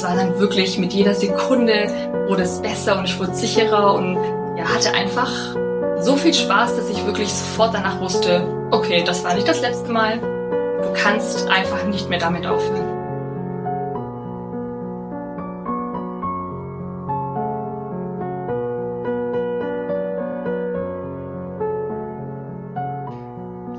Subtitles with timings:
[0.00, 1.74] es war dann wirklich mit jeder Sekunde
[2.26, 4.14] wurde es besser und ich wurde sicherer und
[4.56, 5.30] ja, hatte einfach
[6.00, 9.92] so viel Spaß, dass ich wirklich sofort danach wusste, okay, das war nicht das letzte
[9.92, 10.18] Mal.
[10.18, 12.86] Du kannst einfach nicht mehr damit aufhören.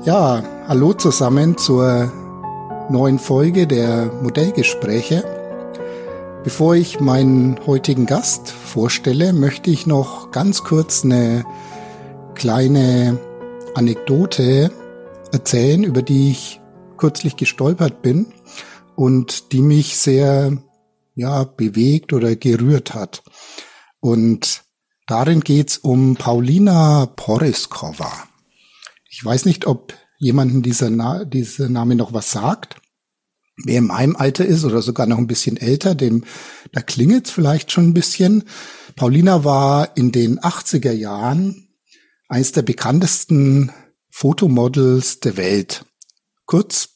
[0.04, 2.12] Ja, hallo zusammen zur
[2.88, 5.41] neuen Folge der Modellgespräche.
[6.44, 11.46] Bevor ich meinen heutigen Gast vorstelle, möchte ich noch ganz kurz eine
[12.34, 13.20] kleine
[13.76, 14.72] Anekdote
[15.30, 16.60] erzählen, über die ich
[16.96, 18.26] kürzlich gestolpert bin
[18.96, 20.58] und die mich sehr
[21.14, 23.22] ja, bewegt oder gerührt hat.
[24.00, 24.64] Und
[25.06, 28.12] darin geht's um Paulina Poriskova.
[29.08, 32.81] Ich weiß nicht, ob jemanden dieser, Na dieser Name noch was sagt.
[33.64, 36.24] Wer in meinem Alter ist oder sogar noch ein bisschen älter, dem,
[36.72, 38.44] da klingelt's vielleicht schon ein bisschen.
[38.96, 41.68] Paulina war in den 80er Jahren
[42.28, 43.72] eines der bekanntesten
[44.10, 45.84] Fotomodels der Welt.
[46.46, 46.90] Kurz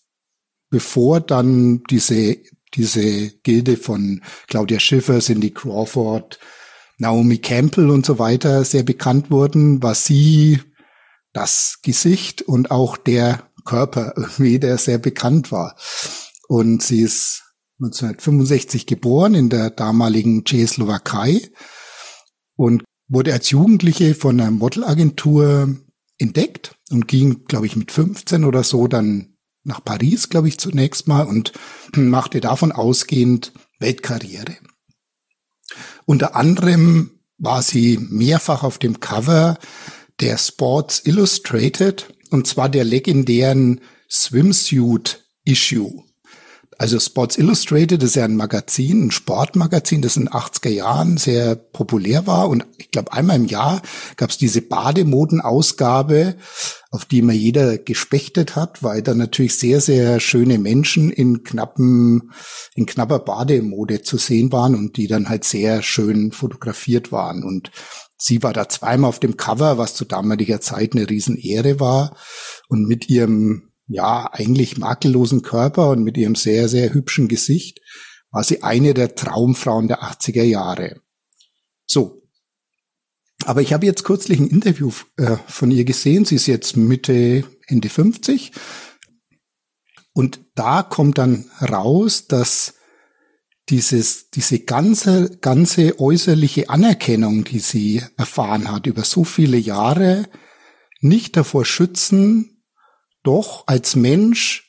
[0.71, 2.39] bevor dann diese,
[2.75, 6.39] diese Gilde von Claudia Schiffer, Cindy Crawford,
[6.99, 10.61] Naomi Campbell und so weiter sehr bekannt wurden, war sie
[11.33, 15.77] das Gesicht und auch der Körper irgendwie, der sehr bekannt war.
[16.49, 17.43] Und sie ist
[17.81, 21.51] 1965 geboren in der damaligen Tschechoslowakei
[22.57, 25.77] und wurde als Jugendliche von einer Modelagentur
[26.19, 31.09] entdeckt und ging, glaube ich, mit 15 oder so dann nach Paris, glaube ich, zunächst
[31.09, 31.53] mal und
[31.97, 34.57] machte davon ausgehend Weltkarriere.
[36.07, 39.59] Unter anderem war sie mehrfach auf dem Cover
[40.21, 46.06] der Sports Illustrated und zwar der legendären Swimsuit Issue.
[46.79, 51.55] Also Sports Illustrated ist ja ein Magazin, ein Sportmagazin, das in den 80er Jahren sehr
[51.55, 52.49] populär war.
[52.49, 53.81] Und ich glaube, einmal im Jahr
[54.17, 56.37] gab es diese Bademodenausgabe,
[56.91, 62.33] auf die immer jeder gespechtet hat, weil da natürlich sehr, sehr schöne Menschen in knappen,
[62.75, 67.43] in knapper Bademode zu sehen waren und die dann halt sehr schön fotografiert waren.
[67.43, 67.71] Und
[68.19, 72.17] Sie war da zweimal auf dem Cover, was zu damaliger Zeit eine Riesenehre war.
[72.69, 77.81] Und mit ihrem, ja, eigentlich makellosen Körper und mit ihrem sehr, sehr hübschen Gesicht
[78.31, 81.01] war sie eine der Traumfrauen der 80er Jahre.
[81.87, 82.23] So.
[83.45, 86.25] Aber ich habe jetzt kürzlich ein Interview äh, von ihr gesehen.
[86.25, 88.53] Sie ist jetzt Mitte, Ende 50.
[90.13, 92.75] Und da kommt dann raus, dass
[93.69, 100.29] dieses, diese ganze, ganze äußerliche Anerkennung, die sie erfahren hat über so viele Jahre,
[101.01, 102.56] nicht davor schützen,
[103.27, 104.67] doch als Mensch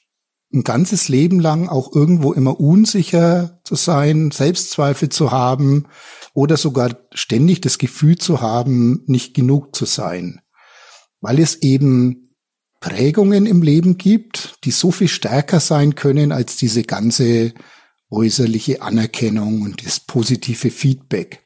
[0.54, 5.86] ein ganzes Leben lang auch irgendwo immer unsicher zu sein, Selbstzweifel zu haben
[6.34, 10.42] oder sogar ständig das Gefühl zu haben, nicht genug zu sein.
[11.20, 12.36] Weil es eben
[12.80, 17.54] Prägungen im Leben gibt, die so viel stärker sein können als diese ganze
[18.10, 21.44] äußerliche Anerkennung und das positive Feedback.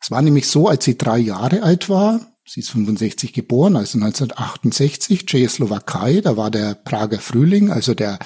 [0.00, 3.98] Es war nämlich so, als sie drei Jahre alt war, sie ist 65 geboren, also
[3.98, 8.18] 1968, Tschechoslowakei, da war der Prager Frühling, also der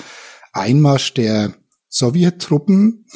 [0.52, 1.54] Einmarsch der
[1.88, 3.06] Sowjettruppen.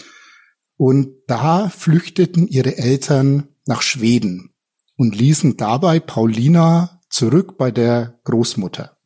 [0.76, 4.54] Und da flüchteten ihre Eltern nach Schweden
[4.96, 8.96] und ließen dabei Paulina zurück bei der Großmutter.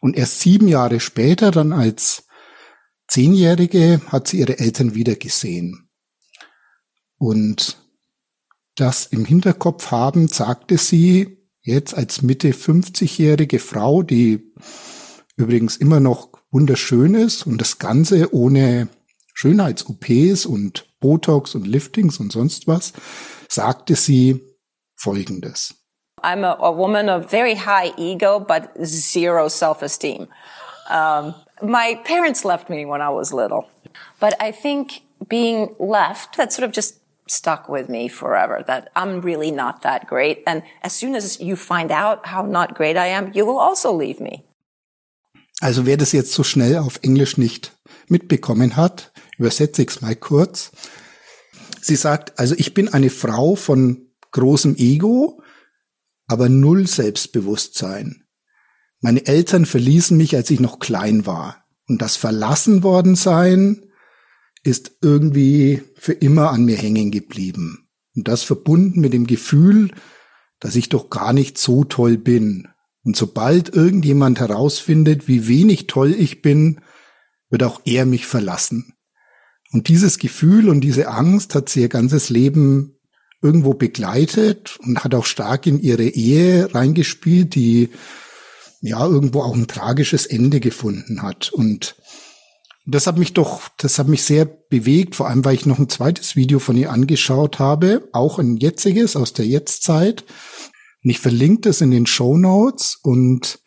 [0.00, 2.26] Und erst sieben Jahre später, dann als
[3.08, 5.88] Zehnjährige hat sie ihre Eltern wiedergesehen.
[7.16, 7.78] Und
[8.80, 14.52] das im Hinterkopf haben, sagte sie jetzt als Mitte 50-jährige Frau, die
[15.36, 18.88] übrigens immer noch wunderschön ist und das Ganze ohne
[19.34, 22.92] Schönheits-OPs und Botox und Liftings und sonst was,
[23.48, 24.44] sagte sie
[24.96, 25.74] Folgendes.
[26.24, 30.26] I'm a, a woman of very high ego, but zero self-esteem.
[30.90, 33.66] Um, my parents left me when I was little,
[34.18, 36.97] but I think being left, that sort of just
[37.30, 40.42] stuck with me forever that I'm really not that great.
[40.46, 43.92] And as soon as you find out how not great I am, you will also
[43.92, 44.44] leave me.
[45.60, 47.76] Also wer das jetzt so schnell auf Englisch nicht
[48.06, 50.70] mitbekommen hat, übersetze ich es mal kurz.
[51.80, 55.42] Sie sagt, also ich bin eine Frau von großem Ego,
[56.26, 58.24] aber null Selbstbewusstsein.
[59.00, 61.64] Meine Eltern verließen mich, als ich noch klein war.
[61.88, 63.87] Und das verlassen worden sein
[64.64, 67.88] ist irgendwie für immer an mir hängen geblieben.
[68.14, 69.92] Und das verbunden mit dem Gefühl,
[70.60, 72.68] dass ich doch gar nicht so toll bin.
[73.04, 76.80] Und sobald irgendjemand herausfindet, wie wenig toll ich bin,
[77.48, 78.94] wird auch er mich verlassen.
[79.70, 82.98] Und dieses Gefühl und diese Angst hat sie ihr ganzes Leben
[83.42, 87.90] irgendwo begleitet und hat auch stark in ihre Ehe reingespielt, die
[88.80, 91.52] ja irgendwo auch ein tragisches Ende gefunden hat.
[91.52, 91.96] Und
[92.90, 95.90] das hat mich doch, das hat mich sehr bewegt, vor allem weil ich noch ein
[95.90, 100.24] zweites Video von ihr angeschaut habe, auch ein jetziges aus der Jetztzeit.
[101.04, 103.60] Und ich verlinke das in den Show Notes und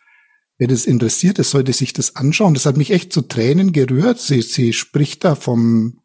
[0.57, 2.56] wer das interessiert, der sollte sich das anschauen.
[2.56, 4.19] Das hat mich echt zu Tränen gerührt.
[4.19, 6.01] Sie, sie spricht da vom,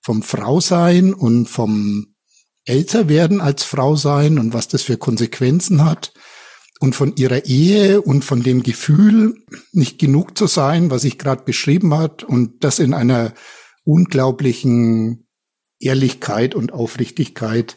[0.00, 2.14] vom Frausein und vom
[2.64, 6.14] Älterwerden als Frau sein und was das für Konsequenzen hat
[6.80, 9.36] und von ihrer Ehe und von dem Gefühl,
[9.72, 13.32] nicht genug zu sein, was ich gerade beschrieben hat und das in einer
[13.84, 15.28] unglaublichen
[15.78, 17.76] Ehrlichkeit und Aufrichtigkeit,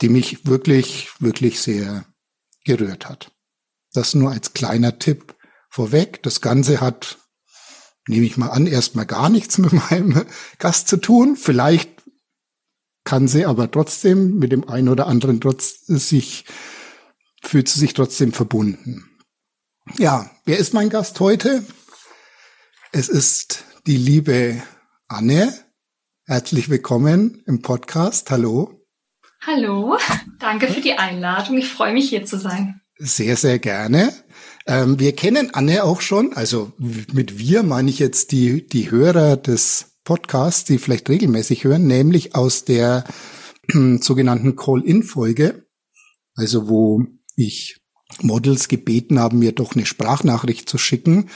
[0.00, 2.04] die mich wirklich, wirklich sehr
[2.64, 3.32] gerührt hat.
[3.92, 5.34] Das nur als kleiner Tipp
[5.70, 6.22] vorweg.
[6.22, 7.18] Das Ganze hat,
[8.08, 10.26] nehme ich mal an, erstmal gar nichts mit meinem
[10.58, 11.36] Gast zu tun.
[11.36, 11.90] Vielleicht
[13.04, 16.44] kann sie aber trotzdem mit dem einen oder anderen trotz sich,
[17.46, 19.08] fühlt sie sich trotzdem verbunden.
[19.98, 21.64] Ja, wer ist mein Gast heute?
[22.92, 24.62] Es ist die liebe
[25.06, 25.54] Anne.
[26.26, 28.30] Herzlich willkommen im Podcast.
[28.30, 28.84] Hallo.
[29.46, 29.96] Hallo,
[30.40, 31.56] danke für die Einladung.
[31.56, 32.80] Ich freue mich hier zu sein.
[32.98, 34.12] Sehr, sehr gerne.
[34.66, 36.32] Ähm, wir kennen Anne auch schon.
[36.32, 41.86] Also mit wir meine ich jetzt die, die Hörer des Podcasts, die vielleicht regelmäßig hören,
[41.86, 43.04] nämlich aus der
[43.72, 45.66] äh, sogenannten Call-In-Folge,
[46.34, 47.80] also wo ich
[48.22, 51.28] Models gebeten habe, mir doch eine Sprachnachricht zu schicken,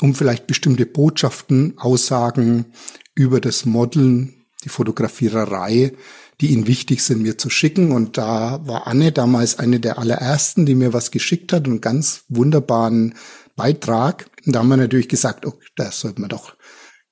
[0.00, 2.66] um vielleicht bestimmte Botschaften, Aussagen
[3.14, 5.92] über das Modeln, die Fotografiererei,
[6.40, 7.92] die ihnen wichtig sind, mir zu schicken.
[7.92, 12.24] Und da war Anne damals eine der allerersten, die mir was geschickt hat, einen ganz
[12.28, 13.14] wunderbaren
[13.54, 14.30] Beitrag.
[14.44, 16.56] Und da haben wir natürlich gesagt, oh, da sollte man doch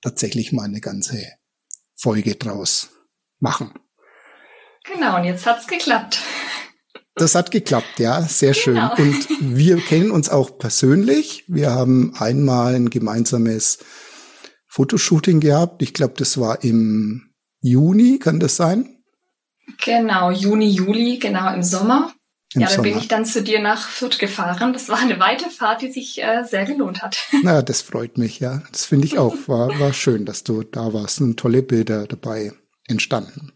[0.03, 1.23] tatsächlich mal eine ganze
[1.97, 2.91] Folge draus
[3.38, 3.73] machen.
[4.85, 6.19] Genau, und jetzt hat's geklappt.
[7.16, 8.75] Das hat geklappt, ja, sehr schön.
[8.75, 8.96] Genau.
[8.96, 11.44] Und wir kennen uns auch persönlich.
[11.46, 13.78] Wir haben einmal ein gemeinsames
[14.66, 15.82] Fotoshooting gehabt.
[15.82, 17.31] Ich glaube, das war im
[17.61, 18.99] Juni, kann das sein?
[19.84, 22.12] Genau, Juni, Juli, genau im Sommer.
[22.55, 24.72] Im ja, da bin ich dann zu dir nach Fürth gefahren.
[24.72, 27.16] Das war eine weite Fahrt, die sich äh, sehr gelohnt hat.
[27.43, 28.62] Na, das freut mich, ja.
[28.70, 29.37] Das finde ich auch.
[29.46, 32.52] War, war schön, dass du da warst und tolle Bilder dabei
[32.87, 33.52] entstanden.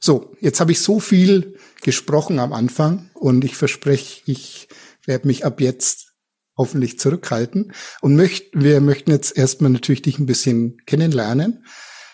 [0.00, 4.68] So, jetzt habe ich so viel gesprochen am Anfang und ich verspreche, ich
[5.04, 6.14] werde mich ab jetzt
[6.56, 11.64] hoffentlich zurückhalten und möcht, wir möchten jetzt erstmal natürlich dich ein bisschen kennenlernen.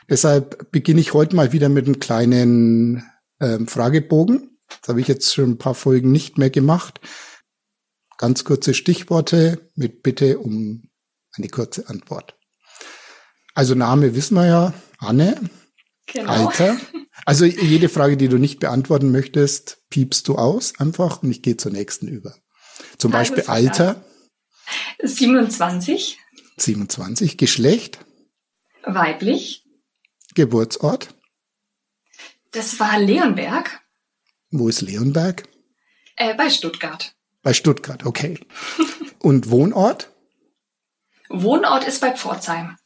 [0.09, 3.05] Deshalb beginne ich heute mal wieder mit einem kleinen
[3.41, 7.01] ähm, Fragebogen das habe ich jetzt schon ein paar Folgen nicht mehr gemacht.
[8.19, 10.91] Ganz kurze Stichworte mit Bitte um
[11.33, 12.37] eine kurze Antwort.
[13.55, 15.41] Also Name wissen wir ja, Anne.
[16.13, 16.49] Genau.
[16.49, 16.79] Alter.
[17.25, 21.57] Also jede Frage, die du nicht beantworten möchtest, piepst du aus einfach und ich gehe
[21.57, 22.35] zur nächsten über.
[22.97, 24.05] Zum also Beispiel Alter.
[25.03, 26.19] 27.
[26.57, 27.37] 27.
[27.37, 27.99] Geschlecht.
[28.85, 29.65] Weiblich.
[30.35, 31.15] Geburtsort.
[32.53, 33.81] Das war Leonberg.
[34.51, 35.45] Wo ist Leonberg?
[36.17, 37.15] Äh, bei Stuttgart.
[37.43, 38.41] Bei Stuttgart, okay.
[39.19, 40.11] Und Wohnort?
[41.29, 42.77] Wohnort ist bei Pforzheim.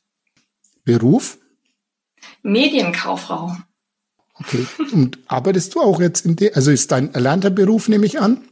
[0.85, 1.39] Beruf?
[2.43, 3.57] Medienkauffrau.
[4.35, 4.67] Okay.
[4.93, 8.49] Und arbeitest du auch jetzt in der, also ist dein erlernter Beruf, nehme ich an?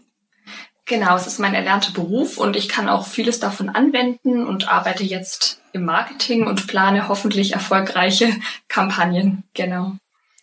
[0.87, 5.05] Genau, es ist mein erlernter Beruf und ich kann auch vieles davon anwenden und arbeite
[5.05, 8.29] jetzt im Marketing und plane hoffentlich erfolgreiche
[8.69, 9.45] Kampagnen.
[9.55, 9.97] Genau.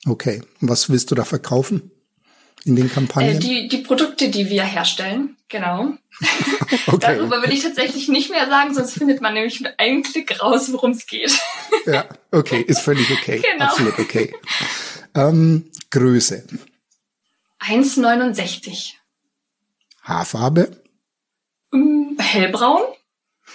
[0.05, 0.41] Okay.
[0.61, 1.91] Und was willst du da verkaufen?
[2.67, 3.37] in den Kampagnen?
[3.37, 5.93] Äh, die, die Produkte, die wir herstellen, genau.
[6.87, 6.97] okay.
[6.99, 10.71] Darüber will ich tatsächlich nicht mehr sagen, sonst findet man nämlich mit einem Klick raus,
[10.71, 11.37] worum es geht.
[11.85, 13.43] ja, okay, ist völlig okay.
[13.51, 13.65] Genau.
[13.65, 14.33] Absolut okay.
[15.15, 16.45] Ähm, Größe.
[17.59, 18.93] 1,69.
[20.03, 20.81] Haarfarbe?
[21.71, 22.83] Mm, hellbraun.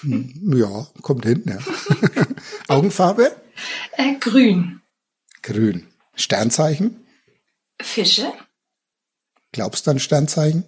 [0.00, 1.58] Hm, ja, kommt hin, ja.
[2.68, 3.34] Augenfarbe?
[3.92, 4.80] Äh, grün.
[5.42, 5.86] Grün.
[6.14, 7.06] Sternzeichen?
[7.80, 8.32] Fische.
[9.52, 10.64] Glaubst du an Sternzeichen?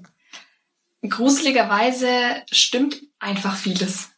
[1.08, 2.08] Gruseligerweise
[2.50, 4.10] stimmt einfach vieles.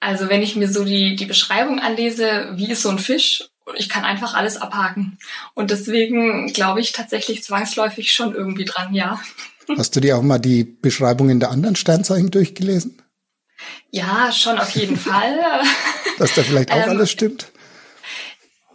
[0.00, 3.44] Also wenn ich mir so die, die Beschreibung anlese, wie ist so ein Fisch,
[3.76, 5.18] ich kann einfach alles abhaken.
[5.54, 9.20] Und deswegen glaube ich tatsächlich zwangsläufig schon irgendwie dran, ja.
[9.76, 13.00] Hast du dir auch mal die Beschreibungen der anderen Sternzeichen durchgelesen?
[13.90, 15.38] Ja, schon auf jeden Fall.
[16.18, 17.52] Dass da vielleicht auch ähm, alles stimmt?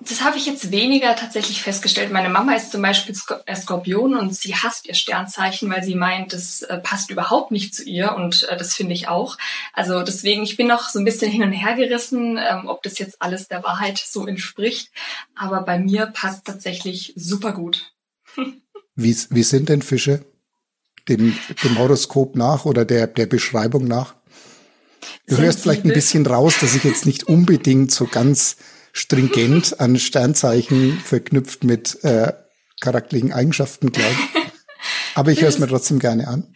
[0.09, 2.11] Das habe ich jetzt weniger tatsächlich festgestellt.
[2.11, 6.33] Meine Mama ist zum Beispiel äh, Skorpion und sie hasst ihr Sternzeichen, weil sie meint,
[6.33, 9.37] das äh, passt überhaupt nicht zu ihr und äh, das finde ich auch.
[9.73, 12.99] Also deswegen, ich bin noch so ein bisschen hin und her gerissen, ähm, ob das
[12.99, 14.91] jetzt alles der Wahrheit so entspricht.
[15.35, 17.93] Aber bei mir passt tatsächlich super gut.
[18.95, 20.25] wie, wie sind denn Fische?
[21.09, 24.15] Dem, dem Horoskop nach oder der, der Beschreibung nach?
[25.27, 28.57] Du hörst vielleicht ein bisschen raus, dass ich jetzt nicht unbedingt so ganz
[28.97, 32.33] stringent an Sternzeichen verknüpft mit äh,
[32.81, 34.15] charakterlichen Eigenschaften glaube.
[35.15, 36.53] Aber ich höre es mir trotzdem gerne an.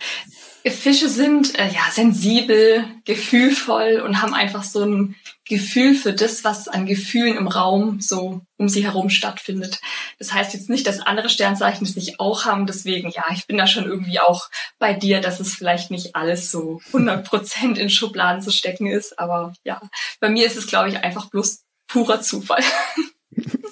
[0.69, 5.15] Fische sind äh, ja sensibel, gefühlvoll und haben einfach so ein
[5.47, 9.81] Gefühl für das, was an Gefühlen im Raum so um sie herum stattfindet.
[10.19, 12.67] Das heißt jetzt nicht, dass andere Sternzeichen es nicht auch haben.
[12.67, 16.51] Deswegen, ja, ich bin da schon irgendwie auch bei dir, dass es vielleicht nicht alles
[16.51, 19.17] so 100 Prozent in Schubladen zu stecken ist.
[19.17, 19.81] Aber ja,
[20.19, 22.63] bei mir ist es, glaube ich, einfach bloß purer Zufall.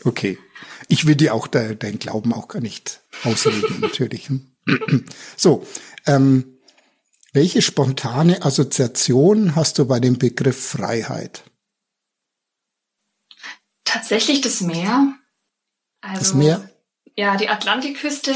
[0.04, 0.38] Okay.
[0.88, 4.30] Ich will dir auch de deinen Glauben auch gar nicht auslegen, natürlich.
[5.36, 5.66] So,
[6.06, 6.60] ähm,
[7.34, 11.44] welche spontane Assoziation hast du bei dem Begriff Freiheit?
[13.84, 15.16] Tatsächlich das Meer.
[16.02, 16.70] Also, das Meer?
[17.16, 18.36] Ja, die Atlantikküste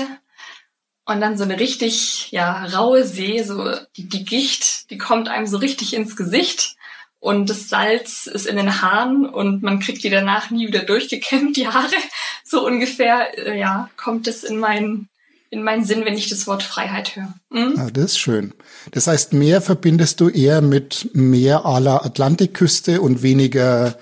[1.05, 5.45] und dann so eine richtig, ja, raue See, so die, die Gicht, die kommt einem
[5.45, 6.77] so richtig ins Gesicht
[7.23, 11.55] und das Salz ist in den Haaren und man kriegt die danach nie wieder durchgekämmt,
[11.55, 11.95] die Haare.
[12.43, 15.07] So ungefähr, äh, ja, kommt es in meinen
[15.49, 17.33] in meinen Sinn, wenn ich das Wort Freiheit höre.
[17.49, 17.75] Mhm.
[17.77, 18.53] Ah, das ist schön.
[18.91, 23.97] Das heißt, Meer verbindest du eher mit Meer aller Atlantikküste und weniger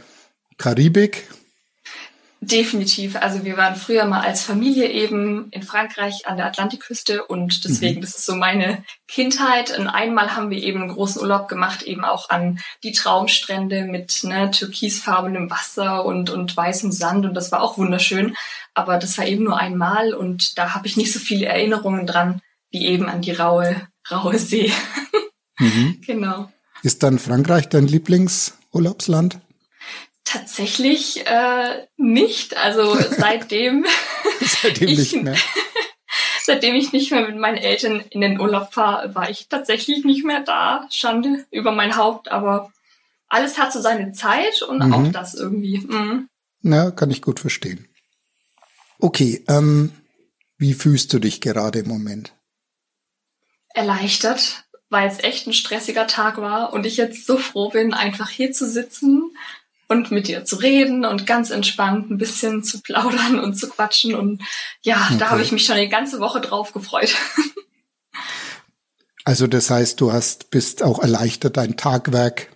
[0.58, 1.28] Karibik?
[2.44, 3.18] Definitiv.
[3.18, 7.98] Also wir waren früher mal als Familie eben in Frankreich an der Atlantikküste und deswegen,
[7.98, 8.02] mhm.
[8.02, 9.78] das ist so meine Kindheit.
[9.78, 14.24] Und einmal haben wir eben einen großen Urlaub gemacht, eben auch an die Traumstrände mit
[14.24, 18.36] ne, türkisfarbenem Wasser und, und weißem Sand und das war auch wunderschön.
[18.74, 22.42] Aber das war eben nur einmal und da habe ich nicht so viele Erinnerungen dran,
[22.72, 24.72] wie eben an die raue, raue See.
[25.60, 26.02] Mhm.
[26.04, 26.52] genau.
[26.82, 29.40] Ist dann Frankreich dein Lieblingsurlaubsland?
[30.24, 32.58] Tatsächlich äh, nicht.
[32.58, 33.86] Also seitdem,
[34.42, 35.36] seitdem ich, nicht mehr.
[36.44, 40.24] seitdem ich nicht mehr mit meinen Eltern in den Urlaub fahre, war ich tatsächlich nicht
[40.24, 40.88] mehr da.
[40.92, 42.72] Schande über mein Haupt, aber
[43.28, 44.94] alles hat so seine Zeit und mhm.
[44.94, 45.80] auch das irgendwie.
[45.80, 46.30] Mhm.
[46.62, 47.88] Na, kann ich gut verstehen.
[49.00, 49.92] Okay, ähm,
[50.58, 52.34] wie fühlst du dich gerade im Moment?
[53.74, 58.30] Erleichtert, weil es echt ein stressiger Tag war und ich jetzt so froh bin, einfach
[58.30, 59.36] hier zu sitzen
[59.92, 64.16] und mit dir zu reden und ganz entspannt ein bisschen zu plaudern und zu quatschen.
[64.16, 64.42] Und
[64.82, 65.18] ja, okay.
[65.20, 67.14] da habe ich mich schon die ganze Woche drauf gefreut.
[69.24, 72.48] Also das heißt, du hast, bist auch erleichtert, dein Tagwerk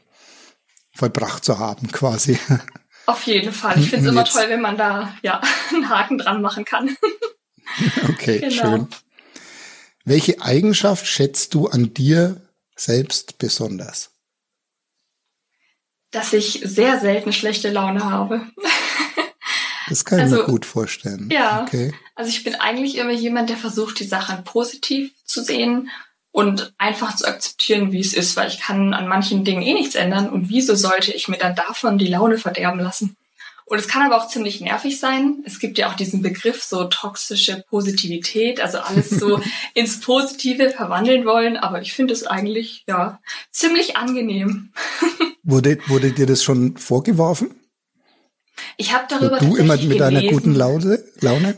[0.95, 2.39] vollbracht zu haben, quasi.
[3.05, 3.77] Auf jeden Fall.
[3.79, 6.97] Ich finde es immer toll, wenn man da ja einen Haken dran machen kann.
[8.09, 8.51] Okay, genau.
[8.51, 8.87] schön.
[10.05, 12.41] Welche Eigenschaft schätzt du an dir
[12.75, 14.14] selbst besonders?
[16.15, 18.41] Dass ich sehr selten schlechte Laune habe.
[19.87, 21.29] Das kann ich also, mir gut vorstellen.
[21.31, 21.61] Ja.
[21.61, 21.93] Okay.
[22.15, 25.91] Also ich bin eigentlich immer jemand, der versucht, die Sachen positiv zu sehen
[26.31, 29.93] und einfach zu akzeptieren, wie es ist, weil ich kann an manchen Dingen eh nichts
[29.93, 33.15] ändern und wieso sollte ich mir dann davon die Laune verderben lassen?
[33.65, 35.43] Und es kann aber auch ziemlich nervig sein.
[35.45, 39.41] Es gibt ja auch diesen Begriff so toxische Positivität, also alles so
[39.73, 41.57] ins Positive verwandeln wollen.
[41.57, 43.19] Aber ich finde es eigentlich, ja,
[43.51, 44.71] ziemlich angenehm.
[45.47, 47.53] Wurde, wurde dir das schon vorgeworfen?
[48.77, 51.03] Ich habe darüber Du immer mit deiner guten Laune?
[51.21, 51.55] Laune?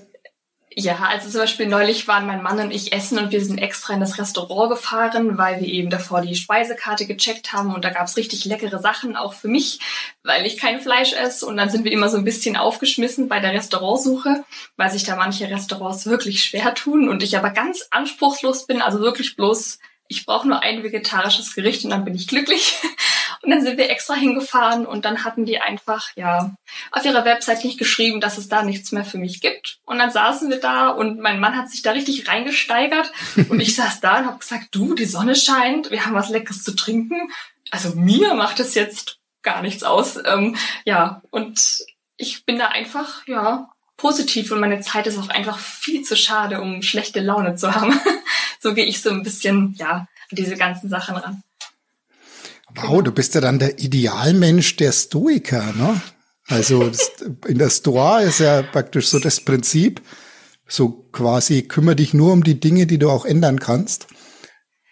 [0.79, 3.95] Ja, also zum Beispiel neulich waren mein Mann und ich essen und wir sind extra
[3.95, 8.15] in das Restaurant gefahren, weil wir eben davor die Speisekarte gecheckt haben und da gab's
[8.15, 9.79] richtig leckere Sachen, auch für mich,
[10.21, 11.47] weil ich kein Fleisch esse.
[11.47, 14.43] Und dann sind wir immer so ein bisschen aufgeschmissen bei der Restaurantsuche,
[14.75, 18.99] weil sich da manche Restaurants wirklich schwer tun und ich aber ganz anspruchslos bin, also
[18.99, 19.79] wirklich bloß,
[20.09, 22.75] ich brauche nur ein vegetarisches Gericht und dann bin ich glücklich.
[23.41, 26.55] Und dann sind wir extra hingefahren und dann hatten die einfach, ja,
[26.91, 29.79] auf ihrer Website nicht geschrieben, dass es da nichts mehr für mich gibt.
[29.85, 33.11] Und dann saßen wir da und mein Mann hat sich da richtig reingesteigert
[33.49, 36.63] und ich saß da und habe gesagt, du, die Sonne scheint, wir haben was Leckeres
[36.63, 37.31] zu trinken.
[37.71, 40.19] Also mir macht es jetzt gar nichts aus.
[40.25, 41.85] Ähm, ja, und
[42.17, 46.61] ich bin da einfach, ja, positiv und meine Zeit ist auch einfach viel zu schade,
[46.61, 47.99] um schlechte Laune zu haben.
[48.59, 51.43] so gehe ich so ein bisschen, ja, an diese ganzen Sachen ran.
[52.77, 56.01] Wow, du bist ja dann der Idealmensch der Stoiker, ne?
[56.47, 56.89] Also
[57.47, 60.01] in der Stoa ist ja praktisch so das Prinzip,
[60.67, 64.07] so quasi kümmere dich nur um die Dinge, die du auch ändern kannst.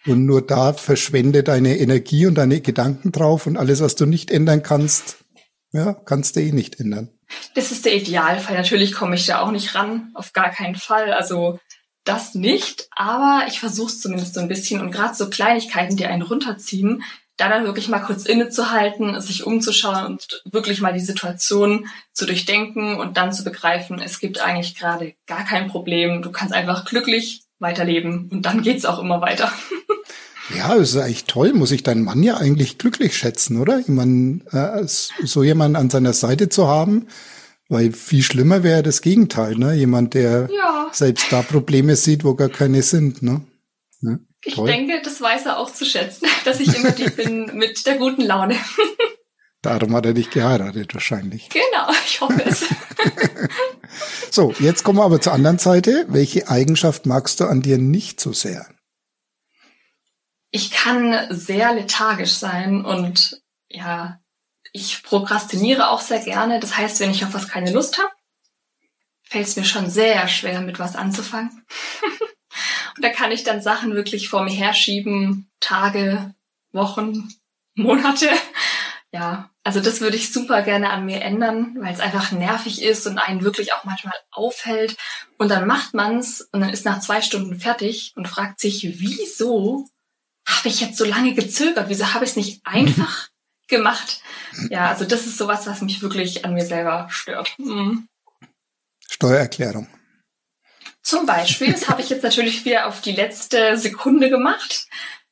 [0.06, 4.30] Und nur da verschwende deine Energie und deine Gedanken drauf und alles, was du nicht
[4.30, 5.16] ändern kannst,
[5.72, 7.10] ja, kannst du eh nicht ändern.
[7.54, 8.56] Das ist der Idealfall.
[8.56, 11.12] Natürlich komme ich da auch nicht ran, auf gar keinen Fall.
[11.12, 11.58] Also
[12.04, 16.06] das nicht, aber ich versuche es zumindest so ein bisschen und gerade so Kleinigkeiten, die
[16.06, 17.02] einen runterziehen,
[17.36, 22.96] da dann wirklich mal kurz innezuhalten, sich umzuschauen und wirklich mal die Situation zu durchdenken
[22.96, 26.22] und dann zu begreifen, es gibt eigentlich gerade gar kein Problem.
[26.22, 29.52] Du kannst einfach glücklich weiterleben und dann geht's auch immer weiter.
[30.56, 31.52] Ja, das ist eigentlich toll.
[31.54, 33.80] Muss ich deinen Mann ja eigentlich glücklich schätzen, oder?
[33.80, 37.08] Ich meine, äh, so jemanden an seiner Seite zu haben,
[37.68, 39.74] weil viel schlimmer wäre das Gegenteil, ne?
[39.74, 40.88] Jemand, der ja.
[40.92, 43.40] selbst da Probleme sieht, wo gar keine sind, ne?
[44.02, 47.84] Ja, ich denke, das weiß er auch zu schätzen, dass ich immer die bin mit
[47.86, 48.56] der guten Laune.
[49.62, 51.48] Darum hat er dich geheiratet wahrscheinlich.
[51.48, 52.66] Genau, ich hoffe es.
[54.30, 56.06] so, jetzt kommen wir aber zur anderen Seite.
[56.08, 58.68] Welche Eigenschaft magst du an dir nicht so sehr?
[60.52, 64.20] Ich kann sehr lethargisch sein und ja,
[64.72, 66.60] ich prokrastiniere auch sehr gerne.
[66.60, 68.12] Das heißt, wenn ich auf was keine Lust habe,
[69.24, 71.66] fällt es mir schon sehr schwer, mit was anzufangen.
[72.98, 76.34] Da kann ich dann Sachen wirklich vor mir herschieben, Tage,
[76.72, 77.32] Wochen,
[77.74, 78.28] Monate.
[79.12, 83.06] Ja, also das würde ich super gerne an mir ändern, weil es einfach nervig ist
[83.06, 84.96] und einen wirklich auch manchmal aufhält.
[85.38, 89.88] Und dann macht man's und dann ist nach zwei Stunden fertig und fragt sich, wieso
[90.46, 91.88] habe ich jetzt so lange gezögert?
[91.88, 93.28] Wieso habe ich es nicht einfach
[93.68, 94.20] gemacht.
[94.70, 97.54] Ja, also das ist sowas, was mich wirklich an mir selber stört.
[97.58, 98.08] Mhm.
[99.08, 99.88] Steuererklärung.
[101.06, 104.88] Zum Beispiel, das habe ich jetzt natürlich wieder auf die letzte Sekunde gemacht.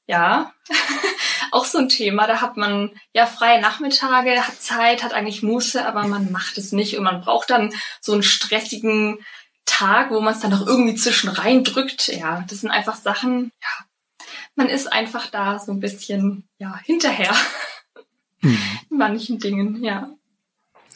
[0.07, 0.53] Ja,
[1.51, 2.29] auch so ein Thema.
[2.29, 6.71] Da hat man ja freie Nachmittage, hat Zeit, hat eigentlich Muße, aber man macht es
[6.71, 9.19] nicht und man braucht dann so einen stressigen
[9.65, 12.07] Tag, wo man es dann noch irgendwie zwischen rein drückt.
[12.07, 17.35] Ja, das sind einfach Sachen, ja, man ist einfach da so ein bisschen, ja, hinterher.
[18.43, 18.79] Mhm.
[18.91, 20.09] manchen Dingen, ja.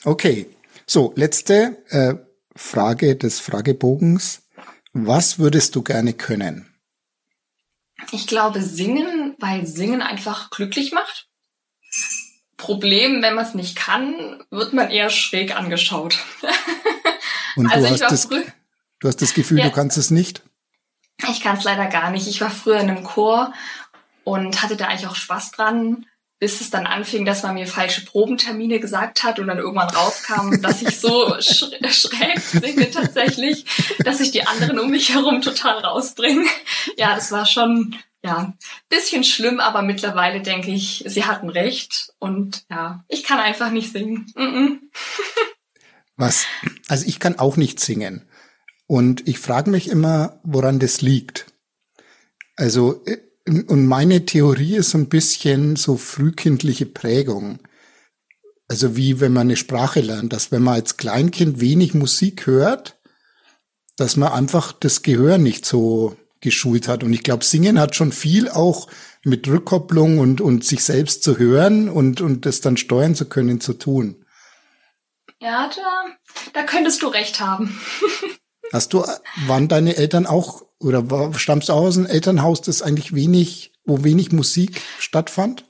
[0.04, 0.46] Okay,
[0.86, 2.14] so letzte äh,
[2.54, 4.42] Frage des Fragebogens.
[4.92, 6.74] Was würdest du gerne können?
[8.12, 11.28] Ich glaube singen, weil singen einfach glücklich macht.
[12.56, 16.18] Problem, wenn man es nicht kann, wird man eher schräg angeschaut.
[17.56, 20.42] Und also du, hast das, du hast das Gefühl, ja, du kannst es nicht?
[21.28, 22.28] Ich kann es leider gar nicht.
[22.28, 23.52] Ich war früher in einem Chor
[24.22, 26.06] und hatte da eigentlich auch Spaß dran
[26.38, 30.60] bis es dann anfing, dass man mir falsche Probentermine gesagt hat und dann irgendwann rauskam,
[30.62, 33.64] dass ich so sch schräg singe tatsächlich,
[34.04, 36.46] dass ich die anderen um mich herum total rausbringe.
[36.96, 38.52] Ja, das war schon ja
[38.88, 43.92] bisschen schlimm, aber mittlerweile denke ich, sie hatten recht und ja, ich kann einfach nicht
[43.92, 44.32] singen.
[44.34, 44.78] Mm -mm.
[46.16, 46.46] Was?
[46.88, 48.28] Also ich kann auch nicht singen
[48.86, 51.46] und ich frage mich immer, woran das liegt.
[52.56, 57.60] Also äh, und meine Theorie ist so ein bisschen so frühkindliche Prägung.
[58.68, 62.98] Also wie wenn man eine Sprache lernt, dass wenn man als Kleinkind wenig Musik hört,
[63.96, 67.02] dass man einfach das Gehör nicht so geschult hat.
[67.02, 68.88] Und ich glaube, Singen hat schon viel auch
[69.24, 73.60] mit Rückkopplung und, und sich selbst zu hören und, und das dann steuern zu können
[73.60, 74.24] zu tun.
[75.40, 76.04] Ja, da,
[76.52, 77.80] da könntest du recht haben.
[78.72, 79.04] Hast du,
[79.46, 84.04] waren deine Eltern auch oder war, stammst du aus einem Elternhaus, das eigentlich wenig, wo
[84.04, 85.64] wenig Musik stattfand?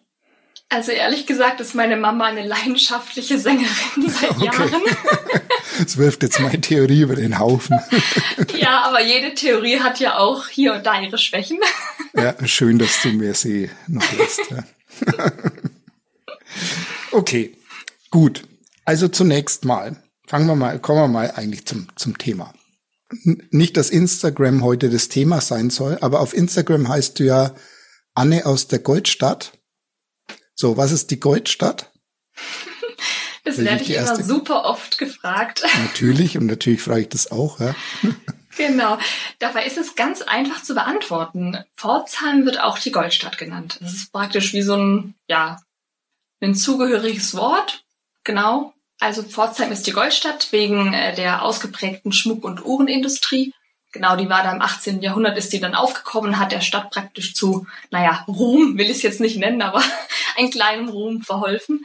[0.70, 3.68] Also ehrlich gesagt ist meine Mama eine leidenschaftliche Sängerin
[4.08, 4.44] seit okay.
[4.44, 4.82] Jahren.
[5.78, 7.78] Das wirft jetzt meine Theorie über den Haufen.
[8.56, 11.58] Ja, aber jede Theorie hat ja auch hier und da ihre Schwächen.
[12.14, 14.40] Ja, schön, dass du mir sie noch lässt.
[14.50, 14.64] Ja.
[17.12, 17.56] Okay,
[18.10, 18.42] gut.
[18.84, 22.52] Also zunächst mal, fangen wir mal, kommen wir mal eigentlich zum, zum Thema
[23.50, 27.54] nicht, dass Instagram heute das Thema sein soll, aber auf Instagram heißt du ja
[28.14, 29.52] Anne aus der Goldstadt.
[30.54, 31.92] So, was ist die Goldstadt?
[33.44, 35.62] Das werde ich immer super oft gefragt.
[35.82, 37.74] Natürlich, und natürlich frage ich das auch, ja.
[38.58, 38.98] Genau.
[39.38, 41.56] Dabei ist es ganz einfach zu beantworten.
[41.76, 43.78] Pforzheim wird auch die Goldstadt genannt.
[43.80, 45.62] Das ist praktisch wie so ein, ja,
[46.40, 47.84] ein zugehöriges Wort.
[48.24, 48.74] Genau.
[49.00, 53.54] Also Pforzheim ist die Goldstadt wegen äh, der ausgeprägten Schmuck- und Uhrenindustrie.
[53.92, 55.00] Genau, die war da im 18.
[55.00, 59.02] Jahrhundert, ist die dann aufgekommen, hat der Stadt praktisch zu, naja, Ruhm will ich es
[59.02, 59.82] jetzt nicht nennen, aber
[60.36, 61.84] einen kleinen Ruhm verholfen.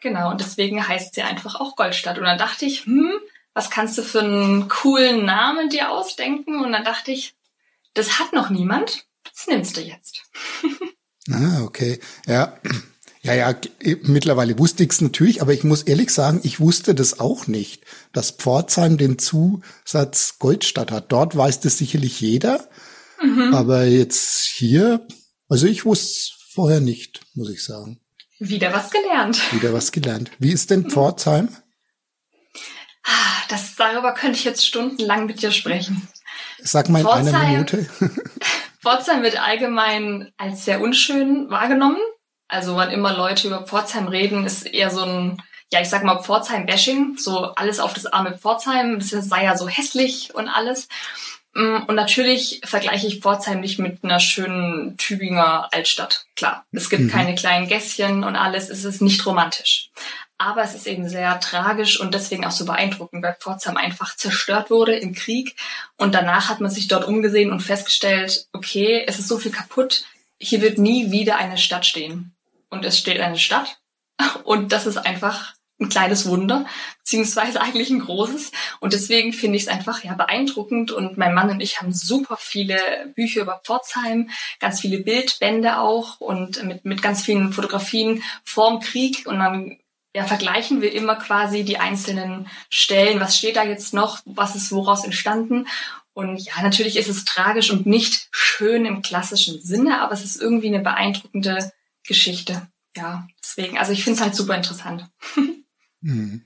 [0.00, 2.18] Genau, und deswegen heißt sie einfach auch Goldstadt.
[2.18, 3.12] Und dann dachte ich, hm,
[3.54, 6.64] was kannst du für einen coolen Namen dir ausdenken?
[6.64, 7.34] Und dann dachte ich,
[7.94, 10.22] das hat noch niemand, das nimmst du jetzt.
[11.30, 12.00] ah, okay.
[12.26, 12.58] Ja,
[13.24, 13.54] ja, ja,
[14.02, 17.84] mittlerweile wusste ich es natürlich, aber ich muss ehrlich sagen, ich wusste das auch nicht,
[18.12, 21.12] dass Pforzheim den Zusatz Goldstadt hat.
[21.12, 22.68] Dort weiß das sicherlich jeder,
[23.22, 23.54] mhm.
[23.54, 25.06] aber jetzt hier,
[25.48, 28.00] also ich wusste es vorher nicht, muss ich sagen.
[28.40, 29.40] Wieder was gelernt.
[29.52, 30.32] Wieder was gelernt.
[30.40, 31.48] Wie ist denn Pforzheim?
[33.04, 36.08] Ah, das, darüber könnte ich jetzt stundenlang mit dir sprechen.
[36.60, 37.86] Sag mal in Pforzheim, einer Minute.
[38.80, 42.00] Pforzheim wird allgemein als sehr unschön wahrgenommen.
[42.52, 46.22] Also wann immer Leute über Pforzheim reden, ist eher so ein, ja, ich sag mal
[46.22, 50.88] Pforzheim-Bashing, so alles auf das arme Pforzheim, das sei ja so hässlich und alles.
[51.54, 56.26] Mm, und natürlich vergleiche ich Pforzheim nicht mit einer schönen Tübinger Altstadt.
[56.36, 57.08] Klar, es gibt mhm.
[57.10, 59.88] keine kleinen Gässchen und alles, es ist nicht romantisch.
[60.36, 64.68] Aber es ist eben sehr tragisch und deswegen auch so beeindruckend, weil Pforzheim einfach zerstört
[64.68, 65.56] wurde im Krieg.
[65.96, 70.04] Und danach hat man sich dort umgesehen und festgestellt, okay, es ist so viel kaputt,
[70.38, 72.34] hier wird nie wieder eine Stadt stehen.
[72.72, 73.78] Und es steht eine Stadt.
[74.44, 76.64] Und das ist einfach ein kleines Wunder,
[76.98, 78.52] beziehungsweise eigentlich ein großes.
[78.80, 80.90] Und deswegen finde ich es einfach ja beeindruckend.
[80.90, 82.78] Und mein Mann und ich haben super viele
[83.14, 89.26] Bücher über Pforzheim, ganz viele Bildbände auch und mit, mit ganz vielen Fotografien vorm Krieg.
[89.26, 89.78] Und dann
[90.14, 93.20] ja, vergleichen wir immer quasi die einzelnen Stellen.
[93.20, 94.20] Was steht da jetzt noch?
[94.24, 95.66] Was ist woraus entstanden?
[96.14, 100.40] Und ja, natürlich ist es tragisch und nicht schön im klassischen Sinne, aber es ist
[100.40, 101.72] irgendwie eine beeindruckende
[102.06, 102.68] Geschichte.
[102.96, 105.08] Ja, deswegen, also ich finde es halt super interessant.
[106.04, 106.42] Mhm.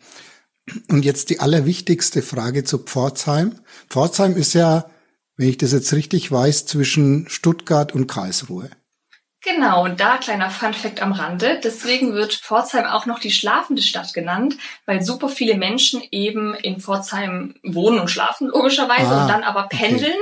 [0.88, 3.58] Und jetzt die allerwichtigste Frage zu Pforzheim.
[3.88, 4.90] Pforzheim ist ja,
[5.38, 8.68] wenn ich das jetzt richtig weiß, zwischen Stuttgart und Karlsruhe.
[9.42, 11.60] Genau, und da kleiner Funfact am Rande.
[11.62, 16.80] Deswegen wird Pforzheim auch noch die schlafende Stadt genannt, weil super viele Menschen eben in
[16.80, 20.12] Pforzheim wohnen und schlafen, logischerweise, ah, und dann aber pendeln.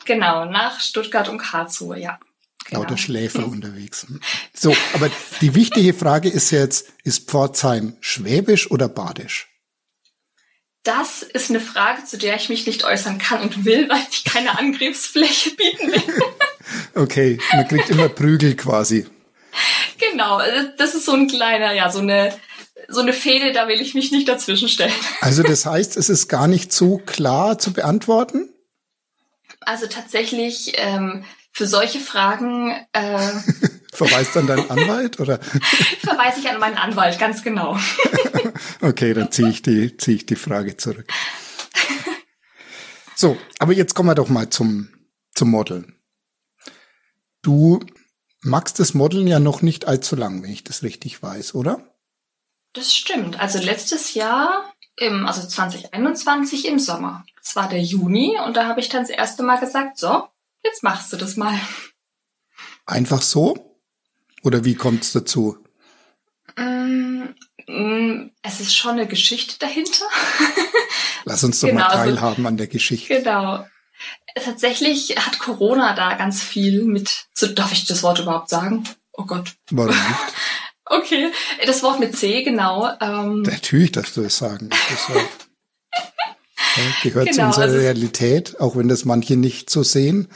[0.00, 0.14] Okay.
[0.14, 2.18] Genau, nach Stuttgart und Karlsruhe, ja.
[2.68, 2.82] Genau.
[2.82, 4.06] Lauter Schläfer unterwegs.
[4.52, 9.48] So, aber die wichtige Frage ist jetzt, ist Pforzheim schwäbisch oder badisch?
[10.82, 14.24] Das ist eine Frage, zu der ich mich nicht äußern kann und will, weil ich
[14.24, 16.24] keine Angriffsfläche bieten will.
[16.94, 19.06] okay, man kriegt immer Prügel quasi.
[19.98, 20.40] Genau,
[20.76, 22.36] das ist so ein kleiner, ja, so eine,
[22.88, 24.92] so eine Fehde, da will ich mich nicht dazwischen stellen.
[25.20, 28.48] Also das heißt, es ist gar nicht so klar zu beantworten?
[29.60, 31.24] Also tatsächlich, ähm,
[31.56, 33.18] für solche Fragen äh,
[33.94, 35.38] Verweist dann dein Anwalt oder?
[36.00, 37.78] Verweise ich an meinen Anwalt, ganz genau.
[38.82, 41.06] okay, dann ziehe ich die ziehe ich die Frage zurück.
[43.14, 44.90] So, aber jetzt kommen wir doch mal zum
[45.34, 45.96] zum Modeln.
[47.40, 47.80] Du
[48.42, 51.80] magst das Modeln ja noch nicht allzu lang, wenn ich das richtig weiß, oder?
[52.74, 53.40] Das stimmt.
[53.40, 57.24] Also letztes Jahr im also 2021 im Sommer.
[57.42, 60.28] Es war der Juni und da habe ich dann das erste Mal gesagt, so,
[60.66, 61.58] Jetzt machst du das mal.
[62.86, 63.78] Einfach so?
[64.42, 65.58] Oder wie kommt es dazu?
[66.56, 67.22] Mm,
[67.66, 70.04] mm, es ist schon eine Geschichte dahinter.
[71.24, 73.14] Lass uns doch genau, mal teilhaben an der Geschichte.
[73.14, 73.64] Genau.
[74.34, 77.26] Tatsächlich hat Corona da ganz viel mit.
[77.32, 78.84] So, darf ich das Wort überhaupt sagen?
[79.12, 79.54] Oh Gott.
[79.70, 80.34] Warum nicht?
[80.84, 81.30] okay,
[81.64, 82.90] das Wort mit C, genau.
[83.00, 84.68] Ähm, Natürlich darfst du es sagen.
[84.70, 85.08] Das
[86.76, 90.28] ja, gehört genau, zu unserer also Realität, auch wenn das manche nicht so sehen.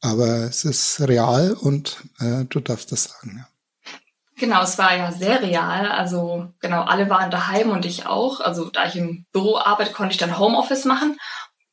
[0.00, 3.38] Aber es ist real und äh, du darfst das sagen.
[3.38, 3.46] Ja.
[4.40, 5.90] Genau, es war ja sehr real.
[5.90, 8.40] Also genau, alle waren daheim und ich auch.
[8.40, 11.18] Also da ich im Büro arbeite, konnte ich dann Homeoffice machen.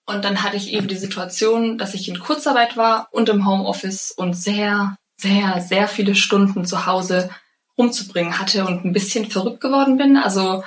[0.06, 4.12] Und dann hatte ich eben die Situation, dass ich in Kurzarbeit war und im Homeoffice
[4.12, 7.30] und sehr, sehr, sehr viele Stunden zu Hause
[7.78, 10.18] rumzubringen hatte und ein bisschen verrückt geworden bin.
[10.18, 10.64] Also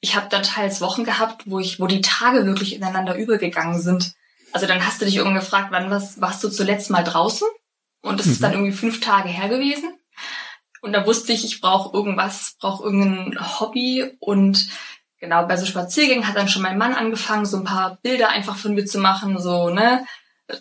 [0.00, 4.12] ich habe dann teils Wochen gehabt, wo ich, wo die Tage wirklich ineinander übergegangen sind.
[4.52, 7.46] Also dann hast du dich irgendwann gefragt, wann was, warst du zuletzt mal draußen?
[8.02, 8.32] Und das mhm.
[8.32, 8.56] ist dann mhm.
[8.58, 9.94] irgendwie fünf Tage her gewesen.
[10.82, 14.16] Und da wusste ich, ich brauche irgendwas, brauche irgendein Hobby.
[14.18, 14.68] Und
[15.18, 18.56] genau, bei so Spaziergängen hat dann schon mein Mann angefangen, so ein paar Bilder einfach
[18.56, 20.06] von mir zu machen, so, ne,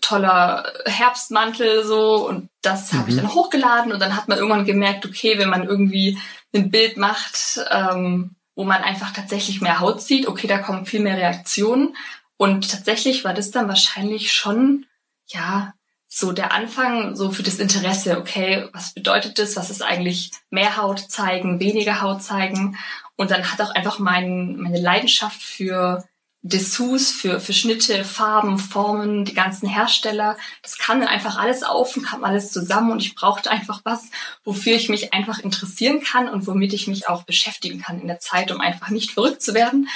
[0.01, 2.27] toller Herbstmantel, so.
[2.27, 2.99] Und das mhm.
[2.99, 6.17] habe ich dann hochgeladen und dann hat man irgendwann gemerkt, okay, wenn man irgendwie
[6.53, 10.99] ein Bild macht, ähm, wo man einfach tatsächlich mehr Haut sieht, okay, da kommen viel
[10.99, 11.95] mehr Reaktionen.
[12.39, 14.85] Und tatsächlich war das dann wahrscheinlich schon,
[15.27, 15.73] ja,
[16.07, 19.57] so der Anfang so für das Interesse, okay, was bedeutet das?
[19.57, 22.77] Was ist eigentlich mehr Haut zeigen, weniger Haut zeigen?
[23.17, 26.05] Und dann hat auch einfach mein, meine Leidenschaft für
[26.41, 31.97] Dessous, für, für Schnitte, Farben, Formen, die ganzen Hersteller, das kam dann einfach alles auf
[31.97, 34.09] und kam alles zusammen und ich brauchte einfach was,
[34.45, 38.21] wofür ich mich einfach interessieren kann und womit ich mich auch beschäftigen kann in der
[38.21, 39.89] Zeit, um einfach nicht verrückt zu werden.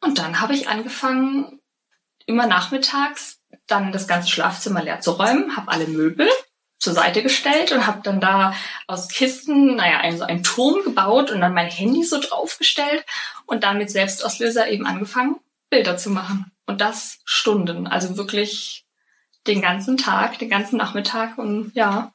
[0.00, 1.58] Und dann habe ich angefangen,
[2.32, 6.28] immer nachmittags dann das ganze Schlafzimmer leer zu räumen, habe alle Möbel
[6.78, 8.54] zur Seite gestellt und habe dann da
[8.88, 13.04] aus Kisten, naja, einen, so einen Turm gebaut und dann mein Handy so draufgestellt
[13.46, 15.36] und dann mit Selbstauslöser eben angefangen,
[15.70, 16.50] Bilder zu machen.
[16.66, 18.84] Und das Stunden, also wirklich
[19.46, 22.12] den ganzen Tag, den ganzen Nachmittag und ja.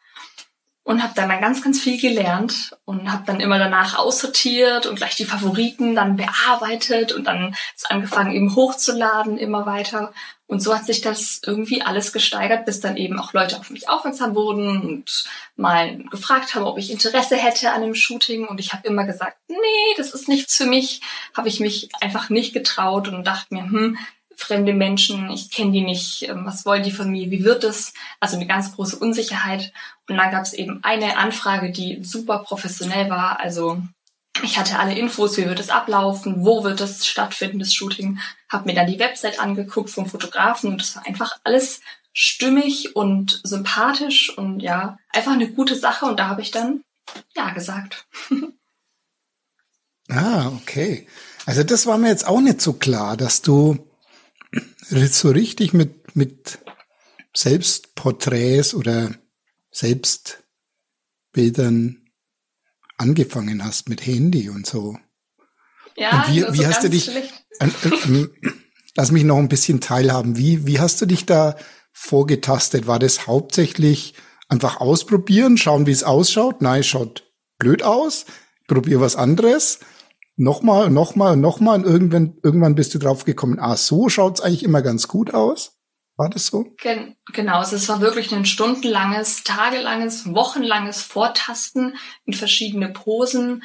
[0.87, 4.95] Und habe dann, dann ganz, ganz viel gelernt und habe dann immer danach aussortiert und
[4.95, 10.13] gleich die Favoriten dann bearbeitet und dann ist angefangen eben hochzuladen immer weiter.
[10.45, 13.89] Und so hat sich das irgendwie alles gesteigert, bis dann eben auch Leute auf mich
[13.89, 15.25] aufmerksam wurden und
[15.57, 18.47] mal gefragt haben, ob ich Interesse hätte an einem Shooting.
[18.47, 19.57] Und ich habe immer gesagt, nee,
[19.97, 21.01] das ist nichts für mich.
[21.35, 23.97] Habe ich mich einfach nicht getraut und dachte mir, hm,
[24.37, 27.93] fremde Menschen, ich kenne die nicht, ähm, was wollen die von mir, wie wird es?
[28.19, 29.73] Also eine ganz große Unsicherheit.
[30.07, 33.39] Und dann gab es eben eine Anfrage, die super professionell war.
[33.39, 33.81] Also
[34.43, 38.69] ich hatte alle Infos, wie wird es ablaufen, wo wird es stattfinden, das Shooting, habe
[38.69, 41.81] mir dann die Website angeguckt vom Fotografen und es war einfach alles
[42.13, 46.83] stimmig und sympathisch und ja, einfach eine gute Sache und da habe ich dann
[47.35, 48.05] ja gesagt.
[50.09, 51.07] ah, okay.
[51.47, 53.86] Also das war mir jetzt auch nicht so klar, dass du
[54.89, 56.59] so richtig mit, mit
[57.35, 59.11] Selbstporträts oder
[59.71, 62.07] Selbstbildern
[62.97, 64.97] angefangen hast mit Handy und so.
[65.95, 67.21] Ja, und wie, also wie hast du dich, äh,
[67.59, 68.27] äh,
[68.95, 71.57] lass mich noch ein bisschen teilhaben, wie, wie hast du dich da
[71.91, 72.87] vorgetastet?
[72.87, 74.13] War das hauptsächlich
[74.47, 76.61] einfach ausprobieren, schauen, wie es ausschaut?
[76.61, 77.23] Nein, schaut
[77.57, 78.25] blöd aus.
[78.67, 79.79] Probier was anderes
[80.37, 84.81] nochmal, nochmal, nochmal und irgendwann, irgendwann bist du drauf gekommen, ah, so schaut's eigentlich immer
[84.81, 85.73] ganz gut aus.
[86.15, 86.65] War das so?
[86.81, 91.95] Gen genau, also es war wirklich ein stundenlanges, tagelanges, wochenlanges Vortasten
[92.25, 93.63] in verschiedene Posen.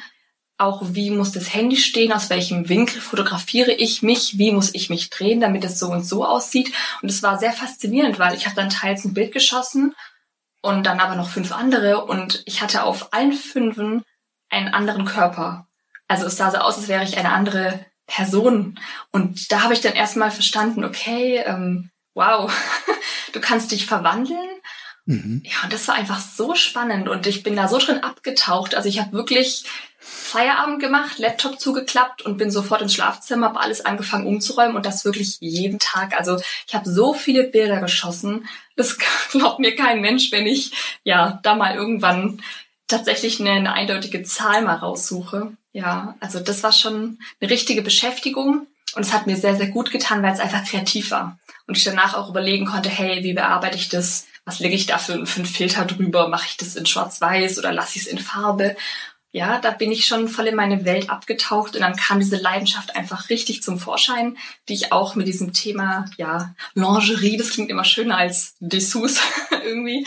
[0.59, 4.91] Auch wie muss das Handy stehen, aus welchem Winkel fotografiere ich mich, wie muss ich
[4.91, 6.71] mich drehen, damit es so und so aussieht.
[7.01, 9.95] Und es war sehr faszinierend, weil ich habe dann teils ein Bild geschossen
[10.61, 14.03] und dann aber noch fünf andere und ich hatte auf allen fünfen
[14.49, 15.67] einen anderen Körper.
[16.13, 18.79] Also es sah so aus, als wäre ich eine andere Person.
[19.11, 22.53] Und da habe ich dann erstmal verstanden, okay, ähm, wow,
[23.33, 24.47] du kannst dich verwandeln.
[25.05, 25.41] Mhm.
[25.43, 28.75] Ja, und das war einfach so spannend und ich bin da so drin abgetaucht.
[28.75, 29.65] Also ich habe wirklich
[29.97, 35.03] Feierabend gemacht, Laptop zugeklappt und bin sofort ins Schlafzimmer, habe alles angefangen umzuräumen und das
[35.03, 36.15] wirklich jeden Tag.
[36.15, 38.99] Also ich habe so viele Bilder geschossen, das
[39.31, 42.39] glaubt mir kein Mensch, wenn ich ja da mal irgendwann
[42.87, 45.57] tatsächlich eine, eine eindeutige Zahl mal raussuche.
[45.73, 49.91] Ja, also das war schon eine richtige Beschäftigung und es hat mir sehr, sehr gut
[49.91, 51.39] getan, weil es einfach kreativ war.
[51.67, 54.27] Und ich danach auch überlegen konnte, hey, wie bearbeite ich das?
[54.45, 56.27] Was lege ich da für, für einen Filter drüber?
[56.27, 58.75] Mache ich das in Schwarz-Weiß oder lasse ich es in Farbe?
[59.35, 62.95] Ja, da bin ich schon voll in meine Welt abgetaucht und dann kam diese Leidenschaft
[62.95, 64.37] einfach richtig zum Vorschein,
[64.69, 69.19] die ich auch mit diesem Thema, ja, Lingerie, das klingt immer schöner als Dessous
[69.65, 70.05] irgendwie,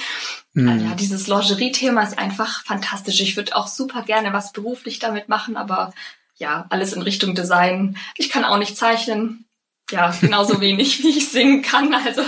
[0.56, 0.86] Mhm.
[0.86, 3.20] Ja, dieses Lingerie-Thema ist einfach fantastisch.
[3.20, 5.92] Ich würde auch super gerne was beruflich damit machen, aber
[6.36, 7.98] ja, alles in Richtung Design.
[8.16, 9.44] Ich kann auch nicht zeichnen.
[9.90, 11.92] Ja, genauso wenig, wie ich singen kann.
[11.92, 12.22] Also.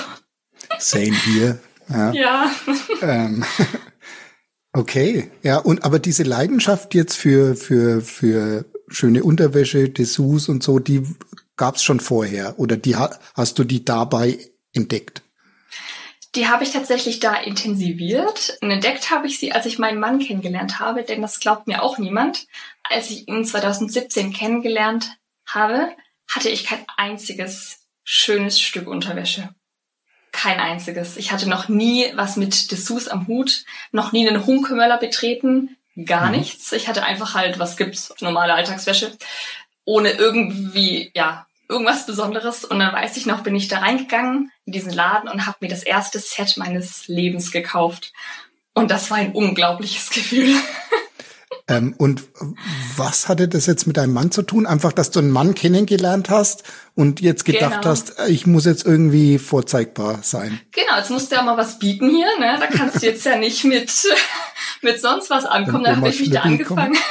[0.78, 1.58] Same hier.
[1.88, 2.12] Ja.
[2.12, 2.50] ja.
[3.00, 3.46] Ähm,
[4.78, 10.78] okay, ja, und aber diese Leidenschaft jetzt für, für, für schöne Unterwäsche, Dessous und so,
[10.78, 11.02] die
[11.56, 14.38] gab's schon vorher oder die hast du die dabei
[14.72, 15.22] entdeckt?
[16.34, 18.58] Die habe ich tatsächlich da intensiviert.
[18.60, 21.82] Und entdeckt habe ich sie, als ich meinen Mann kennengelernt habe, denn das glaubt mir
[21.82, 22.46] auch niemand.
[22.84, 25.10] Als ich ihn 2017 kennengelernt
[25.46, 25.90] habe,
[26.28, 29.48] hatte ich kein einziges schönes Stück Unterwäsche.
[30.40, 31.16] Kein einziges.
[31.16, 36.26] Ich hatte noch nie was mit Dessous am Hut, noch nie einen Hunkemöller betreten, gar
[36.26, 36.38] mhm.
[36.38, 36.70] nichts.
[36.70, 39.18] Ich hatte einfach halt, was gibt's, normale Alltagswäsche,
[39.84, 42.64] ohne irgendwie, ja, irgendwas Besonderes.
[42.64, 45.68] Und dann weiß ich noch, bin ich da reingegangen in diesen Laden und habe mir
[45.70, 48.12] das erste Set meines Lebens gekauft.
[48.74, 50.54] Und das war ein unglaubliches Gefühl.
[51.66, 52.24] Ähm, und
[52.96, 54.66] was hatte das jetzt mit deinem Mann zu tun?
[54.66, 57.90] Einfach, dass du einen Mann kennengelernt hast und jetzt gedacht genau.
[57.90, 60.60] hast, ich muss jetzt irgendwie vorzeigbar sein.
[60.72, 62.56] Genau, jetzt musst du ja mal was bieten hier, ne?
[62.58, 63.92] Da kannst du jetzt ja nicht mit,
[64.82, 65.84] mit sonst was ankommen.
[65.84, 66.94] Da habe ich mich da angefangen.
[66.94, 66.98] Kommen.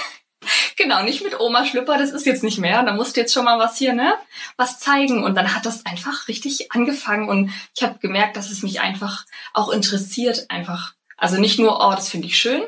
[0.77, 2.83] Genau, nicht mit Oma Schlüpper, das ist jetzt nicht mehr.
[2.83, 4.13] Da musst du jetzt schon mal was hier, ne?
[4.55, 5.23] Was zeigen.
[5.23, 9.25] Und dann hat das einfach richtig angefangen und ich habe gemerkt, dass es mich einfach
[9.53, 10.93] auch interessiert, einfach.
[11.17, 12.61] Also nicht nur, oh, das finde ich schön,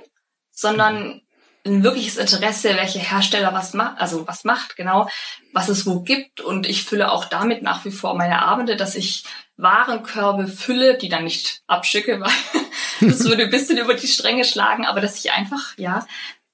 [0.52, 1.22] sondern
[1.66, 5.10] ein wirkliches Interesse, welche Hersteller was macht, also was macht, genau,
[5.54, 6.42] was es wo gibt.
[6.42, 9.26] Und ich fülle auch damit nach wie vor meine Abende, dass ich
[9.58, 12.20] Warenkörbe fülle, die dann nicht abschicke,
[13.02, 16.06] weil das würde ein bisschen über die Stränge schlagen, aber dass ich einfach, ja,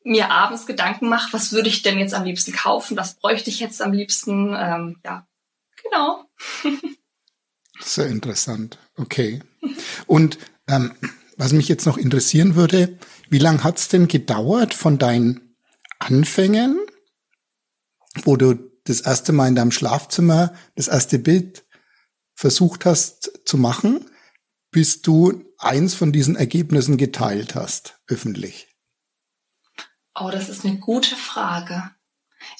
[0.04, 3.60] mir abends Gedanken mache, was würde ich denn jetzt am liebsten kaufen, was bräuchte ich
[3.60, 5.28] jetzt am liebsten, ähm, ja,
[5.84, 6.26] genau.
[7.80, 8.78] Sehr interessant.
[8.96, 9.41] Okay.
[10.06, 10.38] Und
[10.68, 10.96] ähm,
[11.38, 12.98] was mich jetzt noch interessieren würde,
[13.30, 15.56] wie lange hat's denn gedauert von deinen
[16.00, 16.80] Anfängen,
[18.24, 21.66] wo du das erste Mal in deinem Schlafzimmer das erste Bild
[22.36, 24.10] versucht hast zu machen,
[24.72, 28.68] bis du eins von diesen Ergebnissen geteilt hast, öffentlich?
[30.14, 31.92] Oh, das ist eine gute Frage.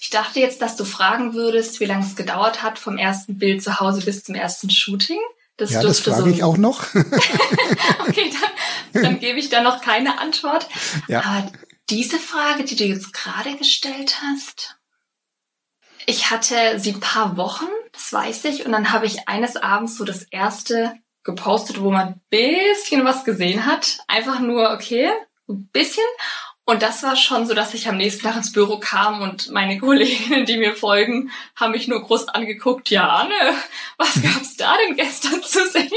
[0.01, 3.62] Ich dachte jetzt, dass du fragen würdest, wie lange es gedauert hat vom ersten Bild
[3.62, 5.19] zu Hause bis zum ersten Shooting.
[5.57, 6.83] Das ja, das frage so ich auch noch.
[8.07, 8.31] okay,
[8.93, 10.67] dann, dann gebe ich da noch keine Antwort.
[11.07, 11.23] Ja.
[11.23, 11.51] Aber
[11.89, 14.77] diese Frage, die du jetzt gerade gestellt hast,
[16.05, 19.97] ich hatte sie ein paar Wochen, das weiß ich, und dann habe ich eines Abends
[19.97, 23.99] so das erste gepostet, wo man ein bisschen was gesehen hat.
[24.07, 25.09] Einfach nur, okay,
[25.49, 26.03] ein bisschen.
[26.67, 29.78] Und das war schon so, dass ich am nächsten Tag ins Büro kam und meine
[29.80, 32.89] Kolleginnen, die mir folgen, haben mich nur groß angeguckt.
[32.89, 33.54] Ja, Anne,
[33.97, 35.91] was gab's da denn gestern zu sehen?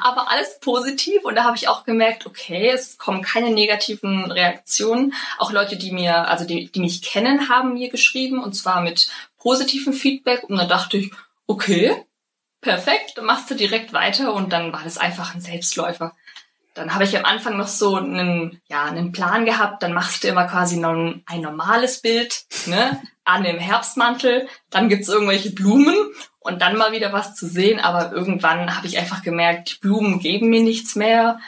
[0.00, 5.12] Aber alles positiv und da habe ich auch gemerkt, okay, es kommen keine negativen Reaktionen.
[5.36, 9.10] Auch Leute, die mir, also die, die mich kennen, haben mir geschrieben und zwar mit
[9.36, 11.12] positivem Feedback und dann dachte ich,
[11.46, 12.02] okay,
[12.62, 16.14] perfekt, machst du direkt weiter und dann war das einfach ein Selbstläufer
[16.78, 20.28] dann habe ich am Anfang noch so einen, ja, einen Plan gehabt, dann machst du
[20.28, 20.94] immer quasi noch
[21.26, 25.96] ein normales Bild, ne, an dem Herbstmantel, dann gibt's irgendwelche Blumen
[26.38, 30.20] und dann mal wieder was zu sehen, aber irgendwann habe ich einfach gemerkt, die Blumen
[30.20, 31.38] geben mir nichts mehr.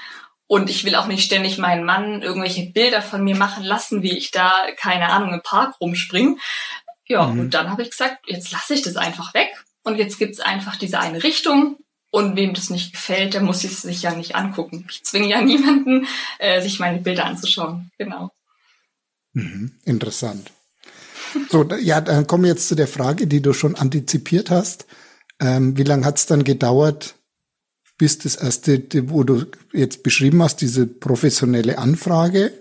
[0.46, 4.18] Und ich will auch nicht ständig meinen Mann irgendwelche Bilder von mir machen lassen, wie
[4.18, 6.36] ich da, keine Ahnung, im Park rumspringe.
[7.06, 7.40] Ja, mhm.
[7.40, 9.48] und dann habe ich gesagt, jetzt lasse ich das einfach weg.
[9.84, 11.78] Und jetzt gibt's einfach diese eine Richtung
[12.11, 14.87] und wem das nicht gefällt, der muss es sich ja nicht angucken.
[14.90, 16.07] Ich zwinge ja niemanden,
[16.38, 17.90] äh, sich meine Bilder anzuschauen.
[17.99, 18.31] Genau.
[19.33, 20.51] Mhm, interessant.
[21.49, 24.87] So, ja, dann kommen wir jetzt zu der Frage, die du schon antizipiert hast.
[25.38, 27.14] Ähm, wie lange hat es dann gedauert,
[27.96, 32.53] bis das erste, wo du jetzt beschrieben hast, diese professionelle Anfrage,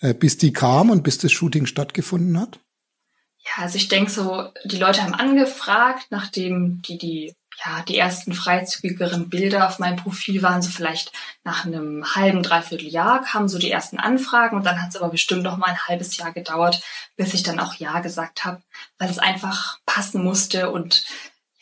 [0.00, 2.60] äh, bis die kam und bis das Shooting stattgefunden hat?
[3.40, 8.34] Ja, also ich denke so, die Leute haben angefragt, nachdem die die ja, die ersten
[8.34, 13.58] freizügigeren Bilder auf meinem Profil waren so vielleicht nach einem halben, dreiviertel Jahr kamen so
[13.58, 16.80] die ersten Anfragen und dann hat es aber bestimmt noch mal ein halbes Jahr gedauert,
[17.16, 18.62] bis ich dann auch Ja gesagt habe,
[18.98, 21.04] weil es einfach passen musste und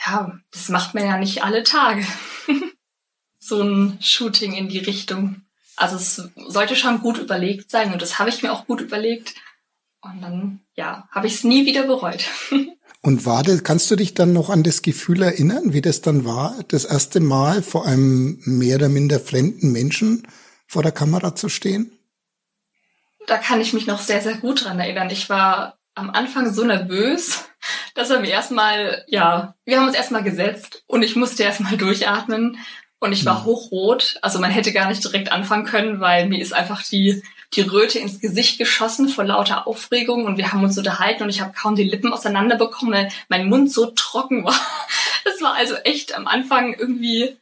[0.05, 2.07] ja, das macht man ja nicht alle Tage.
[3.39, 5.43] so ein Shooting in die Richtung.
[5.77, 9.35] Also es sollte schon gut überlegt sein und das habe ich mir auch gut überlegt.
[10.01, 12.25] Und dann, ja, habe ich es nie wieder bereut.
[13.07, 16.25] Und war das, kannst du dich dann noch an das Gefühl erinnern, wie das dann
[16.25, 20.27] war, das erste Mal vor einem mehr oder minder fremden Menschen
[20.67, 21.93] vor der Kamera zu stehen?
[23.29, 25.09] Da kann ich mich noch sehr, sehr gut dran erinnern.
[25.11, 27.45] Ich war am Anfang so nervös,
[27.95, 32.59] dass er mir erstmal, ja, wir haben uns erstmal gesetzt und ich musste erstmal durchatmen
[32.99, 33.45] und ich war hm.
[33.45, 34.19] hochrot.
[34.21, 37.23] Also man hätte gar nicht direkt anfangen können, weil mir ist einfach die
[37.55, 41.41] die Röte ins Gesicht geschossen vor lauter Aufregung und wir haben uns unterhalten und ich
[41.41, 44.61] habe kaum die Lippen auseinanderbekommen, weil mein Mund so trocken war.
[45.25, 47.37] Das war also echt am Anfang irgendwie,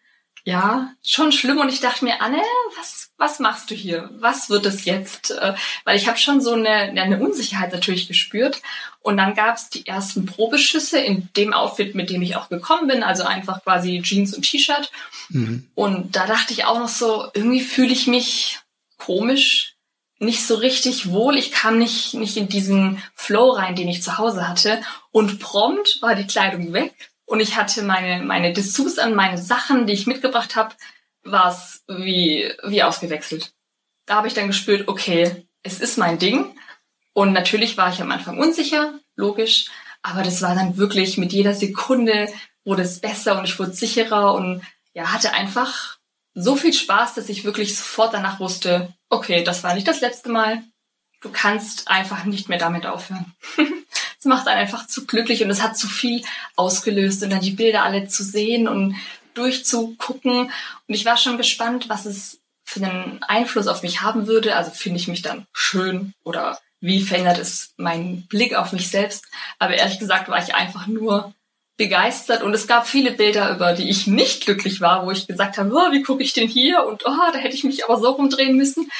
[0.45, 2.41] ja, schon schlimm und ich dachte mir, Anne,
[2.79, 4.09] was, was machst du hier?
[4.15, 5.33] Was wird es jetzt?
[5.33, 8.63] Äh, weil ich habe schon so eine, eine Unsicherheit natürlich gespürt.
[9.01, 12.89] Und dann gab es die ersten Probeschüsse in dem Outfit, mit dem ich auch gekommen
[12.89, 14.91] bin, also einfach quasi Jeans und T-Shirt.
[15.29, 15.69] Mhm.
[15.75, 18.61] Und da dachte ich auch noch so, irgendwie fühle ich mich
[18.97, 19.74] komisch
[20.19, 21.37] nicht so richtig wohl.
[21.37, 24.81] Ich kam nicht, nicht in diesen Flow rein, den ich zu Hause hatte.
[25.11, 26.95] Und prompt war die Kleidung weg.
[27.27, 30.75] Und ich hatte meine, meine Dessous an meine Sachen, die ich mitgebracht habe,
[31.23, 33.53] war es wie, wie ausgewechselt.
[34.07, 36.55] Da habe ich dann gespürt, okay, es ist mein Ding.
[37.15, 39.67] Und natürlich war ich am Anfang unsicher, logisch.
[40.03, 42.29] Aber das war dann wirklich mit jeder Sekunde
[42.65, 45.94] wurde es besser und ich wurde sicherer und ja, hatte einfach
[46.35, 50.31] so viel Spaß, dass ich wirklich sofort danach wusste, okay, das war nicht das letzte
[50.31, 50.63] Mal.
[51.21, 53.33] Du kannst einfach nicht mehr damit aufhören.
[54.25, 56.25] Es macht einen einfach zu glücklich und es hat zu viel
[56.57, 58.97] ausgelöst und dann die Bilder alle zu sehen und
[59.35, 60.45] durchzugucken.
[60.45, 64.57] Und ich war schon gespannt, was es für einen Einfluss auf mich haben würde.
[64.57, 69.27] Also finde ich mich dann schön oder wie verändert es meinen Blick auf mich selbst.
[69.59, 71.35] Aber ehrlich gesagt war ich einfach nur
[71.77, 75.59] begeistert und es gab viele Bilder, über die ich nicht glücklich war, wo ich gesagt
[75.59, 78.11] habe, oh, wie gucke ich denn hier und oh, da hätte ich mich aber so
[78.11, 78.91] rumdrehen müssen.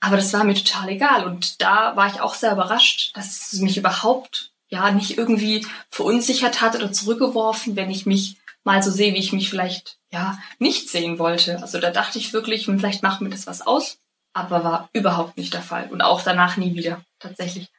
[0.00, 3.60] Aber das war mir total egal und da war ich auch sehr überrascht, dass es
[3.60, 9.14] mich überhaupt ja nicht irgendwie verunsichert hat oder zurückgeworfen, wenn ich mich mal so sehe,
[9.14, 11.60] wie ich mich vielleicht ja nicht sehen wollte.
[11.60, 13.98] Also da dachte ich wirklich, hm, vielleicht macht mir das was aus,
[14.32, 17.70] aber war überhaupt nicht der Fall und auch danach nie wieder tatsächlich.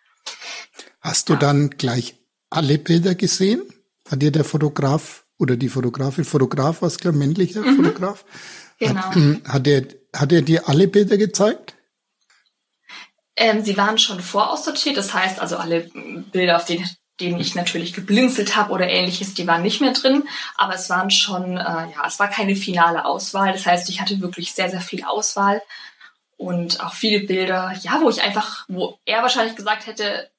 [1.02, 1.40] Hast du ja.
[1.40, 2.16] dann gleich
[2.50, 3.62] alle Bilder gesehen?
[4.10, 7.78] Hat dir der Fotograf oder die Fotografin, Fotograf was klar, männlicher mhm.
[7.78, 8.26] Fotograf?
[8.80, 9.02] Genau.
[9.02, 11.76] Hat, hat, er, hat er dir alle Bilder gezeigt?
[13.38, 15.90] Ähm, sie waren schon voraussortiert, das heißt also alle
[16.32, 16.88] Bilder, auf denen
[17.20, 20.24] denen ich natürlich geblinzelt habe oder ähnliches, die waren nicht mehr drin.
[20.58, 23.54] Aber es waren schon, äh, ja, es war keine finale Auswahl.
[23.54, 25.62] Das heißt, ich hatte wirklich sehr, sehr viel Auswahl
[26.38, 30.30] und auch viele Bilder, ja, wo ich einfach, wo er wahrscheinlich gesagt hätte,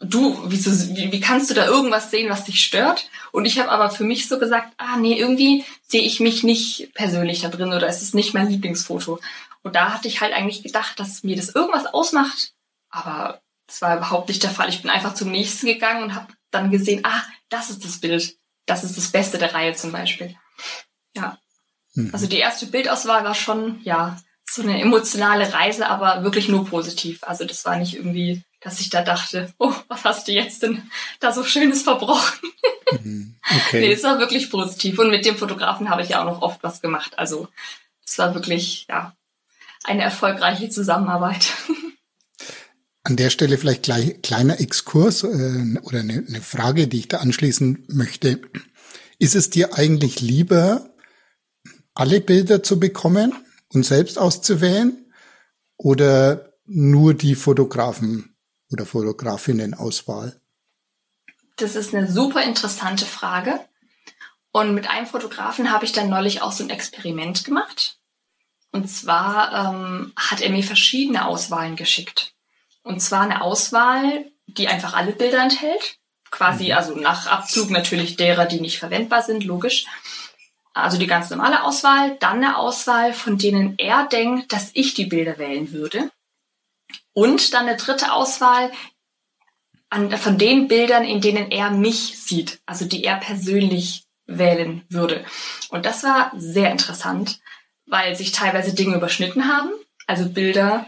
[0.00, 3.08] du, wieso, wie, wie kannst du da irgendwas sehen, was dich stört?
[3.32, 6.92] Und ich habe aber für mich so gesagt, ah nee, irgendwie sehe ich mich nicht
[6.94, 9.20] persönlich da drin oder es ist nicht mein Lieblingsfoto.
[9.62, 12.52] Und da hatte ich halt eigentlich gedacht, dass mir das irgendwas ausmacht,
[12.90, 14.68] aber das war überhaupt nicht der Fall.
[14.68, 18.36] Ich bin einfach zum nächsten gegangen und habe dann gesehen, ah, das ist das Bild.
[18.66, 20.34] Das ist das Beste der Reihe zum Beispiel.
[21.14, 21.38] Ja.
[21.94, 22.10] Mhm.
[22.12, 24.18] Also die erste Bildauswahl war schon, ja,
[24.50, 27.22] so eine emotionale Reise, aber wirklich nur positiv.
[27.22, 30.82] Also das war nicht irgendwie, dass ich da dachte, oh, was hast du jetzt denn
[31.20, 32.50] da so Schönes verbrochen?
[33.02, 33.34] Mhm.
[33.66, 33.80] Okay.
[33.80, 34.98] nee, es war wirklich positiv.
[34.98, 37.18] Und mit dem Fotografen habe ich ja auch noch oft was gemacht.
[37.18, 37.48] Also
[38.04, 39.14] es war wirklich, ja,
[39.84, 41.52] eine erfolgreiche Zusammenarbeit.
[43.04, 47.18] An der Stelle vielleicht gleich kleiner Exkurs äh, oder eine, eine Frage, die ich da
[47.18, 48.40] anschließen möchte.
[49.18, 50.90] Ist es dir eigentlich lieber,
[51.94, 53.34] alle Bilder zu bekommen
[53.68, 55.12] und selbst auszuwählen
[55.76, 58.36] oder nur die Fotografen
[58.70, 60.40] oder Fotografinnen-Auswahl?
[61.56, 63.60] Das ist eine super interessante Frage.
[64.52, 67.98] Und mit einem Fotografen habe ich dann neulich auch so ein Experiment gemacht.
[68.72, 72.34] Und zwar ähm, hat er mir verschiedene Auswahlen geschickt.
[72.82, 75.98] Und zwar eine Auswahl, die einfach alle Bilder enthält.
[76.30, 76.72] Quasi, mhm.
[76.72, 79.86] also nach Abzug natürlich derer, die nicht verwendbar sind, logisch.
[80.74, 85.06] Also die ganz normale Auswahl, dann eine Auswahl, von denen er denkt, dass ich die
[85.06, 86.10] Bilder wählen würde.
[87.18, 88.70] Und dann eine dritte Auswahl
[89.90, 95.24] an, von den Bildern, in denen er mich sieht, also die er persönlich wählen würde.
[95.68, 97.40] Und das war sehr interessant,
[97.86, 99.70] weil sich teilweise Dinge überschnitten haben,
[100.06, 100.86] also Bilder,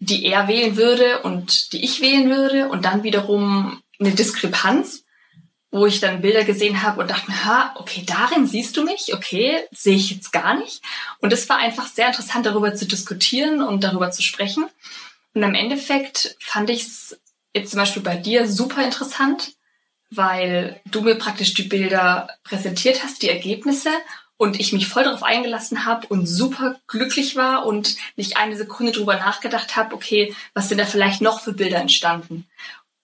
[0.00, 5.04] die er wählen würde und die ich wählen würde und dann wiederum eine Diskrepanz
[5.72, 9.14] wo ich dann Bilder gesehen habe und dachte mir, ha, okay, darin siehst du mich,
[9.14, 10.82] okay, sehe ich jetzt gar nicht.
[11.20, 14.68] Und es war einfach sehr interessant, darüber zu diskutieren und darüber zu sprechen.
[15.34, 17.20] Und am Endeffekt fand ich es
[17.54, 19.52] jetzt zum Beispiel bei dir super interessant,
[20.10, 23.90] weil du mir praktisch die Bilder präsentiert hast, die Ergebnisse
[24.36, 28.92] und ich mich voll darauf eingelassen habe und super glücklich war und nicht eine Sekunde
[28.92, 32.46] drüber nachgedacht habe, okay, was sind da vielleicht noch für Bilder entstanden?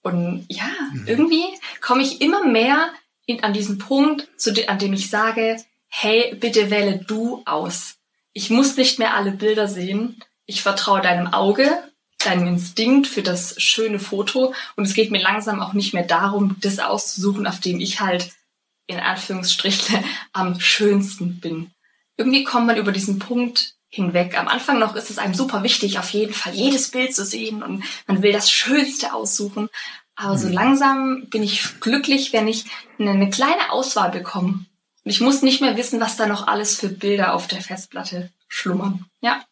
[0.01, 1.07] Und ja, mhm.
[1.07, 1.43] irgendwie
[1.79, 2.89] komme ich immer mehr
[3.25, 5.57] in, an diesen Punkt, de, an dem ich sage,
[5.87, 7.97] hey, bitte wähle du aus.
[8.33, 10.19] Ich muss nicht mehr alle Bilder sehen.
[10.45, 11.83] Ich vertraue deinem Auge,
[12.19, 14.53] deinem Instinkt für das schöne Foto.
[14.75, 18.31] Und es geht mir langsam auch nicht mehr darum, das auszusuchen, auf dem ich halt
[18.87, 20.03] in Anführungsstrichen
[20.33, 21.71] am schönsten bin.
[22.15, 24.37] Irgendwie kommt man über diesen Punkt hinweg.
[24.37, 27.63] Am Anfang noch ist es einem super wichtig, auf jeden Fall jedes Bild zu sehen
[27.63, 29.69] und man will das Schönste aussuchen.
[30.15, 30.53] Aber so mhm.
[30.53, 32.65] langsam bin ich glücklich, wenn ich
[32.97, 34.65] eine, eine kleine Auswahl bekomme.
[35.03, 38.31] Und ich muss nicht mehr wissen, was da noch alles für Bilder auf der Festplatte
[38.47, 39.05] schlummern.
[39.21, 39.43] Ja,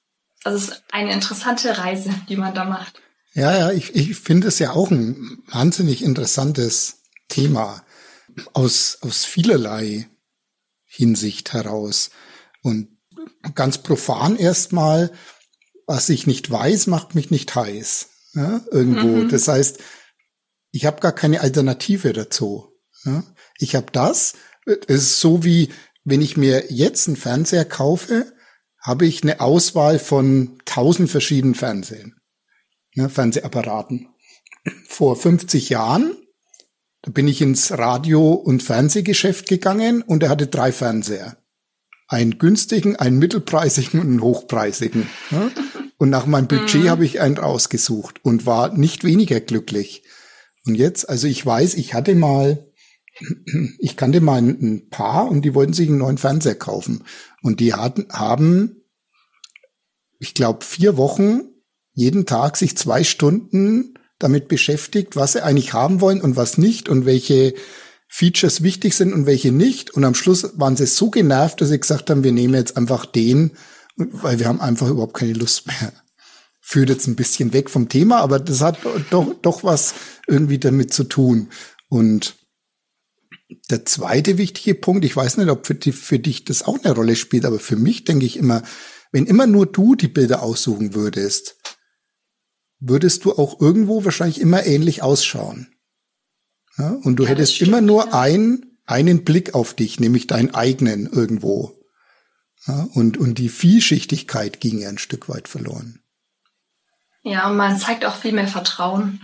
[0.46, 3.02] das ist eine interessante Reise, die man da macht.
[3.34, 7.84] Ja, ja, ich, ich finde es ja auch ein wahnsinnig interessantes Thema
[8.54, 10.08] aus, aus vielerlei
[10.86, 12.12] Hinsicht heraus.
[12.62, 12.90] Und
[13.56, 15.12] ganz profan erstmal,
[15.88, 18.10] was ich nicht weiß, macht mich nicht heiß.
[18.36, 19.08] Ja, irgendwo.
[19.08, 19.30] Mhm.
[19.30, 19.80] Das heißt,
[20.72, 22.72] ich habe gar keine Alternative dazu.
[23.04, 23.24] Ja,
[23.58, 24.34] ich habe das.
[24.66, 25.70] Es ist so wie,
[26.04, 28.35] wenn ich mir jetzt einen Fernseher kaufe,
[28.86, 32.16] habe ich eine Auswahl von tausend verschiedenen Fernsehen,
[32.94, 34.08] ne, Fernsehapparaten.
[34.88, 36.16] Vor 50 Jahren,
[37.02, 41.38] da bin ich ins Radio- und Fernsehgeschäft gegangen und er hatte drei Fernseher
[42.08, 45.08] einen günstigen, einen mittelpreisigen und einen hochpreisigen.
[45.32, 45.50] Ja?
[45.98, 46.90] Und nach meinem Budget mhm.
[46.90, 50.04] habe ich einen rausgesucht und war nicht weniger glücklich.
[50.66, 52.72] Und jetzt, also ich weiß, ich hatte mal,
[53.80, 57.04] ich kannte mal ein Paar und die wollten sich einen neuen Fernseher kaufen.
[57.42, 58.75] Und die hatten, haben,
[60.20, 61.42] ich glaube, vier Wochen
[61.94, 66.90] jeden Tag sich zwei Stunden damit beschäftigt, was sie eigentlich haben wollen und was nicht
[66.90, 67.54] und welche
[68.08, 69.92] Features wichtig sind und welche nicht.
[69.92, 73.06] Und am Schluss waren sie so genervt, dass sie gesagt haben, wir nehmen jetzt einfach
[73.06, 73.52] den,
[73.98, 75.94] weil wir haben einfach überhaupt keine Lust mehr.
[76.62, 79.94] Führt jetzt ein bisschen weg vom Thema, aber das hat doch, doch was
[80.28, 81.50] irgendwie damit zu tun.
[81.90, 82.36] Und
[83.70, 86.96] der zweite wichtige Punkt, ich weiß nicht, ob für, die, für dich das auch eine
[86.96, 88.64] Rolle spielt, aber für mich denke ich immer,
[89.16, 91.56] wenn immer nur du die Bilder aussuchen würdest,
[92.80, 95.74] würdest du auch irgendwo wahrscheinlich immer ähnlich ausschauen.
[96.78, 101.08] Ja, und du ja, hättest immer nur ein, einen Blick auf dich, nämlich deinen eigenen
[101.08, 101.82] irgendwo.
[102.68, 106.04] Ja, und, und die Vielschichtigkeit ging ja ein Stück weit verloren.
[107.24, 109.22] Ja, und man zeigt auch viel mehr Vertrauen.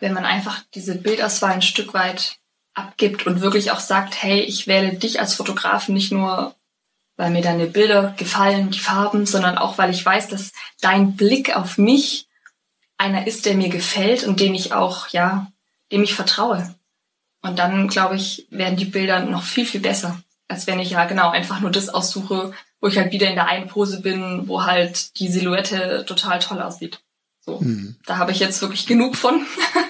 [0.00, 2.38] wenn man einfach diese Bildauswahl ein Stück weit
[2.72, 6.54] abgibt und wirklich auch sagt, hey, ich wähle dich als Fotografen nicht nur,
[7.18, 11.54] weil mir deine Bilder gefallen, die Farben, sondern auch, weil ich weiß, dass dein Blick
[11.54, 12.28] auf mich
[12.96, 15.50] einer ist, der mir gefällt und dem ich auch, ja,
[15.90, 16.74] dem ich vertraue.
[17.42, 21.04] Und dann, glaube ich, werden die Bilder noch viel, viel besser, als wenn ich ja
[21.06, 24.64] genau einfach nur das aussuche, wo ich halt wieder in der einen Pose bin, wo
[24.64, 27.00] halt die Silhouette total toll aussieht.
[27.40, 27.96] So, mhm.
[28.06, 29.44] da habe ich jetzt wirklich genug von,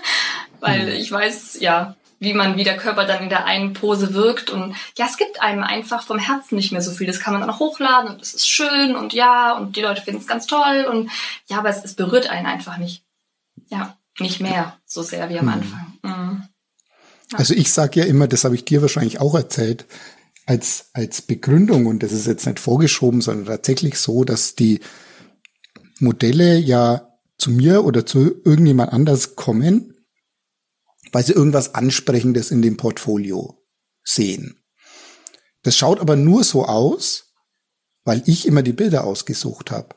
[0.60, 0.92] weil mhm.
[0.92, 4.50] ich weiß, ja, wie man, wie der Körper dann in der einen Pose wirkt.
[4.50, 7.06] Und ja, es gibt einem einfach vom Herzen nicht mehr so viel.
[7.06, 10.02] Das kann man dann auch hochladen und es ist schön und ja, und die Leute
[10.02, 11.10] finden es ganz toll und
[11.46, 13.04] ja, aber es, es berührt einen einfach nicht.
[13.68, 15.52] Ja, nicht mehr so sehr wie am mhm.
[15.52, 15.92] Anfang.
[16.02, 16.42] Mhm.
[17.30, 17.38] Ja.
[17.38, 19.86] Also ich sage ja immer, das habe ich dir wahrscheinlich auch erzählt,
[20.46, 24.80] als, als Begründung, und das ist jetzt nicht vorgeschoben, sondern tatsächlich so, dass die
[25.98, 27.06] Modelle ja
[27.36, 29.97] zu mir oder zu irgendjemand anders kommen,
[31.12, 33.64] weil sie irgendwas Ansprechendes in dem Portfolio
[34.04, 34.62] sehen.
[35.62, 37.34] Das schaut aber nur so aus,
[38.04, 39.96] weil ich immer die Bilder ausgesucht habe.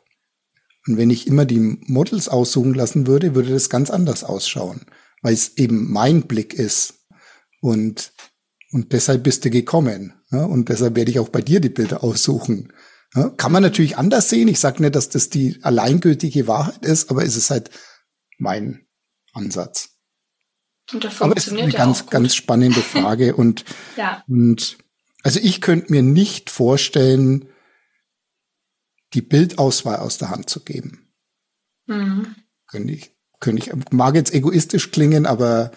[0.88, 4.86] Und wenn ich immer die Models aussuchen lassen würde, würde das ganz anders ausschauen,
[5.22, 6.96] weil es eben mein Blick ist.
[7.62, 8.14] Und,
[8.72, 10.14] und deshalb bist du gekommen.
[10.32, 10.46] Ja?
[10.46, 12.74] Und deshalb werde ich auch bei dir die Bilder aussuchen.
[13.14, 13.30] Ja?
[13.30, 14.48] Kann man natürlich anders sehen.
[14.48, 17.70] Ich sage nicht, dass das die alleingültige Wahrheit ist, aber es ist halt
[18.40, 18.88] mein
[19.34, 19.91] Ansatz.
[20.94, 23.66] Und das Aber das ist eine ganz, ganz spannende Frage und,
[23.96, 24.24] ja.
[24.28, 24.78] und
[25.24, 27.48] also ich könnte mir nicht vorstellen,
[29.14, 31.14] die Bildauswahl aus der Hand zu geben.
[31.86, 32.36] Mhm.
[32.68, 35.72] Könnte ich, könnte ich, mag jetzt egoistisch klingen, aber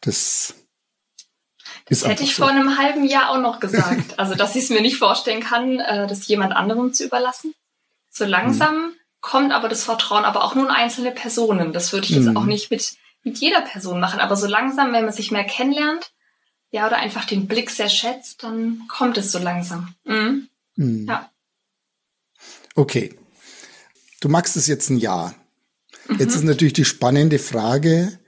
[0.00, 0.54] das
[1.86, 2.44] das hätte ich so.
[2.44, 4.14] vor einem halben Jahr auch noch gesagt.
[4.16, 7.52] Also, dass ich es mir nicht vorstellen kann, äh, das jemand anderem zu überlassen.
[8.10, 8.92] So langsam mhm.
[9.20, 11.72] kommt aber das Vertrauen, aber auch nur in einzelne Personen.
[11.72, 12.36] Das würde ich jetzt mhm.
[12.36, 14.20] auch nicht mit mit jeder Person machen.
[14.20, 16.12] Aber so langsam, wenn man sich mehr kennenlernt,
[16.70, 19.94] ja, oder einfach den Blick sehr schätzt, dann kommt es so langsam.
[20.04, 20.48] Mhm.
[20.76, 21.06] Mhm.
[21.08, 21.30] Ja.
[22.74, 23.14] Okay.
[24.20, 25.34] Du magst es jetzt ein Jahr.
[26.08, 26.18] Mhm.
[26.18, 28.18] Jetzt ist natürlich die spannende Frage,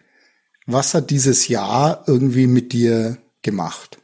[0.67, 3.99] was hat dieses Jahr irgendwie mit dir gemacht?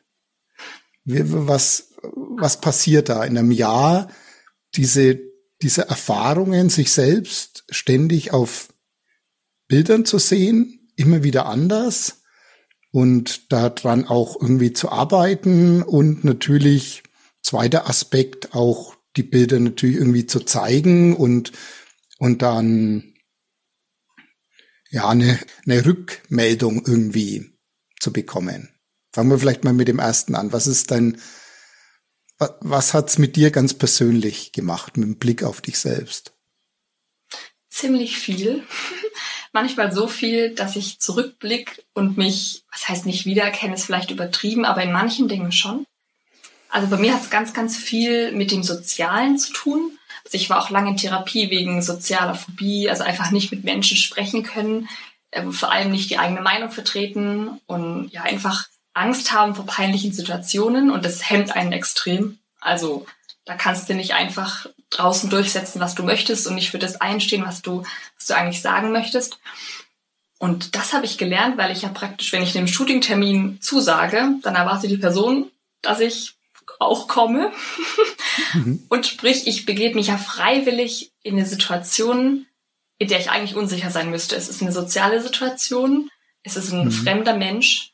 [1.05, 4.09] Was, was passiert da in einem Jahr?
[4.74, 5.20] Diese,
[5.61, 8.72] diese Erfahrungen, sich selbst ständig auf
[9.68, 12.22] Bildern zu sehen, immer wieder anders
[12.90, 17.03] und daran auch irgendwie zu arbeiten und natürlich
[17.43, 21.53] zweiter Aspekt auch die Bilder natürlich irgendwie zu zeigen und
[22.18, 23.14] und dann
[24.90, 27.59] ja eine, eine Rückmeldung irgendwie
[27.99, 28.68] zu bekommen.
[29.12, 30.53] Fangen wir vielleicht mal mit dem ersten an.
[30.53, 31.20] Was ist dein
[32.61, 36.32] was hat's mit dir ganz persönlich gemacht, mit dem Blick auf dich selbst?
[37.70, 38.64] Ziemlich viel
[39.53, 44.64] manchmal so viel, dass ich zurückblick und mich, was heißt nicht wiedererkenne, ist vielleicht übertrieben,
[44.64, 45.86] aber in manchen Dingen schon.
[46.68, 49.98] Also bei mir hat es ganz, ganz viel mit dem Sozialen zu tun.
[50.24, 53.96] Also ich war auch lange in Therapie wegen sozialer Phobie, also einfach nicht mit Menschen
[53.96, 54.88] sprechen können,
[55.30, 60.12] äh, vor allem nicht die eigene Meinung vertreten und ja einfach Angst haben vor peinlichen
[60.12, 62.38] Situationen und das hemmt einen extrem.
[62.61, 63.07] Also
[63.44, 67.45] da kannst du nicht einfach draußen durchsetzen, was du möchtest und nicht für das einstehen,
[67.45, 67.82] was du,
[68.16, 69.38] was du eigentlich sagen möchtest.
[70.38, 74.57] Und das habe ich gelernt, weil ich ja praktisch, wenn ich einem Shootingtermin zusage, dann
[74.57, 75.51] erwarte die Person,
[75.82, 76.34] dass ich
[76.78, 77.53] auch komme.
[78.55, 78.84] Mhm.
[78.88, 82.47] Und sprich, ich begebe mich ja freiwillig in eine Situation,
[82.99, 84.36] in der ich eigentlich unsicher sein müsste.
[84.36, 86.11] Es ist eine soziale Situation,
[86.43, 86.90] es ist ein mhm.
[86.90, 87.93] fremder Mensch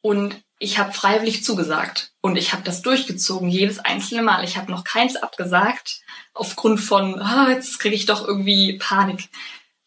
[0.00, 4.44] und ich habe freiwillig zugesagt und ich habe das durchgezogen, jedes einzelne Mal.
[4.44, 6.02] Ich habe noch keins abgesagt
[6.34, 9.28] aufgrund von, ah, jetzt kriege ich doch irgendwie Panik.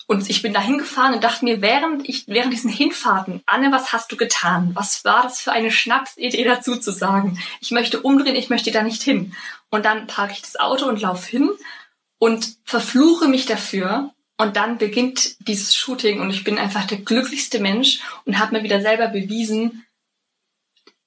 [0.06, 3.94] Und ich bin da hingefahren und dachte mir, während ich, während diesen Hinfahrten, Anne, was
[3.94, 4.72] hast du getan?
[4.74, 7.40] Was war das für eine Schnapsidee dazu zu sagen?
[7.62, 9.34] Ich möchte umdrehen, ich möchte da nicht hin.
[9.70, 11.50] Und dann parke ich das Auto und laufe hin
[12.20, 14.14] und verfluche mich dafür.
[14.38, 18.64] Und dann beginnt dieses Shooting und ich bin einfach der glücklichste Mensch und habe mir
[18.64, 19.86] wieder selber bewiesen,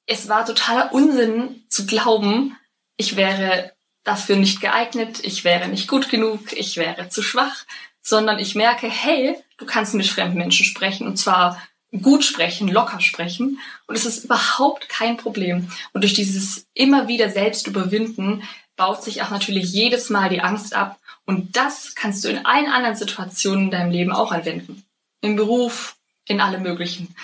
[0.07, 2.57] es war totaler Unsinn zu glauben,
[2.97, 3.76] ich wäre
[4.07, 7.65] dafür nicht geeignet, ich wäre nicht gut genug, ich wäre zu schwach,
[8.01, 11.61] sondern ich merke, hey, du kannst mit fremden Menschen sprechen und zwar
[12.03, 15.69] gut sprechen, locker sprechen und es ist überhaupt kein Problem.
[15.93, 18.45] Und durch dieses immer wieder selbst überwinden
[18.77, 22.71] baut sich auch natürlich jedes Mal die Angst ab und das kannst du in allen
[22.71, 24.85] anderen Situationen in deinem Leben auch anwenden.
[25.21, 25.97] Im Beruf,
[26.27, 27.15] in alle möglichen.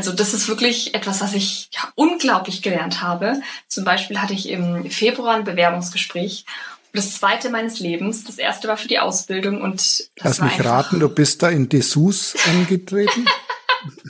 [0.00, 3.42] Also das ist wirklich etwas, was ich ja, unglaublich gelernt habe.
[3.68, 6.46] Zum Beispiel hatte ich im Februar ein Bewerbungsgespräch.
[6.94, 8.24] Das zweite meines Lebens.
[8.24, 11.68] Das erste war für die Ausbildung und das Lass mich raten, du bist da in
[11.68, 13.26] Dessous angetreten?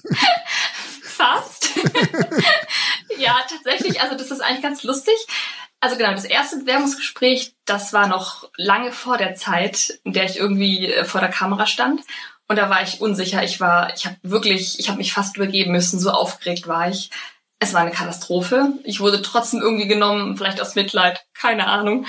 [1.02, 1.70] Fast.
[3.18, 4.00] ja, tatsächlich.
[4.00, 5.16] Also das ist eigentlich ganz lustig.
[5.80, 10.38] Also genau, das erste Bewerbungsgespräch, das war noch lange vor der Zeit, in der ich
[10.38, 12.02] irgendwie äh, vor der Kamera stand.
[12.50, 13.44] Und da war ich unsicher.
[13.44, 16.00] Ich war, ich habe wirklich, ich habe mich fast übergeben müssen.
[16.00, 17.10] So aufgeregt war ich.
[17.60, 18.72] Es war eine Katastrophe.
[18.82, 22.06] Ich wurde trotzdem irgendwie genommen, vielleicht aus Mitleid, keine Ahnung.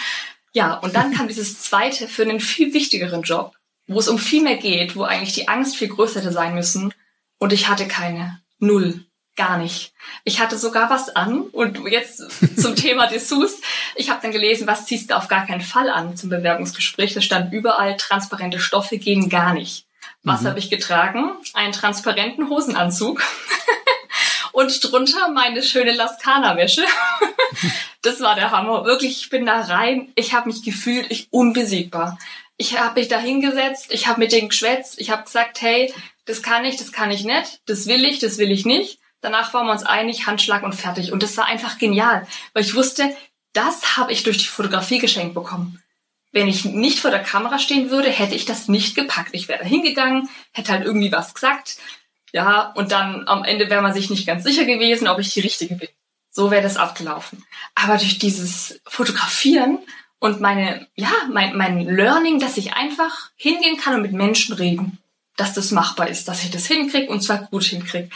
[0.52, 3.54] Ja, und dann kam dieses zweite für einen viel wichtigeren Job,
[3.86, 6.92] wo es um viel mehr geht, wo eigentlich die Angst viel größer hätte sein müssen.
[7.38, 8.42] Und ich hatte keine.
[8.58, 9.06] Null.
[9.36, 9.94] Gar nicht.
[10.24, 12.24] Ich hatte sogar was an und jetzt
[12.60, 13.62] zum Thema Dessous.
[13.96, 17.14] Ich habe dann gelesen, was ziehst du auf gar keinen Fall an zum Bewerbungsgespräch.
[17.14, 19.86] Da stand überall, transparente Stoffe gehen gar nicht.
[20.24, 20.48] Was mhm.
[20.48, 21.32] habe ich getragen?
[21.54, 23.24] Einen transparenten Hosenanzug
[24.52, 26.84] und drunter meine schöne Laskana-Wäsche.
[28.02, 28.86] das war der Hammer.
[28.86, 30.12] Wirklich, ich bin da rein.
[30.16, 32.18] Ich habe mich gefühlt, ich unbesiegbar.
[32.58, 35.92] Ich habe mich da hingesetzt, ich habe mit denen geschwätzt, ich habe gesagt, hey,
[36.26, 39.00] das kann ich, das kann ich nicht, das will ich, das will ich nicht.
[39.22, 41.12] Danach waren wir uns einig, Handschlag und fertig.
[41.12, 43.16] Und das war einfach genial, weil ich wusste,
[43.54, 45.82] das habe ich durch die Fotografie geschenkt bekommen.
[46.32, 49.30] Wenn ich nicht vor der Kamera stehen würde, hätte ich das nicht gepackt.
[49.34, 51.78] Ich wäre da hingegangen, hätte halt irgendwie was gesagt.
[52.32, 55.42] Ja, und dann am Ende wäre man sich nicht ganz sicher gewesen, ob ich die
[55.42, 55.90] Richtige bin.
[56.30, 57.44] So wäre das abgelaufen.
[57.76, 59.80] Aber durch dieses Fotografieren
[60.20, 65.00] und meine, ja, mein, mein Learning, dass ich einfach hingehen kann und mit Menschen reden,
[65.36, 68.10] dass das machbar ist, dass ich das hinkriege und zwar gut hinkriege.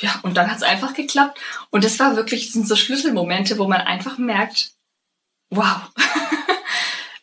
[0.00, 1.38] Ja, und dann hat es einfach geklappt.
[1.70, 4.70] Und das war wirklich, das sind so Schlüsselmomente, wo man einfach merkt,
[5.50, 5.80] wow,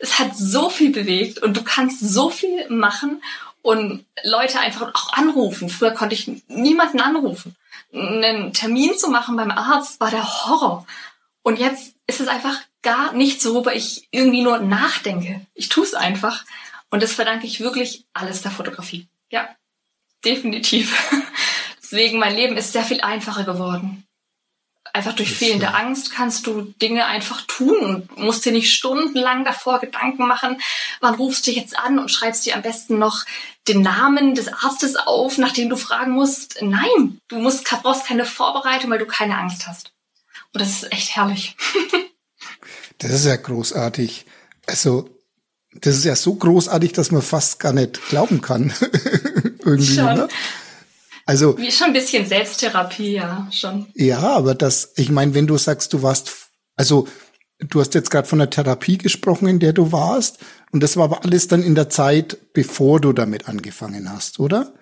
[0.06, 3.24] es hat so viel bewegt und du kannst so viel machen
[3.64, 5.68] und Leute einfach auch anrufen.
[5.68, 7.56] Früher konnte ich niemanden anrufen.
[7.91, 10.86] Einen Termin zu machen beim Arzt war der Horror.
[11.41, 15.41] Und jetzt ist es einfach gar nicht so, worüber ich irgendwie nur nachdenke.
[15.56, 16.45] Ich tue es einfach.
[16.91, 19.08] Und das verdanke ich wirklich alles der Fotografie.
[19.32, 19.49] Ja,
[20.24, 20.95] definitiv.
[21.82, 24.06] Deswegen, mein Leben ist sehr viel einfacher geworden.
[24.96, 29.82] Einfach durch fehlende Angst kannst du Dinge einfach tun und musst dir nicht stundenlang davor
[29.82, 30.62] Gedanken machen,
[31.02, 33.26] wann rufst du jetzt an und schreibst dir am besten noch
[33.68, 36.62] den Namen des Arztes auf, nachdem du fragen musst.
[36.62, 39.91] Nein, du musst, brauchst keine Vorbereitung, weil du keine Angst hast.
[40.54, 41.58] Und das ist echt herrlich.
[43.00, 44.26] das ist ja großartig.
[44.66, 45.10] Also,
[45.74, 48.74] das ist ja so großartig, dass man fast gar nicht glauben kann.
[49.66, 50.16] Irgendwie, Schon.
[50.16, 50.28] Ne?
[51.26, 53.88] Also wie schon ein bisschen Selbsttherapie, ja, schon.
[53.95, 56.32] Ja, aber das, ich meine, wenn du sagst, du warst,
[56.76, 57.07] also
[57.59, 60.38] du hast jetzt gerade von der Therapie gesprochen, in der du warst,
[60.71, 64.73] und das war aber alles dann in der Zeit, bevor du damit angefangen hast, oder?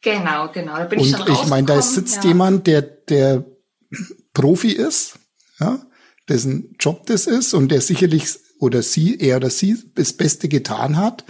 [0.00, 0.76] Genau, genau.
[0.76, 2.30] Da bin und ich schon ich meine, da sitzt ja.
[2.30, 3.44] jemand, der der
[4.34, 5.18] Profi ist,
[5.60, 5.80] ja,
[6.28, 8.26] dessen Job das ist und der sicherlich
[8.58, 11.24] oder sie, er oder sie das Beste getan hat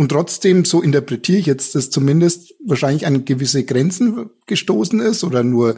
[0.00, 5.42] und trotzdem, so interpretiere ich jetzt das zumindest, wahrscheinlich an gewisse Grenzen gestoßen ist oder
[5.42, 5.76] nur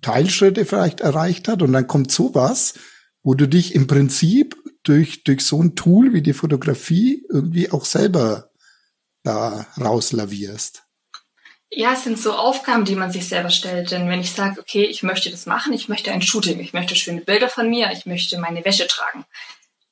[0.00, 1.60] Teilschritte vielleicht erreicht hat.
[1.60, 2.72] Und dann kommt sowas,
[3.22, 7.84] wo du dich im Prinzip durch, durch so ein Tool wie die Fotografie irgendwie auch
[7.84, 8.52] selber
[9.22, 10.84] da rauslavierst.
[11.68, 13.90] Ja, es sind so Aufgaben, die man sich selber stellt.
[13.90, 16.96] Denn wenn ich sage, okay, ich möchte das machen, ich möchte ein Shooting, ich möchte
[16.96, 19.26] schöne Bilder von mir, ich möchte meine Wäsche tragen,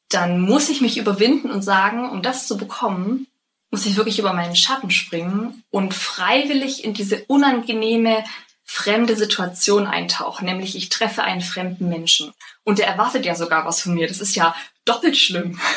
[0.08, 3.26] dann muss ich mich überwinden und sagen, um das zu bekommen,
[3.70, 8.24] muss ich wirklich über meinen Schatten springen und freiwillig in diese unangenehme,
[8.64, 13.80] fremde Situation eintauchen, nämlich ich treffe einen fremden Menschen und der erwartet ja sogar was
[13.80, 14.06] von mir.
[14.06, 14.54] Das ist ja
[14.84, 15.60] doppelt schlimm.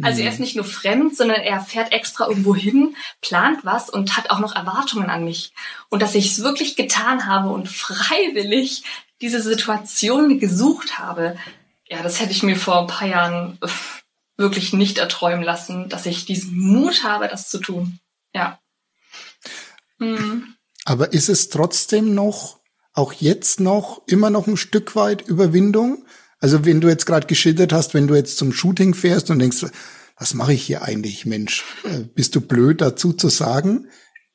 [0.00, 0.44] Also er ist mhm.
[0.44, 4.56] nicht nur fremd, sondern er fährt extra irgendwo hin, plant was und hat auch noch
[4.56, 5.52] Erwartungen an mich.
[5.90, 8.84] Und dass ich es wirklich getan habe und freiwillig
[9.20, 11.36] diese Situation gesucht habe,
[11.86, 13.58] ja, das hätte ich mir vor ein paar Jahren
[14.42, 18.00] wirklich nicht erträumen lassen, dass ich diesen Mut habe, das zu tun.
[18.34, 18.60] Ja.
[19.98, 20.54] Hm.
[20.84, 22.60] Aber ist es trotzdem noch,
[22.92, 26.04] auch jetzt noch, immer noch ein Stück weit Überwindung?
[26.38, 29.64] Also wenn du jetzt gerade geschildert hast, wenn du jetzt zum Shooting fährst und denkst,
[30.18, 31.64] was mache ich hier eigentlich, Mensch?
[31.84, 33.88] Äh, bist du blöd dazu zu sagen?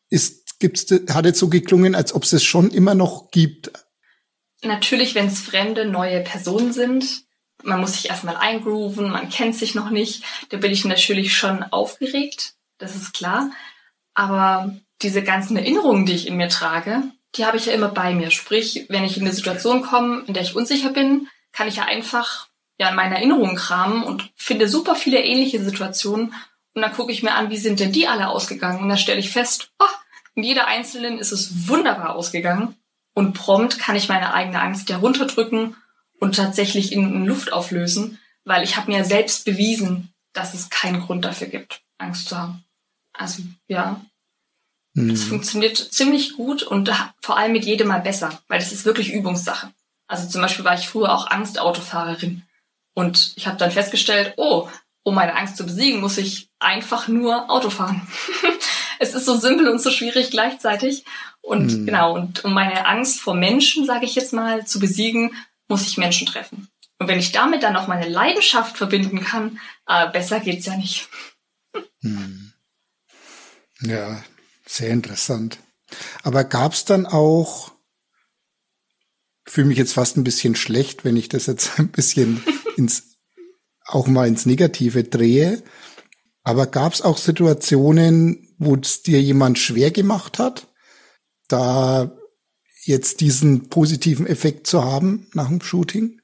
[0.09, 3.71] Ist, gibt's, hat jetzt so geklungen, als ob es es schon immer noch gibt.
[4.63, 7.26] Natürlich, wenn es fremde, neue Personen sind,
[7.63, 10.23] man muss sich erstmal eingrooven, man kennt sich noch nicht.
[10.49, 13.51] Da bin ich natürlich schon aufgeregt, das ist klar.
[14.13, 17.03] Aber diese ganzen Erinnerungen, die ich in mir trage,
[17.35, 18.31] die habe ich ja immer bei mir.
[18.31, 21.85] Sprich, wenn ich in eine Situation komme, in der ich unsicher bin, kann ich ja
[21.85, 22.47] einfach
[22.79, 26.33] ja in meine Erinnerungen kramen und finde super viele ähnliche Situationen.
[26.73, 28.81] Und dann gucke ich mir an, wie sind denn die alle ausgegangen?
[28.81, 29.85] Und dann stelle ich fest, oh,
[30.35, 32.75] in jeder einzelnen ist es wunderbar ausgegangen.
[33.15, 35.75] Und prompt kann ich meine eigene Angst ja runterdrücken
[36.19, 41.25] und tatsächlich in, Luft auflösen, weil ich habe mir selbst bewiesen, dass es keinen Grund
[41.25, 42.63] dafür gibt, Angst zu haben.
[43.13, 44.01] Also ja.
[44.93, 45.09] Mhm.
[45.09, 46.91] Das funktioniert ziemlich gut und
[47.21, 49.71] vor allem mit jedem Mal besser, weil das ist wirklich Übungssache.
[50.07, 52.43] Also zum Beispiel war ich früher auch Angstautofahrerin
[52.93, 54.69] und ich habe dann festgestellt, oh,
[55.03, 58.05] um meine Angst zu besiegen, muss ich einfach nur Auto fahren.
[58.99, 61.05] es ist so simpel und so schwierig gleichzeitig.
[61.41, 61.85] Und mhm.
[61.85, 65.31] genau, und um meine Angst vor Menschen, sage ich jetzt mal, zu besiegen,
[65.67, 66.69] muss ich Menschen treffen.
[66.99, 71.09] Und wenn ich damit dann auch meine Leidenschaft verbinden kann, äh, besser geht's ja nicht.
[72.01, 72.53] Hm.
[73.81, 74.23] Ja,
[74.65, 75.59] sehr interessant.
[76.23, 77.71] Aber gab's dann auch,
[79.45, 82.43] fühle mich jetzt fast ein bisschen schlecht, wenn ich das jetzt ein bisschen
[82.77, 83.17] ins,
[83.85, 85.63] auch mal ins Negative drehe.
[86.43, 90.67] Aber gab's auch Situationen, wo es dir jemand schwer gemacht hat,
[91.47, 92.16] da
[92.87, 96.21] jetzt diesen positiven Effekt zu haben nach dem Shooting?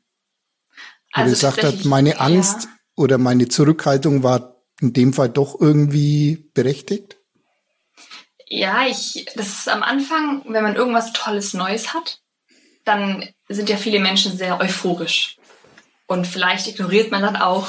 [1.11, 2.69] Also gesagt hat, meine Angst ja.
[2.95, 7.17] oder meine Zurückhaltung war in dem Fall doch irgendwie berechtigt?
[8.47, 12.21] Ja, ich, das ist am Anfang, wenn man irgendwas Tolles Neues hat,
[12.85, 15.37] dann sind ja viele Menschen sehr euphorisch.
[16.07, 17.67] Und vielleicht ignoriert man dann auch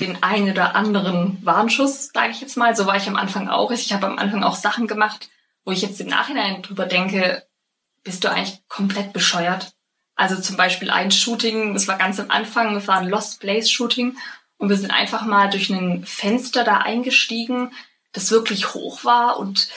[0.00, 2.74] den einen oder anderen Warnschuss, sage ich jetzt mal.
[2.74, 3.70] So war ich am Anfang auch.
[3.70, 5.28] Ich habe am Anfang auch Sachen gemacht,
[5.64, 7.42] wo ich jetzt im Nachhinein drüber denke,
[8.04, 9.72] bist du eigentlich komplett bescheuert?
[10.14, 13.70] Also zum Beispiel ein Shooting, das war ganz am Anfang, das war ein Lost Place
[13.70, 14.16] Shooting
[14.58, 17.72] und wir sind einfach mal durch ein Fenster da eingestiegen,
[18.12, 19.68] das wirklich hoch war und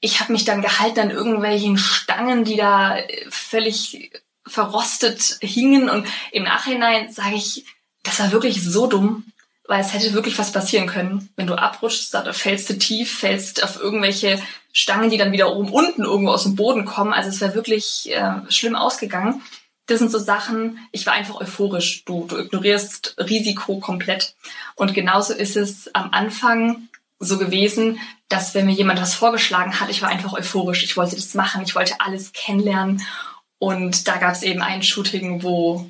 [0.00, 2.98] ich habe mich dann gehalten an irgendwelchen Stangen, die da
[3.28, 4.10] völlig
[4.46, 7.64] verrostet hingen und im Nachhinein sage ich,
[8.02, 9.24] das war wirklich so dumm,
[9.68, 11.28] weil es hätte wirklich was passieren können.
[11.36, 14.40] Wenn du abrutschst, da fällst du tief, fällst auf irgendwelche
[14.72, 17.12] Stangen, die dann wieder oben unten irgendwo aus dem Boden kommen.
[17.12, 19.42] Also es wäre wirklich äh, schlimm ausgegangen
[19.86, 22.04] das sind so Sachen, ich war einfach euphorisch.
[22.04, 24.34] Du, du ignorierst Risiko komplett.
[24.74, 26.88] Und genauso ist es am Anfang
[27.18, 27.98] so gewesen,
[28.28, 30.82] dass wenn mir jemand was vorgeschlagen hat, ich war einfach euphorisch.
[30.82, 33.02] Ich wollte das machen, ich wollte alles kennenlernen.
[33.58, 35.88] Und da gab es eben ein Shooting, wo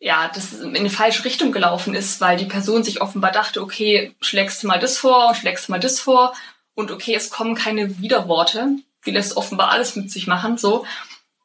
[0.00, 4.14] ja, das in eine falsche Richtung gelaufen ist, weil die Person sich offenbar dachte, okay,
[4.20, 6.34] schlägst du mal das vor und schlägst du mal das vor
[6.74, 8.76] und okay, es kommen keine Widerworte.
[9.06, 10.86] Die lässt offenbar alles mit sich machen, so.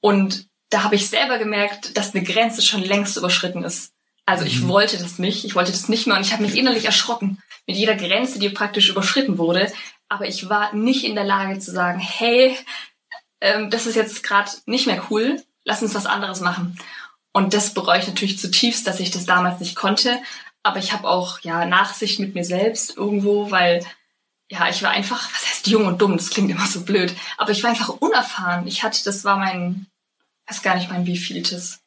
[0.02, 3.94] Und da habe ich selber gemerkt, dass eine Grenze schon längst überschritten ist.
[4.26, 4.70] Also ich mhm.
[4.70, 7.78] wollte das nicht, ich wollte das nicht mehr und ich habe mich innerlich erschrocken mit
[7.78, 9.72] jeder Grenze, die praktisch überschritten wurde.
[10.10, 12.58] Aber ich war nicht in der Lage zu sagen, hey,
[13.42, 16.78] ähm, das ist jetzt gerade nicht mehr cool, lass uns was anderes machen.
[17.34, 20.22] Und das bereue ich natürlich zutiefst, dass ich das damals nicht konnte.
[20.62, 23.86] Aber ich habe auch ja Nachsicht mit mir selbst irgendwo, weil
[24.50, 27.52] ja, ich war einfach, was heißt jung und dumm, das klingt immer so blöd, aber
[27.52, 28.68] ich war einfach unerfahren.
[28.68, 29.88] Ich hatte, das war mein
[30.48, 31.82] weiß gar nicht mein wievieltes.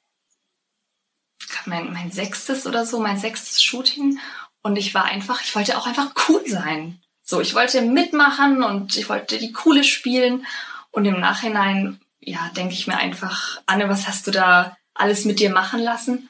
[1.64, 4.18] Mein, mein sechstes oder so, mein sechstes Shooting.
[4.62, 7.00] Und ich war einfach, ich wollte auch einfach cool sein.
[7.22, 10.46] So, ich wollte mitmachen und ich wollte die coole spielen.
[10.90, 15.40] Und im Nachhinein, ja, denke ich mir einfach, Anne, was hast du da alles mit
[15.40, 16.28] dir machen lassen?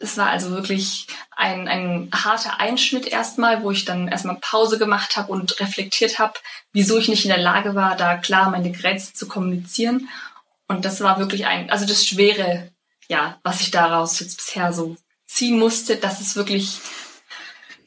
[0.00, 5.16] Es war also wirklich ein, ein harter Einschnitt erstmal, wo ich dann erstmal Pause gemacht
[5.16, 6.34] habe und reflektiert habe,
[6.72, 10.08] wieso ich nicht in der Lage war, da klar meine Grenzen zu kommunizieren
[10.68, 12.70] und das war wirklich ein, also das Schwere,
[13.08, 16.78] ja, was ich daraus jetzt bisher so ziehen musste, dass es wirklich,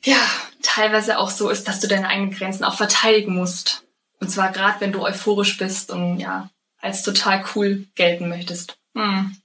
[0.04, 0.18] ja,
[0.64, 3.84] teilweise auch so ist, dass du deine eigenen Grenzen auch verteidigen musst.
[4.20, 6.49] Und zwar gerade, wenn du euphorisch bist und ja,
[6.80, 8.78] als total cool gelten möchtest.
[8.95, 9.38] Hm.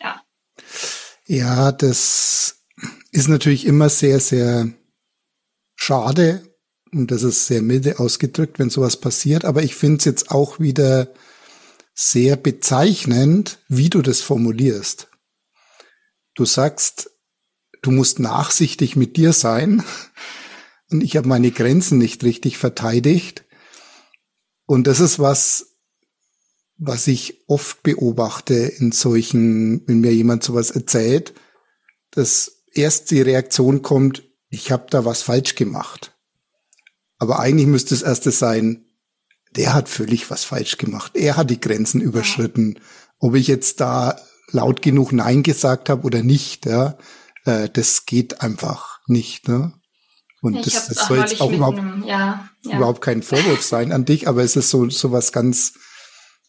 [0.00, 0.22] Ja.
[1.26, 2.64] Ja, das
[3.12, 4.68] ist natürlich immer sehr, sehr
[5.76, 6.54] schade
[6.92, 9.44] und das ist sehr milde ausgedrückt, wenn sowas passiert.
[9.44, 11.12] Aber ich finde es jetzt auch wieder
[11.94, 15.08] sehr bezeichnend, wie du das formulierst.
[16.34, 17.10] Du sagst,
[17.82, 19.84] du musst nachsichtig mit dir sein
[20.90, 23.44] und ich habe meine Grenzen nicht richtig verteidigt.
[24.66, 25.73] Und das ist was,
[26.86, 31.34] was ich oft beobachte in solchen, wenn mir jemand sowas erzählt,
[32.10, 36.16] dass erst die Reaktion kommt, ich habe da was falsch gemacht.
[37.18, 38.84] Aber eigentlich müsste es erste sein,
[39.56, 41.12] der hat völlig was falsch gemacht.
[41.14, 42.80] Er hat die Grenzen überschritten.
[43.18, 44.18] Ob ich jetzt da
[44.50, 46.98] laut genug Nein gesagt habe oder nicht, ja,
[47.44, 49.48] äh, das geht einfach nicht.
[49.48, 49.72] Ne?
[50.42, 52.76] Und ich das, das soll jetzt auch überhaupt, einem, ja, ja.
[52.76, 55.74] überhaupt kein Vorwurf sein an dich, aber es ist so, so was ganz,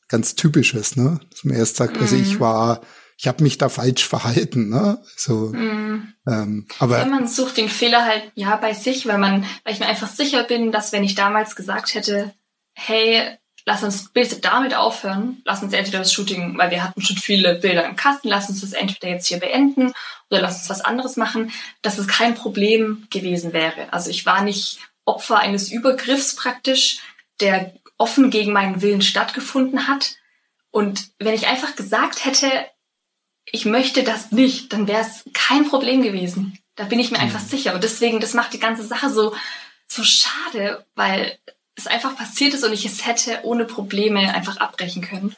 [0.08, 1.20] ganz Typisches, ne?
[1.32, 2.02] Dass man erst sagt, mm.
[2.02, 2.40] also ich mhm.
[2.40, 2.82] war,
[3.18, 5.02] ich habe mich da falsch verhalten, ne?
[5.16, 6.14] So, mm.
[6.28, 9.80] ähm, aber ja, man sucht den Fehler halt ja bei sich, weil man, weil ich
[9.80, 12.34] mir einfach sicher bin, dass wenn ich damals gesagt hätte,
[12.74, 17.18] hey, lass uns bitte damit aufhören, lass uns entweder das Shooting, weil wir hatten schon
[17.18, 19.94] viele Bilder im Kasten, lass uns das entweder jetzt hier beenden
[20.30, 21.52] oder lass uns was anderes machen,
[21.82, 23.92] dass es kein Problem gewesen wäre.
[23.92, 27.00] Also ich war nicht Opfer eines Übergriffs praktisch,
[27.40, 30.16] der offen gegen meinen Willen stattgefunden hat.
[30.72, 32.50] Und wenn ich einfach gesagt hätte,
[33.46, 36.58] ich möchte das nicht, dann wäre es kein Problem gewesen.
[36.76, 37.48] Da bin ich mir einfach mhm.
[37.48, 37.74] sicher.
[37.74, 39.36] Und deswegen, das macht die ganze Sache so,
[39.88, 41.38] so schade, weil
[41.76, 45.36] es einfach passiert ist und ich es hätte ohne Probleme einfach abbrechen können.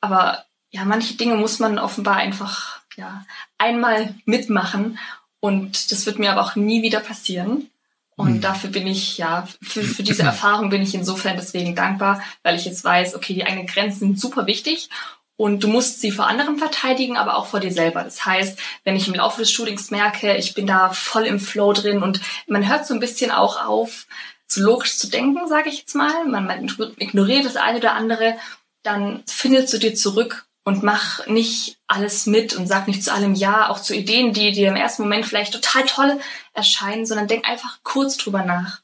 [0.00, 3.24] Aber ja, manche Dinge muss man offenbar einfach ja
[3.58, 4.98] einmal mitmachen
[5.40, 7.70] und das wird mir aber auch nie wieder passieren.
[8.18, 8.40] Und mhm.
[8.40, 12.64] dafür bin ich, ja, für, für diese Erfahrung bin ich insofern deswegen dankbar, weil ich
[12.64, 14.90] jetzt weiß, okay, die eigenen Grenzen sind super wichtig
[15.36, 18.02] und du musst sie vor anderen verteidigen, aber auch vor dir selber.
[18.02, 21.72] Das heißt, wenn ich im Laufe des Shootings merke, ich bin da voll im Flow
[21.72, 24.08] drin und man hört so ein bisschen auch auf,
[24.48, 28.34] so logisch zu denken, sage ich jetzt mal, man, man ignoriert das eine oder andere,
[28.82, 33.34] dann findest du dir zurück und mach nicht alles mit und sag nicht zu allem
[33.34, 36.20] Ja, auch zu Ideen, die dir im ersten Moment vielleicht total toll
[36.52, 38.82] erscheinen, sondern denk einfach kurz drüber nach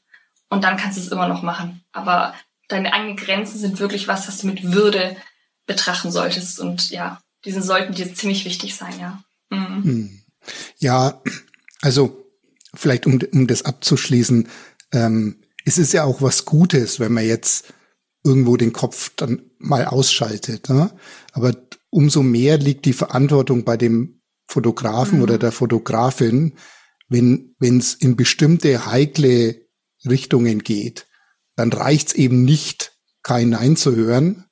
[0.49, 1.83] und dann kannst du es immer noch machen.
[1.91, 2.33] Aber
[2.69, 5.15] deine eigenen Grenzen sind wirklich was, was du mit Würde
[5.67, 9.23] betrachten solltest und ja, diese sollten dir ziemlich wichtig sein, ja.
[9.51, 9.83] Mhm.
[9.83, 10.21] Hm.
[10.79, 11.21] Ja,
[11.81, 12.25] also
[12.73, 14.49] vielleicht um, um das abzuschließen,
[14.91, 17.75] ähm, es ist ja auch was Gutes, wenn man jetzt
[18.25, 20.69] irgendwo den Kopf dann mal ausschaltet.
[20.69, 20.91] Ne?
[21.31, 21.53] Aber
[21.89, 25.23] umso mehr liegt die Verantwortung bei dem Fotografen mhm.
[25.23, 26.57] oder der Fotografin,
[27.07, 29.61] wenn wenn es in bestimmte heikle
[30.07, 31.07] Richtungen geht,
[31.55, 34.45] dann reicht's eben nicht, kein Nein zu hören,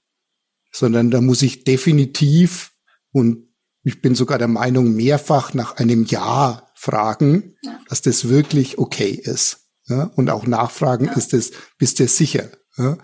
[0.72, 2.72] sondern da muss ich definitiv
[3.12, 3.50] und
[3.84, 7.80] ich bin sogar der Meinung mehrfach nach einem Ja fragen, ja.
[7.90, 9.68] dass das wirklich okay ist.
[9.88, 10.12] Ja?
[10.16, 11.14] Und auch nachfragen, ja.
[11.14, 12.50] ist das, bist du sicher?
[12.78, 12.98] Ja?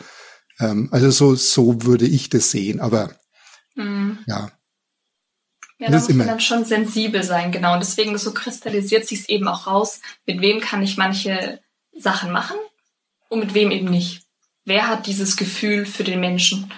[0.59, 2.79] Ähm, also so, so würde ich das sehen.
[2.79, 3.11] Aber
[3.75, 4.19] mhm.
[4.27, 4.51] ja.
[5.79, 7.73] Ja, da muss man dann schon sensibel sein, genau.
[7.73, 11.61] Und deswegen so kristallisiert sich es eben auch raus, mit wem kann ich manche
[11.97, 12.57] Sachen machen
[13.29, 14.23] und mit wem eben nicht.
[14.65, 16.71] Wer hat dieses Gefühl für den Menschen?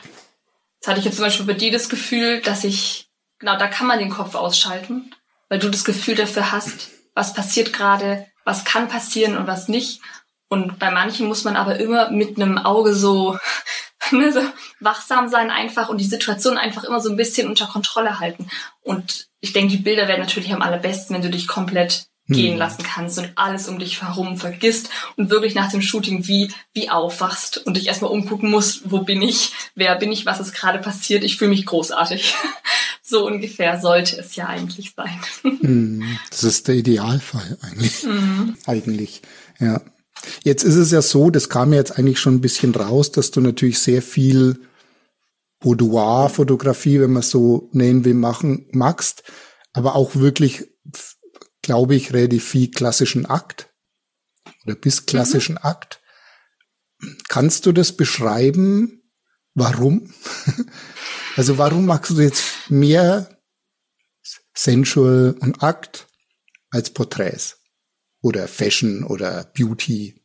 [0.76, 3.10] Jetzt hatte ich jetzt zum Beispiel bei dir das Gefühl, dass ich,
[3.40, 5.14] genau, da kann man den Kopf ausschalten,
[5.50, 10.02] weil du das Gefühl dafür hast, was passiert gerade, was kann passieren und was nicht.
[10.52, 13.38] Und bei manchen muss man aber immer mit einem Auge so,
[14.12, 14.42] ne, so
[14.82, 18.50] wachsam sein einfach und die Situation einfach immer so ein bisschen unter Kontrolle halten.
[18.82, 22.36] Und ich denke, die Bilder werden natürlich am allerbesten, wenn du dich komplett hm.
[22.36, 26.52] gehen lassen kannst und alles um dich herum vergisst und wirklich nach dem Shooting wie,
[26.74, 30.52] wie aufwachst und dich erstmal umgucken musst, wo bin ich, wer bin ich, was ist
[30.52, 32.36] gerade passiert, ich fühle mich großartig.
[33.02, 35.18] so ungefähr sollte es ja eigentlich sein.
[35.62, 38.04] Hm, das ist der Idealfall eigentlich.
[38.04, 38.58] Mhm.
[38.66, 39.22] Eigentlich,
[39.58, 39.80] ja.
[40.44, 43.32] Jetzt ist es ja so, das kam ja jetzt eigentlich schon ein bisschen raus, dass
[43.32, 44.60] du natürlich sehr viel
[45.60, 49.24] Boudoir-Fotografie, wenn man so nennen will, machen magst,
[49.74, 50.68] aber auch wirklich,
[51.62, 53.70] glaube ich, relativ viel klassischen Akt
[54.66, 55.66] oder bis klassischen mhm.
[55.66, 56.02] Akt.
[57.30, 59.04] Kannst du das beschreiben?
[59.54, 60.14] Warum?
[61.36, 63.40] also warum magst du jetzt mehr
[64.54, 66.08] Sensual und Akt
[66.70, 67.61] als Porträts?
[68.22, 70.16] Oder Fashion oder Beauty?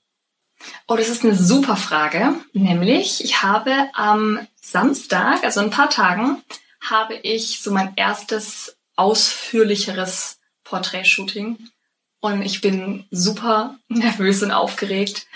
[0.86, 2.34] Oh, das ist eine super Frage.
[2.52, 6.42] Nämlich, ich habe am Samstag, also in ein paar Tagen,
[6.80, 11.58] habe ich so mein erstes ausführlicheres Porträtshooting.
[12.20, 15.26] Und ich bin super nervös und aufgeregt.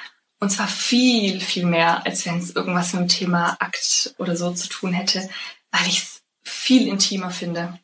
[0.40, 4.52] Und zwar viel, viel mehr, als wenn es irgendwas mit dem Thema Akt oder so
[4.52, 5.28] zu tun hätte,
[5.70, 7.78] weil ich es viel intimer finde.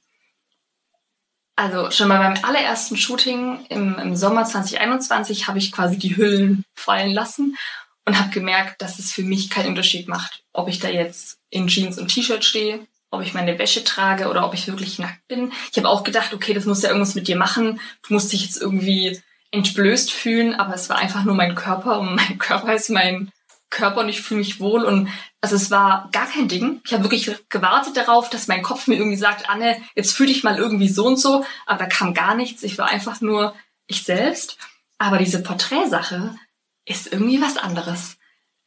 [1.57, 6.65] Also schon mal beim allerersten Shooting im, im Sommer 2021 habe ich quasi die Hüllen
[6.75, 7.57] fallen lassen
[8.05, 11.67] und habe gemerkt, dass es für mich keinen Unterschied macht, ob ich da jetzt in
[11.67, 15.51] Jeans und T-Shirt stehe, ob ich meine Wäsche trage oder ob ich wirklich nackt bin.
[15.73, 17.81] Ich habe auch gedacht, okay, das muss ja irgendwas mit dir machen.
[18.07, 22.15] Du musst dich jetzt irgendwie entblößt fühlen, aber es war einfach nur mein Körper und
[22.17, 23.31] mein Körper ist mein
[23.71, 25.09] Körper und ich fühle mich wohl und
[25.41, 26.81] also es war gar kein Ding.
[26.85, 30.45] Ich habe wirklich gewartet darauf, dass mein Kopf mir irgendwie sagt, Anne, jetzt fühle dich
[30.45, 32.63] mal irgendwie so und so, aber da kam gar nichts.
[32.63, 33.55] Ich war einfach nur
[33.87, 34.59] ich selbst.
[34.99, 36.35] Aber diese Porträtsache
[36.85, 38.17] ist irgendwie was anderes.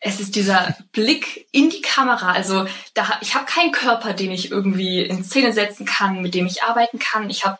[0.01, 2.31] Es ist dieser Blick in die Kamera.
[2.31, 6.45] Also da, ich habe keinen Körper, den ich irgendwie in Szene setzen kann, mit dem
[6.45, 7.29] ich arbeiten kann.
[7.29, 7.59] Ich habe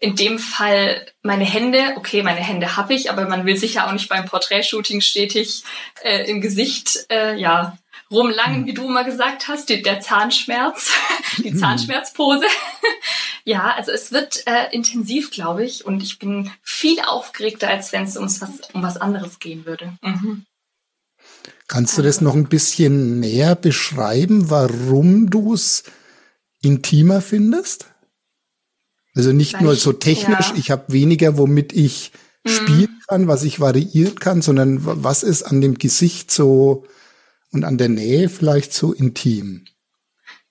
[0.00, 3.92] in dem Fall meine Hände, okay, meine Hände habe ich, aber man will sicher auch
[3.92, 5.62] nicht beim Porträtshooting stetig
[6.02, 7.76] äh, im Gesicht, äh, ja,
[8.10, 8.66] rumlangen, hm.
[8.66, 10.90] wie du immer gesagt hast, die, der Zahnschmerz,
[11.38, 11.58] die hm.
[11.58, 12.46] Zahnschmerzpose.
[13.44, 18.04] ja, also es wird äh, intensiv, glaube ich, und ich bin viel aufgeregter, als wenn
[18.04, 19.92] es ums was, um was anderes gehen würde.
[20.02, 20.46] Mhm.
[21.68, 25.84] Kannst du das noch ein bisschen näher beschreiben, warum du es
[26.62, 27.86] intimer findest?
[29.14, 30.54] Also nicht Weil nur so technisch, ja.
[30.56, 32.12] ich habe weniger, womit ich
[32.44, 32.50] mhm.
[32.50, 36.84] spielen kann, was ich variieren kann, sondern was ist an dem Gesicht so
[37.52, 39.64] und an der Nähe vielleicht so intim.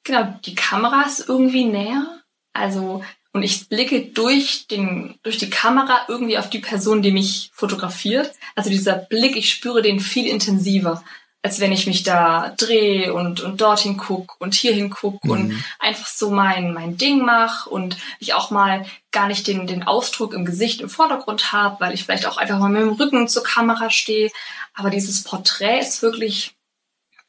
[0.03, 2.21] Genau, die Kamera ist irgendwie näher.
[2.53, 7.51] Also, und ich blicke durch den, durch die Kamera irgendwie auf die Person, die mich
[7.53, 8.33] fotografiert.
[8.55, 11.03] Also dieser Blick, ich spüre den viel intensiver,
[11.41, 15.31] als wenn ich mich da drehe und, und dorthin guck und hierhin guck mhm.
[15.31, 19.83] und einfach so mein, mein Ding mach und ich auch mal gar nicht den, den
[19.83, 23.27] Ausdruck im Gesicht im Vordergrund habe, weil ich vielleicht auch einfach mal mit dem Rücken
[23.27, 24.31] zur Kamera stehe.
[24.73, 26.55] Aber dieses Porträt ist wirklich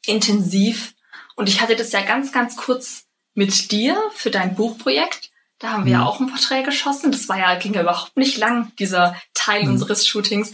[0.05, 0.93] intensiv.
[1.35, 5.31] Und ich hatte das ja ganz, ganz kurz mit dir für dein Buchprojekt.
[5.57, 6.07] Da haben wir ja mhm.
[6.07, 7.11] auch ein Porträt geschossen.
[7.11, 9.71] Das war ja, ging ja überhaupt nicht lang, dieser Teil mhm.
[9.71, 10.53] unseres Shootings.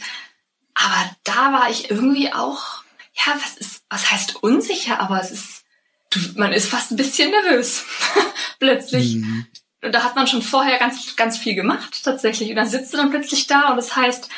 [0.75, 2.76] Aber da war ich irgendwie auch,
[3.25, 5.63] ja, was ist, was heißt unsicher, aber es ist,
[6.11, 7.83] du, man ist fast ein bisschen nervös.
[8.59, 9.15] Plötzlich.
[9.15, 9.47] Mhm.
[9.83, 12.49] Und da hat man schon vorher ganz, ganz viel gemacht, tatsächlich.
[12.49, 14.29] Und dann sitzt du dann plötzlich da und es das heißt,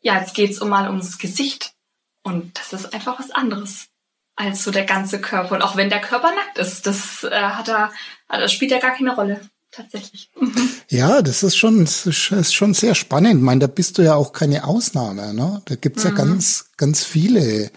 [0.00, 1.74] ja, jetzt geht's um mal ums Gesicht.
[2.22, 3.88] Und das ist einfach was anderes
[4.36, 5.54] als so der ganze Körper.
[5.54, 7.92] Und auch wenn der Körper nackt ist, das äh, hat er,
[8.28, 9.40] das spielt ja gar keine Rolle.
[9.70, 10.30] Tatsächlich.
[10.88, 13.38] Ja, das ist schon, das ist schon sehr spannend.
[13.38, 15.34] Ich meine, da bist du ja auch keine Ausnahme.
[15.34, 15.60] Ne?
[15.64, 16.10] Da gibt's mhm.
[16.10, 17.72] ja ganz, ganz viele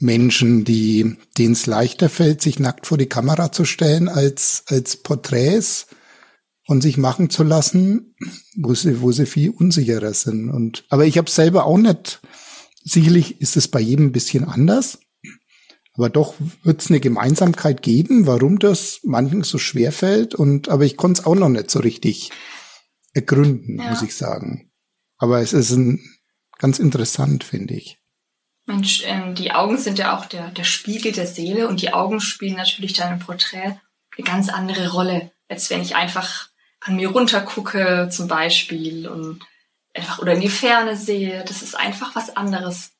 [0.00, 4.96] Menschen, die denen es leichter fällt, sich nackt vor die Kamera zu stellen, als, als
[4.96, 5.86] Porträts
[6.66, 8.14] von sich machen zu lassen,
[8.56, 10.50] wo sie, wo sie viel unsicherer sind.
[10.50, 12.20] Und, aber ich habe selber auch nicht,
[12.82, 14.98] sicherlich ist es bei jedem ein bisschen anders.
[15.96, 16.34] Aber doch
[16.64, 20.34] wird es eine Gemeinsamkeit geben, warum das manchen so schwer fällt.
[20.34, 22.30] Und aber ich konnte es auch noch nicht so richtig
[23.12, 23.90] ergründen, ja.
[23.90, 24.72] muss ich sagen.
[25.18, 26.00] Aber es ist ein,
[26.58, 27.98] ganz interessant, finde ich.
[28.66, 32.20] Mensch, ähm, die Augen sind ja auch der, der Spiegel der Seele und die Augen
[32.20, 33.78] spielen natürlich deinem Porträt
[34.16, 36.48] eine ganz andere Rolle, als wenn ich einfach
[36.80, 39.40] an mir runtergucke zum Beispiel und
[39.94, 41.44] einfach oder in die Ferne sehe.
[41.46, 42.94] Das ist einfach was anderes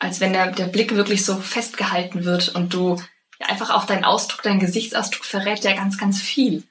[0.00, 2.96] als wenn der, der Blick wirklich so festgehalten wird und du
[3.38, 6.64] ja, einfach auch dein Ausdruck, dein Gesichtsausdruck verrät ja ganz, ganz viel.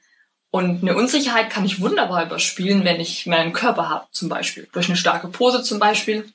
[0.52, 4.68] Und eine Unsicherheit kann ich wunderbar überspielen, wenn ich meinen Körper habe, zum Beispiel.
[4.72, 6.28] Durch eine starke Pose zum Beispiel.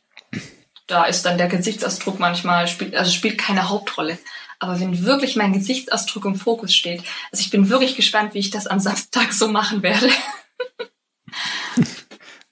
[0.87, 4.19] Da ist dann der Gesichtsausdruck manchmal, spielt, also spielt keine Hauptrolle.
[4.59, 8.51] Aber wenn wirklich mein Gesichtsausdruck im Fokus steht, also ich bin wirklich gespannt, wie ich
[8.51, 10.09] das am Samstag so machen werde.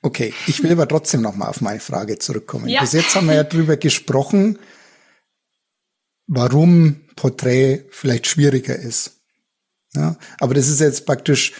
[0.05, 2.69] Okay, ich will aber trotzdem noch mal auf meine Frage zurückkommen.
[2.69, 2.81] Ja.
[2.81, 4.59] Bis jetzt haben wir ja drüber gesprochen,
[6.27, 9.21] warum Porträt vielleicht schwieriger ist.
[9.95, 11.53] Ja, aber das ist jetzt praktisch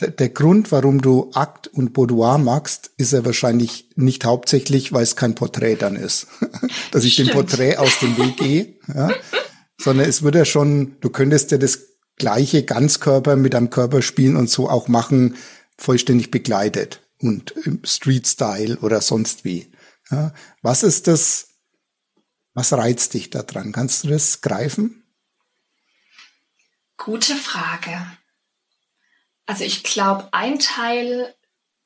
[0.00, 5.16] der, Grund, warum du Akt und Boudoir magst, ist ja wahrscheinlich nicht hauptsächlich, weil es
[5.16, 6.26] kein Porträt dann ist,
[6.90, 7.30] dass ich Stimmt.
[7.30, 9.10] dem Porträt aus dem Weg gehe, ja,
[9.78, 11.80] sondern es wird ja schon, du könntest ja das
[12.16, 15.36] gleiche Ganzkörper mit einem Körper spielen und so auch machen,
[15.76, 19.72] vollständig begleitet und Street Style oder sonst wie.
[20.10, 21.48] Ja, was ist das,
[22.54, 23.72] was reizt dich da dran?
[23.72, 25.02] Kannst du das greifen?
[26.96, 27.96] Gute Frage.
[29.50, 31.34] Also ich glaube, ein Teil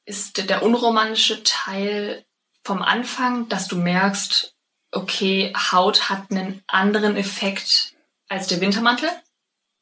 [0.04, 2.22] ist der unromantische Teil
[2.62, 4.54] vom Anfang, dass du merkst,
[4.92, 7.94] okay, Haut hat einen anderen Effekt
[8.28, 9.08] als der Wintermantel.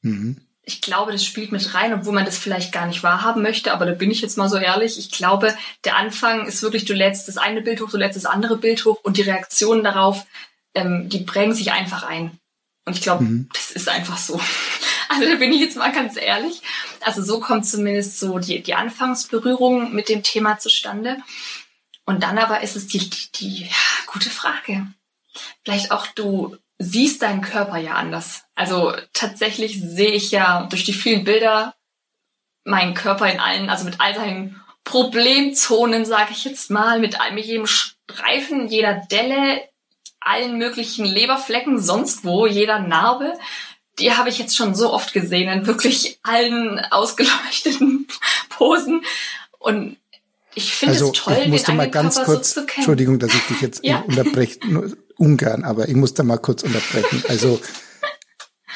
[0.02, 3.72] Mhm ich glaube, das spielt mit rein, obwohl man das vielleicht gar nicht wahrhaben möchte,
[3.72, 4.96] aber da bin ich jetzt mal so ehrlich.
[4.96, 8.26] Ich glaube, der Anfang ist wirklich, du lädst das eine Bild hoch, du lädst das
[8.26, 10.24] andere Bild hoch und die Reaktionen darauf,
[10.74, 12.38] ähm, die prägen sich einfach ein.
[12.84, 13.48] Und ich glaube, mhm.
[13.52, 14.40] das ist einfach so.
[15.12, 16.62] Also da bin ich jetzt mal ganz ehrlich.
[17.00, 21.18] Also so kommt zumindest so die, die Anfangsberührung mit dem Thema zustande.
[22.04, 24.86] Und dann aber ist es die, die, die ja, gute Frage.
[25.64, 28.42] Vielleicht auch du siehst deinen Körper ja anders.
[28.54, 31.74] Also tatsächlich sehe ich ja durch die vielen Bilder
[32.64, 37.44] meinen Körper in allen, also mit all seinen Problemzonen, sage ich jetzt mal, mit, mit
[37.44, 39.62] jedem Streifen, jeder Delle,
[40.20, 43.34] allen möglichen Leberflecken, sonst wo, jeder Narbe.
[43.98, 48.06] Die habe ich jetzt schon so oft gesehen in wirklich allen ausgeleuchteten
[48.48, 49.02] Posen.
[49.58, 49.96] Und
[50.54, 52.60] ich finde also, es toll, ich musste den mal ganz Körper kurz, so.
[52.60, 54.00] Entschuldigung, dass ich dich jetzt ja.
[54.00, 54.58] unterbreche,
[55.16, 57.22] ungern, aber ich muss da mal kurz unterbrechen.
[57.28, 57.60] Also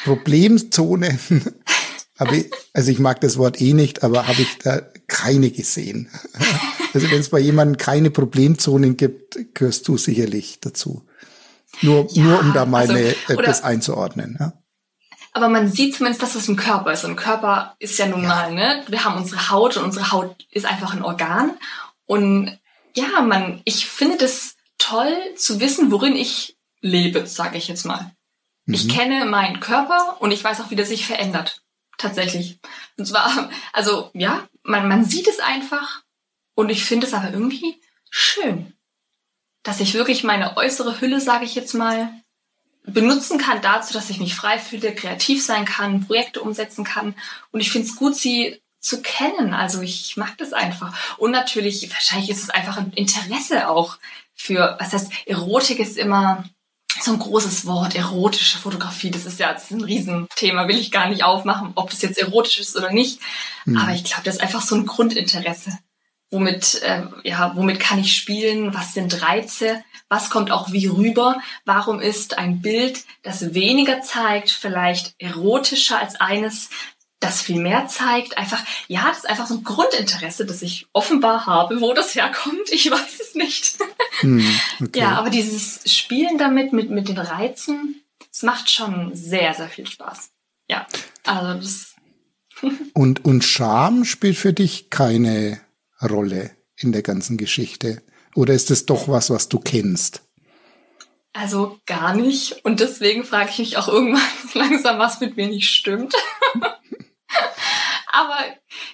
[0.04, 1.18] Problemzone
[2.18, 6.10] habe ich, also ich mag das Wort eh nicht, aber habe ich da keine gesehen.
[6.94, 11.04] Also wenn es bei jemandem keine Problemzonen gibt, gehörst du sicherlich dazu.
[11.82, 13.14] Nur, ja, nur um da mal also, eine,
[13.44, 14.38] das einzuordnen.
[14.40, 14.54] Ja?
[15.36, 17.04] Aber man sieht zumindest, dass es ein Körper ist.
[17.04, 18.28] Und Körper ist ja nun ja.
[18.28, 18.82] mal, ne?
[18.88, 21.58] Wir haben unsere Haut und unsere Haut ist einfach ein Organ.
[22.06, 22.58] Und
[22.94, 28.12] ja, man, ich finde das toll zu wissen, worin ich lebe, sage ich jetzt mal.
[28.64, 28.72] Mhm.
[28.72, 31.60] Ich kenne meinen Körper und ich weiß auch, wie der sich verändert.
[31.98, 32.58] Tatsächlich.
[32.96, 36.02] Und zwar, also ja, man, man sieht es einfach
[36.54, 37.78] und ich finde es aber irgendwie
[38.08, 38.72] schön,
[39.62, 42.08] dass ich wirklich meine äußere Hülle, sage ich jetzt mal,
[42.86, 47.14] benutzen kann dazu, dass ich mich frei fühle, kreativ sein kann, Projekte umsetzen kann.
[47.50, 49.52] Und ich finde es gut, sie zu kennen.
[49.52, 50.94] Also ich mag das einfach.
[51.18, 53.98] Und natürlich, wahrscheinlich ist es einfach ein Interesse auch
[54.34, 56.44] für, was heißt, Erotik ist immer
[57.02, 59.10] so ein großes Wort, erotische Fotografie.
[59.10, 62.18] Das ist ja das ist ein Riesenthema, will ich gar nicht aufmachen, ob das jetzt
[62.18, 63.20] erotisch ist oder nicht.
[63.64, 63.76] Mhm.
[63.76, 65.78] Aber ich glaube, das ist einfach so ein Grundinteresse.
[66.36, 68.74] Womit, äh, ja, womit kann ich spielen?
[68.74, 69.82] Was sind Reize?
[70.10, 71.40] Was kommt auch wie rüber?
[71.64, 76.68] Warum ist ein Bild, das weniger zeigt, vielleicht erotischer als eines,
[77.20, 78.36] das viel mehr zeigt.
[78.36, 81.80] Einfach, ja, das ist einfach so ein Grundinteresse, das ich offenbar habe.
[81.80, 83.78] Wo das herkommt, ich weiß es nicht.
[84.20, 84.46] Hm,
[84.80, 85.00] okay.
[85.00, 89.86] Ja, aber dieses Spielen damit, mit, mit den Reizen, es macht schon sehr, sehr viel
[89.86, 90.30] Spaß.
[90.70, 90.86] Ja,
[91.24, 91.94] also das.
[92.94, 95.60] und, und Scham spielt für dich keine
[96.02, 98.02] Rolle in der ganzen Geschichte?
[98.34, 100.22] Oder ist es doch was, was du kennst?
[101.32, 102.64] Also gar nicht.
[102.64, 104.22] Und deswegen frage ich mich auch irgendwann
[104.54, 106.14] langsam, was mit mir nicht stimmt.
[108.12, 108.38] Aber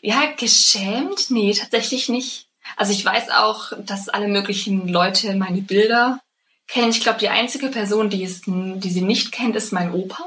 [0.01, 1.31] ja, geschämt?
[1.31, 2.49] Nee, tatsächlich nicht.
[2.77, 6.21] Also ich weiß auch, dass alle möglichen Leute meine Bilder
[6.67, 6.91] kennen.
[6.91, 10.25] Ich glaube, die einzige Person, die, es, die sie nicht kennt, ist mein Opa.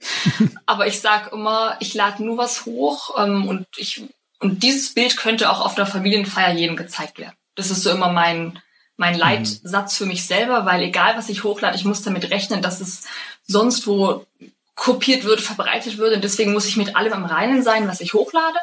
[0.66, 4.02] Aber ich sag immer, ich lade nur was hoch ähm, und ich
[4.42, 7.36] und dieses Bild könnte auch auf einer Familienfeier jedem gezeigt werden.
[7.54, 8.58] Das ist so immer mein
[8.96, 9.20] mein mhm.
[9.20, 13.04] Leitsatz für mich selber, weil egal was ich hochlade, ich muss damit rechnen, dass es
[13.44, 14.26] sonst wo
[14.74, 16.14] kopiert wird, verbreitet wird.
[16.14, 18.58] Und deswegen muss ich mit allem im Reinen sein, was ich hochlade.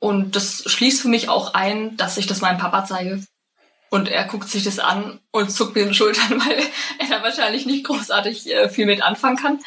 [0.00, 3.22] Und das schließt für mich auch ein, dass ich das meinem Papa zeige.
[3.90, 6.62] Und er guckt sich das an und zuckt mir den Schultern, weil
[6.98, 9.60] er da wahrscheinlich nicht großartig äh, viel mit anfangen kann.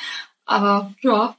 [0.46, 1.36] Aber ja,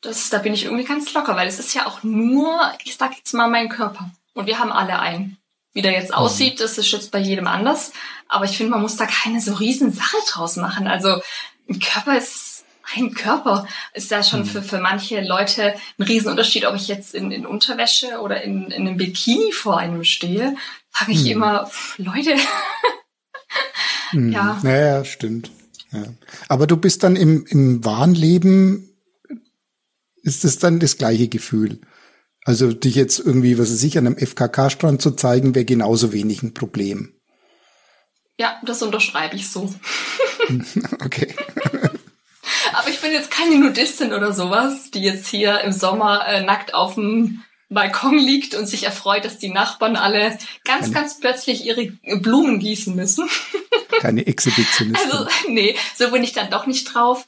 [0.00, 3.16] das, da bin ich irgendwie ganz locker, weil es ist ja auch nur, ich sag
[3.16, 4.10] jetzt mal, mein Körper.
[4.34, 5.36] Und wir haben alle einen.
[5.72, 6.16] Wie der jetzt mhm.
[6.16, 7.92] aussieht, das ist jetzt bei jedem anders.
[8.28, 10.86] Aber ich finde, man muss da keine so riesen Sache draus machen.
[10.86, 11.20] Also
[11.68, 12.64] ein Körper ist
[12.96, 14.46] ein Körper ist ja schon hm.
[14.46, 18.86] für, für manche Leute ein Riesenunterschied, ob ich jetzt in, in Unterwäsche oder in, in
[18.86, 20.56] einem Bikini vor einem stehe.
[20.90, 21.32] Frage ich hm.
[21.32, 22.34] immer, Leute.
[24.10, 24.32] hm.
[24.32, 24.58] Ja.
[24.62, 25.50] Naja, stimmt.
[25.92, 26.04] Ja.
[26.48, 28.87] Aber du bist dann im, im wahren Leben,
[30.28, 31.80] ist es dann das gleiche Gefühl?
[32.44, 36.42] Also dich jetzt irgendwie, was weiß ich, an einem FKK-Strand zu zeigen, wäre genauso wenig
[36.42, 37.14] ein Problem.
[38.38, 39.74] Ja, das unterschreibe ich so.
[41.04, 41.34] okay.
[42.72, 46.74] Aber ich bin jetzt keine Nudistin oder sowas, die jetzt hier im Sommer äh, nackt
[46.74, 51.66] auf dem Balkon liegt und sich erfreut, dass die Nachbarn alle ganz, keine, ganz plötzlich
[51.66, 51.86] ihre
[52.20, 53.28] Blumen gießen müssen.
[54.00, 55.10] Keine Exhibitionistin.
[55.10, 57.26] Also, nee, so bin ich dann doch nicht drauf.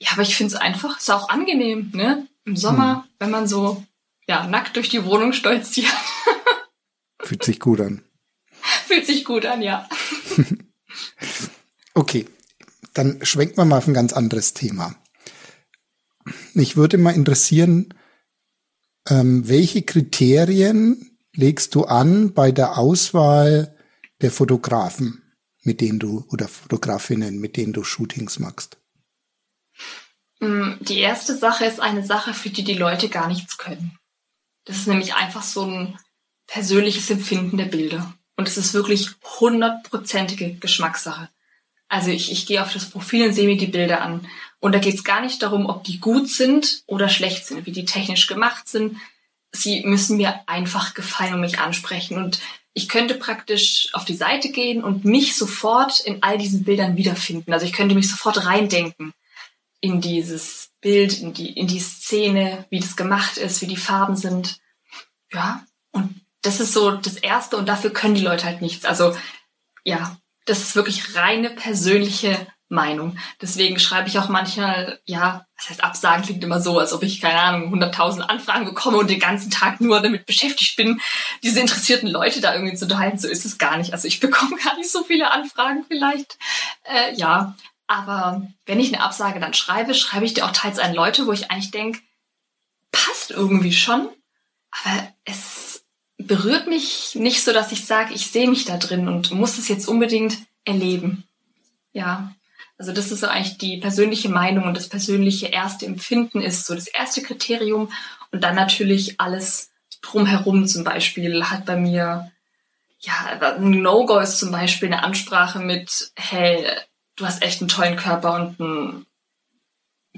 [0.00, 2.26] Ja, aber ich finde es einfach, ist auch angenehm, ne?
[2.48, 3.10] Im Sommer, hm.
[3.18, 3.84] wenn man so,
[4.26, 5.92] ja, nackt durch die Wohnung stolziert.
[7.22, 8.02] Fühlt sich gut an.
[8.86, 9.86] Fühlt sich gut an, ja.
[11.94, 12.26] okay,
[12.94, 14.94] dann schwenkt man mal auf ein ganz anderes Thema.
[16.54, 17.92] Mich würde mal interessieren,
[19.10, 23.76] ähm, welche Kriterien legst du an bei der Auswahl
[24.22, 25.22] der Fotografen,
[25.64, 28.78] mit denen du oder Fotografinnen, mit denen du Shootings machst?
[30.40, 33.98] Mm, die erste Sache ist eine Sache, für die die Leute gar nichts können.
[34.64, 35.98] Das ist nämlich einfach so ein
[36.46, 38.12] persönliches Empfinden der Bilder.
[38.36, 39.10] Und es ist wirklich
[39.40, 41.28] hundertprozentige Geschmackssache.
[41.88, 44.28] Also ich, ich gehe auf das Profil und sehe mir die Bilder an.
[44.60, 47.72] Und da geht es gar nicht darum, ob die gut sind oder schlecht sind, wie
[47.72, 48.96] die technisch gemacht sind.
[49.52, 52.18] Sie müssen mir einfach gefallen und mich ansprechen.
[52.18, 52.40] Und
[52.74, 57.52] ich könnte praktisch auf die Seite gehen und mich sofort in all diesen Bildern wiederfinden.
[57.52, 59.14] Also ich könnte mich sofort reindenken
[59.80, 64.16] in dieses Bild, in die, in die Szene, wie das gemacht ist, wie die Farben
[64.16, 64.58] sind.
[65.32, 68.84] Ja, und das ist so das Erste und dafür können die Leute halt nichts.
[68.84, 69.16] Also
[69.84, 73.18] ja, das ist wirklich reine persönliche Meinung.
[73.40, 77.20] Deswegen schreibe ich auch manchmal, ja, das heißt, Absagen klingt immer so, als ob ich,
[77.20, 81.00] keine Ahnung, 100.000 Anfragen bekomme und den ganzen Tag nur damit beschäftigt bin,
[81.42, 83.18] diese interessierten Leute da irgendwie zu unterhalten.
[83.18, 83.92] So ist es gar nicht.
[83.92, 86.38] Also ich bekomme gar nicht so viele Anfragen vielleicht.
[86.84, 87.54] Äh, ja,
[87.88, 91.32] aber wenn ich eine Absage dann schreibe, schreibe ich dir auch teils an Leute, wo
[91.32, 92.00] ich eigentlich denke,
[92.92, 94.08] passt irgendwie schon,
[94.70, 95.84] aber es
[96.18, 99.68] berührt mich nicht so, dass ich sage, ich sehe mich da drin und muss es
[99.68, 101.24] jetzt unbedingt erleben.
[101.92, 102.34] Ja,
[102.76, 106.74] also das ist so eigentlich die persönliche Meinung und das persönliche erste Empfinden ist so
[106.74, 107.90] das erste Kriterium
[108.30, 109.70] und dann natürlich alles
[110.02, 112.30] drumherum zum Beispiel hat bei mir
[113.00, 116.66] ja ein No-Go ist zum Beispiel eine Ansprache mit hey
[117.18, 119.06] du hast echt einen tollen Körper und einen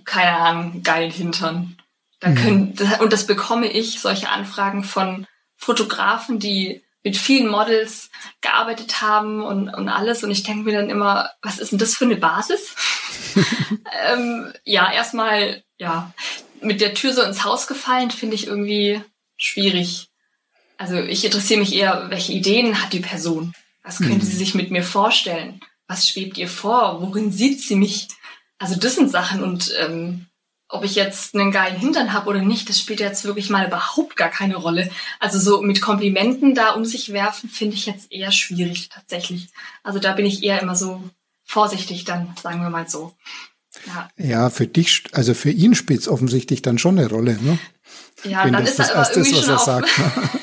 [0.04, 1.76] keine Ahnung geilen Hintern.
[2.20, 2.36] Dann mhm.
[2.76, 8.10] können und das bekomme ich solche Anfragen von Fotografen, die mit vielen Models
[8.40, 10.22] gearbeitet haben und, und alles.
[10.22, 12.74] Und ich denke mir dann immer, was ist denn das für eine Basis?
[14.06, 16.12] ähm, ja, erstmal, ja,
[16.60, 19.02] mit der Tür so ins Haus gefallen, finde ich irgendwie
[19.36, 20.08] schwierig.
[20.76, 23.54] Also ich interessiere mich eher, welche Ideen hat die Person?
[23.82, 24.22] Was könnte mhm.
[24.22, 25.60] sie sich mit mir vorstellen?
[25.90, 27.02] Was schwebt ihr vor?
[27.02, 28.06] Worin sieht sie mich?
[28.58, 30.26] Also das sind Sachen und ähm,
[30.68, 34.14] ob ich jetzt einen geilen Hintern habe oder nicht, das spielt jetzt wirklich mal überhaupt
[34.14, 34.88] gar keine Rolle.
[35.18, 39.48] Also so mit Komplimenten da um sich werfen, finde ich jetzt eher schwierig tatsächlich.
[39.82, 41.02] Also da bin ich eher immer so
[41.44, 43.16] vorsichtig dann, sagen wir mal so.
[43.88, 47.58] Ja, ja für dich, also für ihn spielt es offensichtlich dann schon eine Rolle, ne?
[48.22, 49.88] Ja, Wenn dann das ist das er aber irgendwie ist, schon auf, sagt.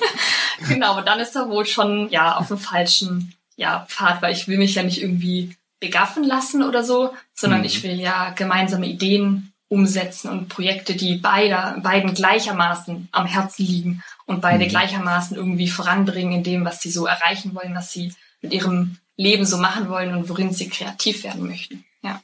[0.67, 4.57] genau, dann ist er wohl schon ja auf dem falschen ja, Pfad, weil ich will
[4.57, 7.65] mich ja nicht irgendwie begaffen lassen oder so, sondern mhm.
[7.65, 14.03] ich will ja gemeinsame Ideen umsetzen und Projekte, die beider, beiden gleichermaßen am Herzen liegen
[14.25, 14.69] und beide mhm.
[14.69, 19.45] gleichermaßen irgendwie voranbringen in dem, was sie so erreichen wollen, was sie mit ihrem Leben
[19.45, 21.83] so machen wollen und worin sie kreativ werden möchten.
[22.01, 22.21] Ja.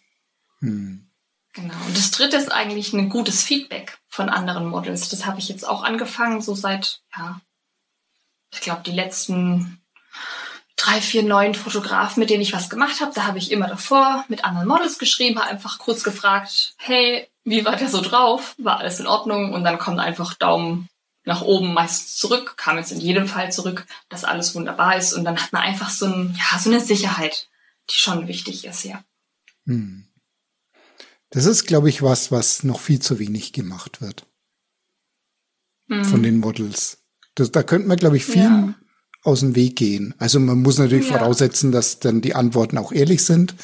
[0.61, 1.07] Mhm.
[1.53, 1.75] Genau.
[1.85, 5.09] Und das dritte ist eigentlich ein gutes Feedback von anderen Models.
[5.09, 7.41] Das habe ich jetzt auch angefangen, so seit, ja,
[8.51, 9.82] ich glaube, die letzten
[10.83, 13.13] drei, vier neuen Fotografen, mit denen ich was gemacht habe.
[13.13, 17.63] Da habe ich immer davor mit anderen Models geschrieben, habe einfach kurz gefragt, hey, wie
[17.65, 18.55] war der so drauf?
[18.57, 19.53] War alles in Ordnung?
[19.53, 20.89] Und dann kommt einfach Daumen
[21.25, 25.13] nach oben meistens zurück, kam jetzt in jedem Fall zurück, dass alles wunderbar ist.
[25.13, 27.47] Und dann hat man einfach so, ein, ja, so eine Sicherheit,
[27.89, 29.01] die schon wichtig ist, ja.
[29.65, 30.07] Hm.
[31.29, 34.25] Das ist, glaube ich, was, was noch viel zu wenig gemacht wird.
[35.87, 36.03] Hm.
[36.03, 37.03] Von den Models.
[37.35, 38.73] Das, da könnte man, glaube ich, viel ja.
[39.23, 40.13] Aus dem Weg gehen.
[40.17, 41.17] Also man muss natürlich ja.
[41.17, 43.55] voraussetzen, dass dann die Antworten auch ehrlich sind.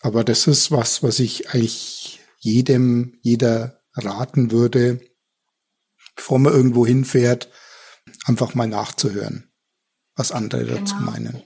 [0.00, 5.00] Aber das ist was, was ich eigentlich jedem, jeder raten würde,
[6.14, 7.50] bevor man irgendwo hinfährt,
[8.24, 9.50] einfach mal nachzuhören,
[10.14, 10.78] was andere genau.
[10.78, 11.42] dazu meinen.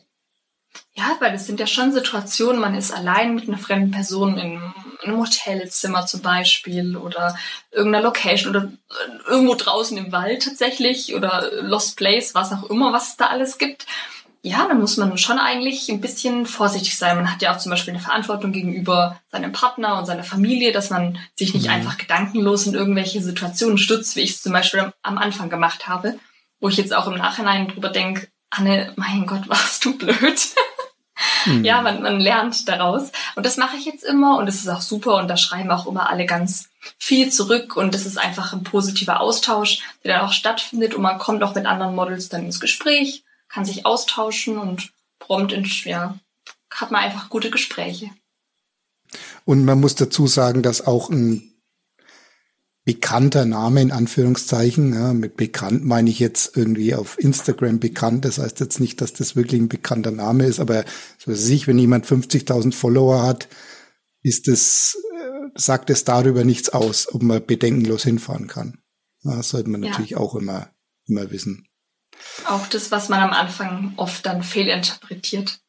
[0.95, 4.61] Ja, weil es sind ja schon Situationen, man ist allein mit einer fremden Person in
[5.03, 7.39] einem Hotelzimmer zum Beispiel oder
[7.71, 8.73] irgendeiner Location oder
[9.27, 13.57] irgendwo draußen im Wald tatsächlich oder Lost Place, was auch immer, was es da alles
[13.57, 13.87] gibt
[14.43, 17.17] ja, da muss man schon eigentlich ein bisschen vorsichtig sein.
[17.17, 20.89] Man hat ja auch zum Beispiel eine Verantwortung gegenüber seinem Partner und seiner Familie, dass
[20.89, 21.73] man sich nicht mhm.
[21.73, 26.19] einfach gedankenlos in irgendwelche Situationen stützt, wie ich es zum Beispiel am Anfang gemacht habe,
[26.59, 30.41] wo ich jetzt auch im Nachhinein drüber denke, Anne, mein Gott, warst du blöd.
[31.47, 31.65] Mhm.
[31.65, 33.13] Ja, man, man lernt daraus.
[33.37, 35.87] Und das mache ich jetzt immer und das ist auch super und da schreiben auch
[35.87, 36.69] immer alle ganz
[36.99, 41.19] viel zurück und das ist einfach ein positiver Austausch, der dann auch stattfindet und man
[41.19, 46.19] kommt auch mit anderen Models dann ins Gespräch kann sich austauschen und prompt in, ja,
[46.73, 48.11] hat man einfach gute Gespräche.
[49.45, 51.50] Und man muss dazu sagen, dass auch ein
[52.91, 58.39] bekannter Name in Anführungszeichen, ja, mit bekannt meine ich jetzt irgendwie auf Instagram bekannt, das
[58.39, 60.85] heißt jetzt nicht, dass das wirklich ein bekannter Name ist, aber
[61.17, 63.47] so sich, wenn jemand 50.000 Follower hat,
[64.23, 68.83] ist es, äh, sagt es darüber nichts aus, ob man bedenkenlos hinfahren kann.
[69.23, 69.91] das sollte man ja.
[69.91, 70.71] natürlich auch immer,
[71.07, 71.69] immer wissen.
[72.47, 75.61] Auch das, was man am Anfang oft dann fehlinterpretiert.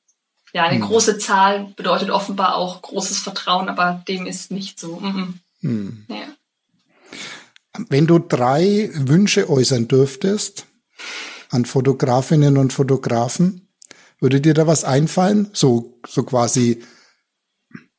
[0.53, 0.87] Ja, eine hm.
[0.87, 4.99] große Zahl bedeutet offenbar auch großes Vertrauen, aber dem ist nicht so.
[4.99, 5.39] Mhm.
[5.59, 6.05] Hm.
[6.09, 6.25] Ja.
[7.89, 10.65] Wenn du drei Wünsche äußern dürftest
[11.49, 13.69] an Fotografinnen und Fotografen,
[14.19, 15.49] würde dir da was einfallen?
[15.53, 16.83] So, so quasi,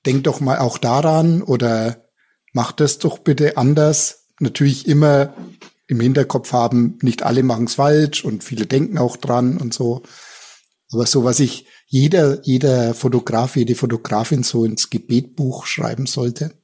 [0.07, 2.09] denk doch mal auch daran oder
[2.53, 4.27] mach das doch bitte anders.
[4.41, 5.35] Natürlich immer
[5.89, 10.03] im Hinterkopf haben, nicht alle machen es falsch und viele denken auch dran und so.
[10.93, 16.62] Aber so, was ich jeder, jeder Fotograf, jede Fotografin so ins Gebetbuch schreiben sollte?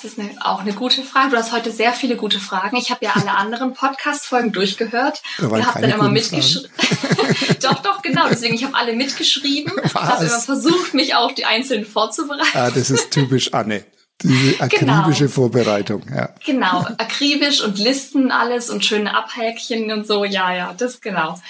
[0.00, 1.30] Das ist eine, auch eine gute Frage.
[1.30, 2.76] Du hast heute sehr viele gute Fragen.
[2.76, 6.70] Ich habe ja alle anderen Podcast-Folgen durchgehört und habe dann immer mitgeschrieben.
[7.62, 8.28] doch, doch, genau.
[8.28, 9.72] Deswegen, ich habe alle mitgeschrieben.
[9.84, 12.46] Ich habe immer versucht, mich auf die einzelnen vorzubereiten.
[12.54, 13.84] Ah, das ist typisch Anne.
[14.22, 15.30] Diese akribische genau.
[15.30, 16.34] Vorbereitung, ja.
[16.44, 21.40] Genau, akribisch und Listen alles und schöne Abhäkchen und so, ja, ja, das genau.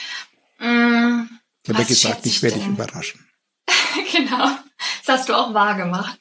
[0.58, 1.28] Mm,
[1.62, 3.26] ich habe ja gesagt, ich werde dich überraschen.
[4.12, 4.50] genau,
[5.06, 6.18] das hast du auch wahr gemacht.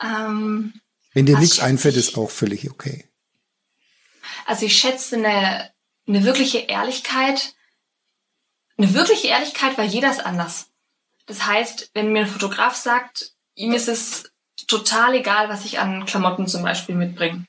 [0.00, 0.74] ähm,
[1.14, 3.08] Wenn dir nichts einfällt, ist auch völlig okay.
[4.46, 5.70] Also ich schätze eine,
[6.06, 7.54] eine wirkliche Ehrlichkeit.
[8.76, 10.66] Eine wirkliche Ehrlichkeit, weil jeder ist anders.
[11.26, 14.32] Das heißt, wenn mir ein Fotograf sagt, ihm ist es
[14.66, 17.44] total egal, was ich an Klamotten zum Beispiel mitbringe.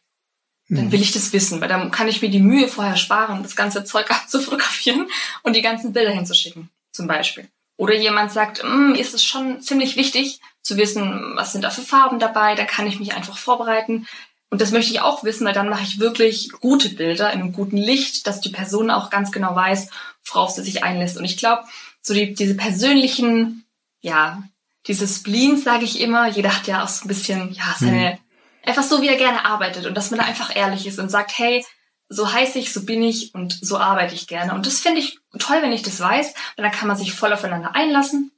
[0.70, 0.92] Dann hm.
[0.92, 3.84] will ich das wissen, weil dann kann ich mir die Mühe vorher sparen, das ganze
[3.84, 5.10] Zeug abzufotografieren
[5.44, 7.48] und die ganzen Bilder hinzuschicken, zum Beispiel.
[7.78, 11.84] Oder jemand sagt, mm, ist es schon ziemlich wichtig zu wissen, was sind da für
[11.84, 14.08] Farben dabei, dann kann ich mich einfach vorbereiten.
[14.50, 17.54] Und das möchte ich auch wissen, weil dann mache ich wirklich gute Bilder in einem
[17.54, 19.90] guten Licht, dass die Person auch ganz genau weiß,
[20.26, 21.18] worauf sie sich einlässt.
[21.18, 21.64] Und ich glaube,
[22.02, 23.66] so die, diese persönlichen,
[24.02, 24.42] ja,
[24.88, 28.70] diese Spleens, sage ich immer, jeder hat ja auch so ein bisschen, ja, seine, mhm.
[28.70, 31.38] einfach so, wie er gerne arbeitet und dass man da einfach ehrlich ist und sagt,
[31.38, 31.64] hey,
[32.10, 34.56] so heiße ich, so bin ich und so arbeite ich gerne.
[34.56, 37.34] Und das finde ich toll, wenn ich das weiß, weil dann kann man sich voll
[37.34, 38.32] aufeinander einlassen.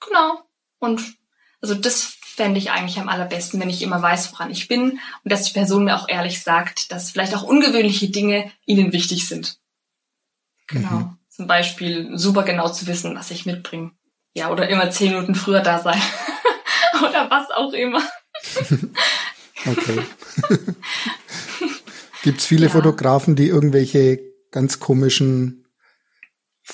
[0.00, 0.42] Genau.
[0.78, 1.16] Und
[1.62, 5.32] also das fände ich eigentlich am allerbesten, wenn ich immer weiß, woran ich bin und
[5.32, 9.58] dass die Person mir auch ehrlich sagt, dass vielleicht auch ungewöhnliche Dinge ihnen wichtig sind.
[10.66, 10.90] Genau.
[10.90, 11.18] Mhm.
[11.28, 13.92] Zum Beispiel super genau zu wissen, was ich mitbringe.
[14.34, 16.00] Ja, oder immer zehn Minuten früher da sein.
[16.98, 18.02] oder was auch immer.
[19.66, 20.00] okay.
[22.22, 22.72] Gibt es viele ja.
[22.72, 24.20] Fotografen, die irgendwelche
[24.50, 25.66] ganz komischen,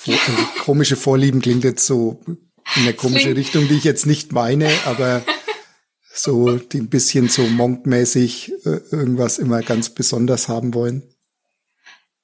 [0.07, 0.17] äh,
[0.65, 2.21] komische Vorlieben klingt jetzt so
[2.77, 5.23] in eine komische Richtung, die ich jetzt nicht meine, aber
[6.13, 11.03] so die ein bisschen so monkmäßig äh, irgendwas immer ganz besonders haben wollen?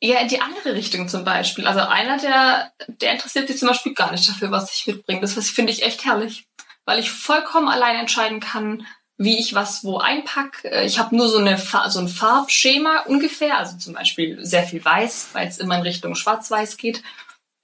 [0.00, 1.66] Ja, in die andere Richtung zum Beispiel.
[1.66, 5.20] Also einer, der, der interessiert sich zum Beispiel gar nicht dafür, was ich mitbringe.
[5.20, 6.46] Das finde ich echt herrlich,
[6.84, 10.64] weil ich vollkommen allein entscheiden kann, wie ich was wo einpack.
[10.64, 11.56] Äh, ich habe nur so, eine,
[11.88, 16.14] so ein Farbschema ungefähr, also zum Beispiel sehr viel weiß, weil es immer in Richtung
[16.14, 17.02] Schwarz-Weiß geht.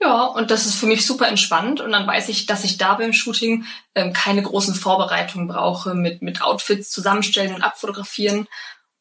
[0.03, 2.95] Ja, und das ist für mich super entspannt und dann weiß ich, dass ich da
[2.95, 8.49] beim Shooting ähm, keine großen Vorbereitungen brauche mit, mit Outfits zusammenstellen und abfotografieren.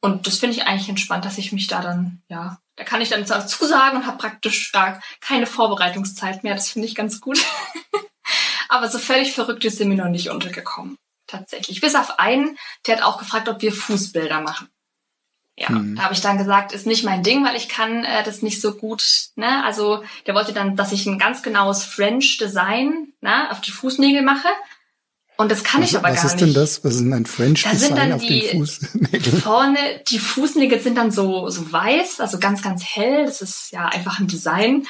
[0.02, 3.10] Und das finde ich eigentlich entspannt, dass ich mich da dann, ja, da kann ich
[3.10, 6.56] dann zusagen und habe praktisch ja, keine Vorbereitungszeit mehr.
[6.56, 7.46] Das finde ich ganz gut.
[8.70, 10.98] Aber so völlig verrückt ist mir noch nicht untergekommen.
[11.28, 11.80] Tatsächlich.
[11.80, 12.58] Bis auf einen,
[12.88, 14.70] der hat auch gefragt, ob wir Fußbilder machen.
[15.60, 15.96] Ja, mhm.
[15.98, 18.62] da habe ich dann gesagt, ist nicht mein Ding, weil ich kann äh, das nicht
[18.62, 19.04] so gut.
[19.36, 19.64] Ne?
[19.66, 24.22] Also der wollte dann, dass ich ein ganz genaues French Design ne, auf die Fußnägel
[24.22, 24.48] mache.
[25.36, 26.24] Und das kann was, ich aber gar nicht.
[26.24, 26.84] Was ist denn das?
[26.84, 29.38] Was ist denn ein French da Design auf die, den Fußnägeln?
[29.42, 29.78] Vorne,
[30.08, 33.26] die Fußnägel sind dann so, so weiß, also ganz, ganz hell.
[33.26, 34.88] Das ist ja einfach ein Design.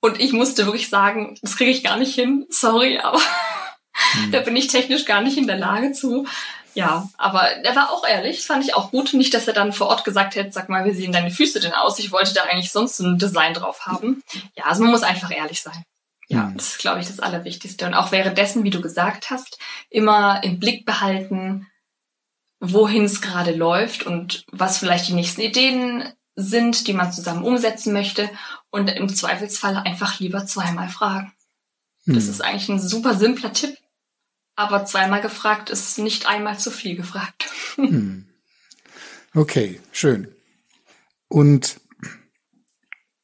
[0.00, 2.46] Und ich musste wirklich sagen, das kriege ich gar nicht hin.
[2.48, 3.18] Sorry, aber
[4.12, 4.32] hm.
[4.32, 6.26] da bin ich technisch gar nicht in der Lage zu.
[6.74, 9.12] Ja, aber er war auch ehrlich, das fand ich auch gut.
[9.12, 11.74] Nicht, dass er dann vor Ort gesagt hätte, sag mal, wie sehen deine Füße denn
[11.74, 11.98] aus?
[11.98, 14.22] Ich wollte da eigentlich sonst ein Design drauf haben.
[14.56, 15.84] Ja, also man muss einfach ehrlich sein.
[16.28, 16.56] Ja, mhm.
[16.56, 17.86] das ist, glaube ich, das Allerwichtigste.
[17.86, 19.58] Und auch währenddessen, wie du gesagt hast,
[19.90, 21.66] immer im Blick behalten,
[22.58, 27.92] wohin es gerade läuft und was vielleicht die nächsten Ideen sind, die man zusammen umsetzen
[27.92, 28.30] möchte.
[28.70, 31.34] Und im Zweifelsfall einfach lieber zweimal fragen.
[32.06, 32.14] Mhm.
[32.14, 33.76] Das ist eigentlich ein super simpler Tipp,
[34.56, 37.48] aber zweimal gefragt ist nicht einmal zu viel gefragt.
[37.76, 38.26] Hm.
[39.34, 40.28] Okay, schön.
[41.28, 41.80] Und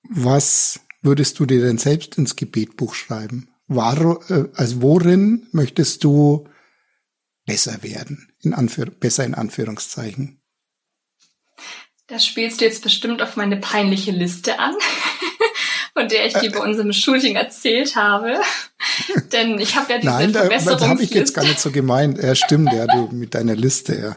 [0.09, 3.51] was würdest du dir denn selbst ins Gebetbuch schreiben?
[3.67, 6.49] War, äh, also worin möchtest du
[7.45, 8.33] besser werden?
[8.41, 10.41] In Anführ besser in Anführungszeichen.
[12.07, 14.75] Das spielst du jetzt bestimmt auf meine peinliche Liste an.
[15.99, 18.41] von der ich dir bei unserem Shooting erzählt habe.
[19.33, 22.23] Denn ich habe ja diese Nein, da, das habe ich jetzt gar nicht so gemeint.
[22.23, 24.17] Ja, stimmt, ja, du mit deiner Liste, ja.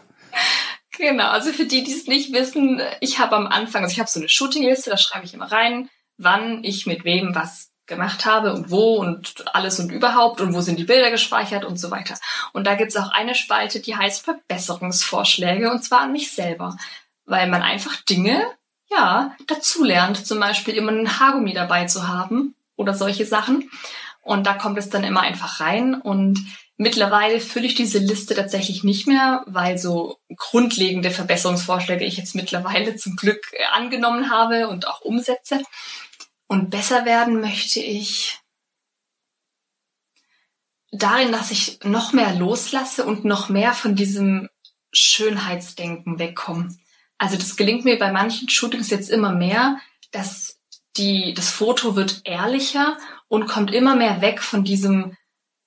[0.98, 4.10] Genau, also für die, die es nicht wissen, ich habe am Anfang, also ich habe
[4.10, 8.53] so eine Shootingliste, da schreibe ich immer rein, wann ich mit wem was gemacht habe
[8.53, 12.16] und wo und alles und überhaupt und wo sind die Bilder gespeichert und so weiter.
[12.53, 16.78] Und da gibt es auch eine Spalte, die heißt Verbesserungsvorschläge und zwar an mich selber,
[17.26, 18.44] weil man einfach Dinge
[18.91, 23.69] ja, dazulernt, zum Beispiel immer einen Haargummi dabei zu haben oder solche Sachen.
[24.22, 25.95] Und da kommt es dann immer einfach rein.
[25.95, 26.39] Und
[26.77, 32.95] mittlerweile fülle ich diese Liste tatsächlich nicht mehr, weil so grundlegende Verbesserungsvorschläge ich jetzt mittlerweile
[32.95, 33.41] zum Glück
[33.73, 35.61] angenommen habe und auch umsetze.
[36.47, 38.39] Und besser werden möchte ich
[40.91, 44.49] darin, dass ich noch mehr loslasse und noch mehr von diesem
[44.91, 46.76] Schönheitsdenken wegkomme.
[47.22, 49.80] Also das gelingt mir bei manchen Shootings jetzt immer mehr,
[50.10, 50.57] dass
[50.98, 55.15] die, das Foto wird ehrlicher und kommt immer mehr weg von diesem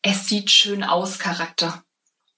[0.02, 1.84] es sieht schön aus Charakter.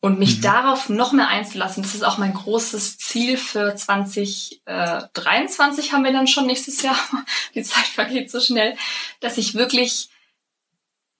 [0.00, 0.42] Und mich mhm.
[0.42, 6.26] darauf noch mehr einzulassen, das ist auch mein großes Ziel für 2023 haben wir dann
[6.26, 6.98] schon nächstes Jahr.
[7.54, 8.76] Die Zeit vergeht so schnell,
[9.20, 10.10] dass ich wirklich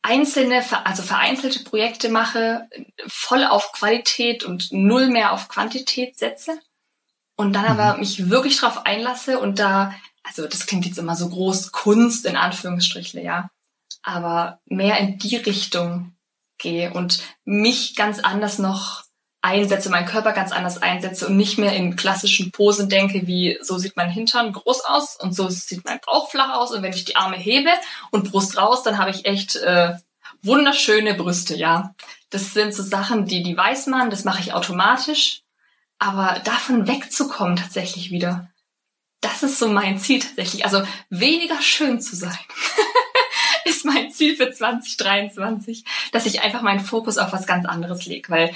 [0.03, 2.69] einzelne, also vereinzelte Projekte mache,
[3.07, 6.61] voll auf Qualität und null mehr auf Quantität setze
[7.37, 8.01] und dann aber mhm.
[8.01, 9.95] mich wirklich drauf einlasse und da,
[10.25, 13.51] also das klingt jetzt immer so groß, Kunst in Anführungsstrichle, ja,
[14.03, 16.15] aber mehr in die Richtung
[16.59, 19.05] gehe und mich ganz anders noch
[19.43, 23.79] einsetze, meinen Körper ganz anders einsetze und nicht mehr in klassischen Posen denke, wie so
[23.79, 27.05] sieht mein Hintern groß aus und so sieht mein Bauch flach aus und wenn ich
[27.05, 27.71] die Arme hebe
[28.11, 29.95] und Brust raus, dann habe ich echt äh,
[30.43, 31.95] wunderschöne Brüste, ja.
[32.31, 35.43] Das sind so Sachen, die die weiß man, das mache ich automatisch
[35.99, 38.51] Aber davon wegzukommen tatsächlich wieder,
[39.21, 40.65] das ist so mein Ziel tatsächlich.
[40.65, 42.39] Also weniger schön zu sein.
[43.65, 48.29] ist mein Ziel für 2023, dass ich einfach meinen Fokus auf was ganz anderes lege,
[48.31, 48.55] weil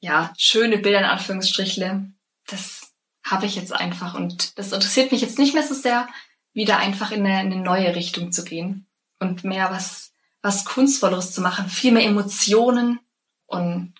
[0.00, 2.06] ja, schöne Bilder in Anführungsstrichle,
[2.46, 2.92] das
[3.24, 6.08] habe ich jetzt einfach und das interessiert mich jetzt nicht mehr so sehr,
[6.52, 8.86] wieder einfach in eine, in eine neue Richtung zu gehen
[9.18, 13.00] und mehr was, was Kunstvolleres zu machen, viel mehr Emotionen
[13.46, 13.94] und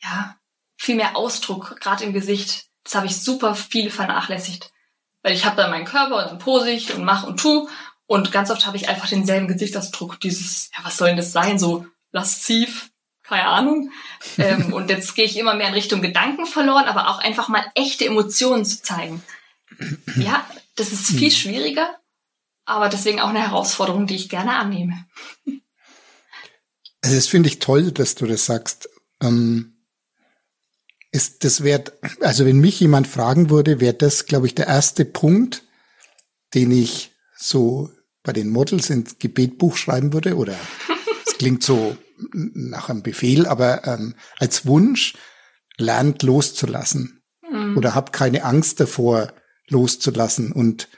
[0.00, 0.37] ja,
[0.78, 2.66] viel mehr Ausdruck, gerade im Gesicht.
[2.84, 4.72] Das habe ich super viel vernachlässigt.
[5.22, 7.68] Weil ich habe dann meinen Körper und dann pose ich und mach und tu.
[8.06, 11.58] Und ganz oft habe ich einfach denselben Gesichtsausdruck, dieses, ja, was soll denn das sein?
[11.58, 12.90] So lasziv,
[13.22, 13.90] keine Ahnung.
[14.38, 17.66] ähm, und jetzt gehe ich immer mehr in Richtung Gedanken verloren, aber auch einfach mal
[17.74, 19.22] echte Emotionen zu zeigen.
[20.16, 21.94] Ja, das ist viel schwieriger,
[22.64, 25.04] aber deswegen auch eine Herausforderung, die ich gerne annehme.
[27.02, 28.88] Also das finde ich toll, dass du das sagst.
[29.20, 29.77] Ähm,
[31.10, 35.04] ist das wert, also wenn mich jemand fragen würde, wäre das, glaube ich, der erste
[35.04, 35.64] Punkt,
[36.54, 37.90] den ich so
[38.22, 40.54] bei den Models ins Gebetbuch schreiben würde, oder
[41.26, 41.96] es klingt so
[42.32, 45.14] nach einem Befehl, aber ähm, als Wunsch,
[45.78, 47.22] lernt loszulassen.
[47.48, 47.76] Mhm.
[47.78, 49.32] Oder habt keine Angst davor,
[49.68, 50.88] loszulassen und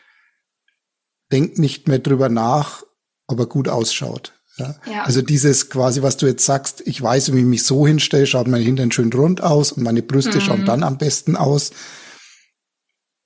[1.30, 2.82] denkt nicht mehr drüber nach,
[3.26, 4.39] ob er gut ausschaut.
[4.56, 4.74] Ja?
[4.90, 5.04] ja?
[5.04, 8.48] Also dieses quasi, was du jetzt sagst, ich weiß, wie ich mich so hinstelle, schaut
[8.48, 10.40] mein Hintern schön rund aus und meine Brüste mhm.
[10.40, 11.70] schauen dann am besten aus,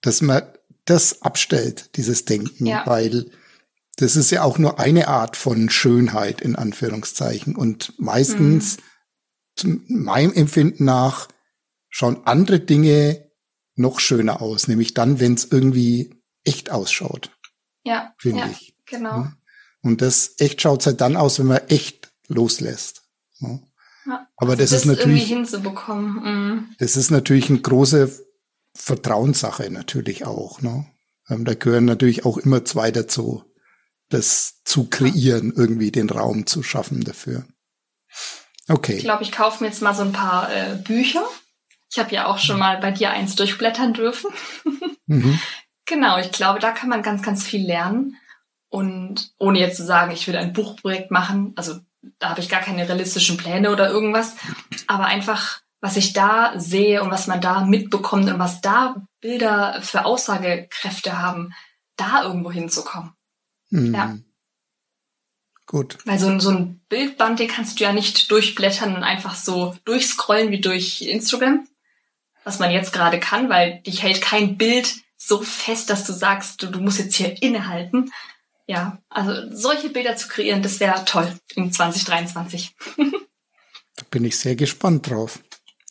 [0.01, 0.43] dass man
[0.85, 2.83] das abstellt, dieses Denken, ja.
[2.87, 3.31] weil
[3.97, 8.79] das ist ja auch nur eine Art von Schönheit in Anführungszeichen und meistens,
[9.63, 9.85] mhm.
[9.89, 11.29] meinem Empfinden nach,
[11.89, 13.31] schauen andere Dinge
[13.77, 17.31] noch schöner aus, nämlich dann, wenn es irgendwie echt ausschaut.
[17.85, 18.75] Ja, finde ja, ich.
[18.87, 19.17] Genau.
[19.23, 19.33] Ja?
[19.85, 23.03] Und das echt schaut halt dann aus, wenn man echt loslässt.
[23.41, 23.61] Ja.
[24.07, 26.15] Ja, Aber das, das ist natürlich hinzubekommen.
[26.25, 26.75] Mhm.
[26.79, 28.11] Das ist natürlich eine große
[28.75, 30.61] Vertrauenssache natürlich auch.
[30.63, 30.87] Ne?
[31.29, 33.45] Ähm, da gehören natürlich auch immer zwei dazu,
[34.09, 37.45] das zu kreieren, irgendwie den Raum zu schaffen dafür.
[38.69, 38.97] Okay.
[38.97, 41.25] Ich glaube, ich kaufe mir jetzt mal so ein paar äh, Bücher.
[41.91, 44.31] Ich habe ja auch schon mal bei dir eins durchblättern dürfen.
[45.07, 45.39] mhm.
[45.87, 48.17] Genau, ich glaube, da kann man ganz, ganz viel lernen.
[48.75, 51.79] Und ohne jetzt zu sagen, ich will ein Buchprojekt machen, also
[52.19, 54.35] da habe ich gar keine realistischen Pläne oder irgendwas,
[54.89, 59.81] aber einfach, was ich da sehe und was man da mitbekommt und was da Bilder
[59.81, 61.55] für Aussagekräfte haben,
[61.95, 63.13] da irgendwo hinzukommen.
[63.71, 63.95] Mhm.
[63.95, 64.19] Ja.
[65.67, 65.99] Gut.
[66.05, 69.77] Weil so ein, so ein Bildband, den kannst du ja nicht durchblättern und einfach so
[69.85, 71.69] durchscrollen wie durch Instagram,
[72.43, 76.61] was man jetzt gerade kann, weil dich hält kein Bild so fest, dass du sagst,
[76.61, 78.11] du, du musst jetzt hier innehalten,
[78.67, 82.75] ja, also solche Bilder zu kreieren, das wäre toll in 2023.
[82.97, 85.41] da bin ich sehr gespannt drauf,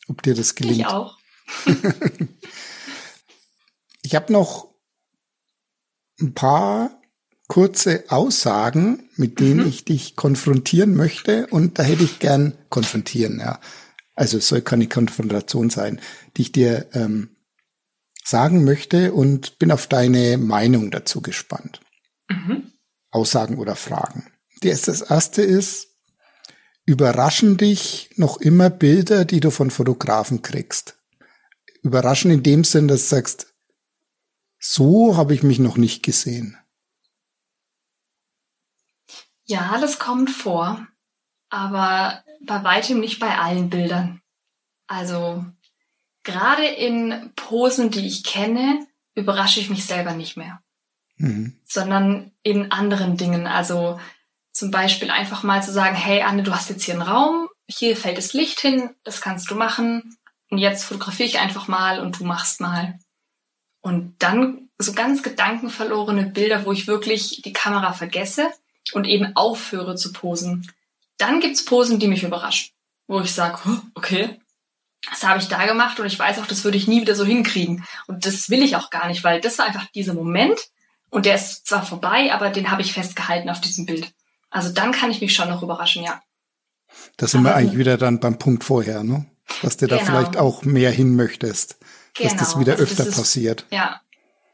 [0.08, 0.80] ob dir das gelingt.
[0.80, 1.18] Ich auch.
[4.02, 4.74] ich habe noch
[6.20, 7.02] ein paar
[7.48, 9.68] kurze Aussagen, mit denen mhm.
[9.68, 13.60] ich dich konfrontieren möchte und da hätte ich gern konfrontieren, ja.
[14.16, 16.00] Also es soll keine Konfrontation sein,
[16.38, 17.36] die ich dir ähm,
[18.24, 21.82] sagen möchte und bin auf deine Meinung dazu gespannt.
[22.30, 22.72] Mhm.
[23.12, 24.32] Aussagen oder Fragen.
[24.62, 25.90] Das erste ist,
[26.86, 30.98] überraschen dich noch immer Bilder, die du von Fotografen kriegst.
[31.82, 33.54] Überraschen in dem Sinn, dass du sagst,
[34.60, 36.58] so habe ich mich noch nicht gesehen.
[39.46, 40.88] Ja, das kommt vor,
[41.50, 44.22] aber bei weitem nicht bei allen Bildern.
[44.88, 45.46] Also
[46.24, 50.63] gerade in Posen, die ich kenne, überrasche ich mich selber nicht mehr
[51.18, 51.58] mhm.
[51.66, 53.48] sondern in anderen Dingen.
[53.48, 54.00] Also
[54.52, 57.98] zum Beispiel einfach mal zu sagen, hey Anne, du hast jetzt hier einen Raum, hier
[57.98, 60.18] fällt das Licht hin, das kannst du machen.
[60.50, 63.00] Und jetzt fotografiere ich einfach mal und du machst mal.
[63.82, 68.52] Und dann so ganz gedankenverlorene Bilder, wo ich wirklich die Kamera vergesse
[68.94, 70.72] und eben aufhöre zu posen.
[71.18, 72.72] Dann gibt's Posen, die mich überraschen,
[73.08, 73.60] wo ich sage,
[73.96, 74.40] okay,
[75.10, 77.26] das habe ich da gemacht und ich weiß auch, das würde ich nie wieder so
[77.26, 77.86] hinkriegen.
[78.08, 80.60] Und das will ich auch gar nicht, weil das war einfach dieser Moment,
[81.14, 84.12] und der ist zwar vorbei, aber den habe ich festgehalten auf diesem Bild.
[84.50, 86.20] Also dann kann ich mich schon noch überraschen, ja.
[87.18, 89.28] Da sind aber wir eigentlich wieder dann beim Punkt vorher, ne?
[89.62, 90.00] Dass du genau.
[90.00, 91.78] da vielleicht auch mehr hin möchtest.
[92.16, 92.30] Genau.
[92.30, 92.62] Dass das genau.
[92.62, 93.68] wieder also öfter das ist, passiert.
[93.70, 94.02] Ja.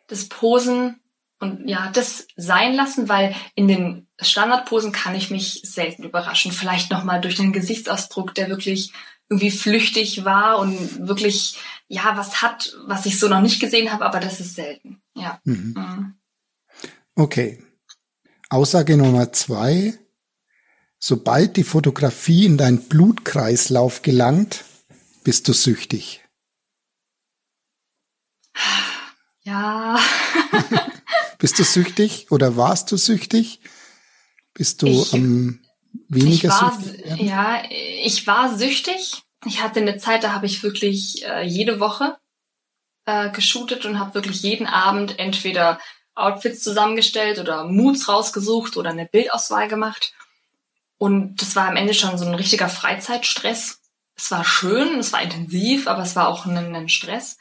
[0.08, 1.00] Das Posen
[1.40, 6.52] und ja, das sein lassen, weil in den Standardposen kann ich mich selten überraschen.
[6.52, 8.92] Vielleicht nochmal durch einen Gesichtsausdruck, der wirklich
[9.30, 11.58] irgendwie flüchtig war und wirklich,
[11.88, 15.02] ja, was hat, was ich so noch nicht gesehen habe, aber das ist selten.
[15.16, 15.40] Ja.
[15.46, 15.74] Mhm.
[15.78, 16.19] Mhm.
[17.20, 17.62] Okay.
[18.50, 19.94] Aussage Nummer zwei.
[21.00, 24.64] Sobald die Fotografie in deinen Blutkreislauf gelangt,
[25.26, 26.24] bist du süchtig.
[29.44, 30.00] Ja.
[31.40, 33.60] Bist du süchtig oder warst du süchtig?
[34.54, 35.62] Bist du ich, ähm,
[36.08, 37.06] weniger ich war, süchtig?
[37.06, 37.26] Werden?
[37.26, 39.24] Ja, ich war süchtig.
[39.46, 42.18] Ich hatte eine Zeit, da habe ich wirklich äh, jede Woche
[43.06, 45.80] äh, geshootet und habe wirklich jeden Abend entweder
[46.20, 50.14] Outfits zusammengestellt oder Moods rausgesucht oder eine Bildauswahl gemacht.
[50.98, 53.80] Und das war am Ende schon so ein richtiger Freizeitstress.
[54.16, 57.38] Es war schön, es war intensiv, aber es war auch ein, ein Stress.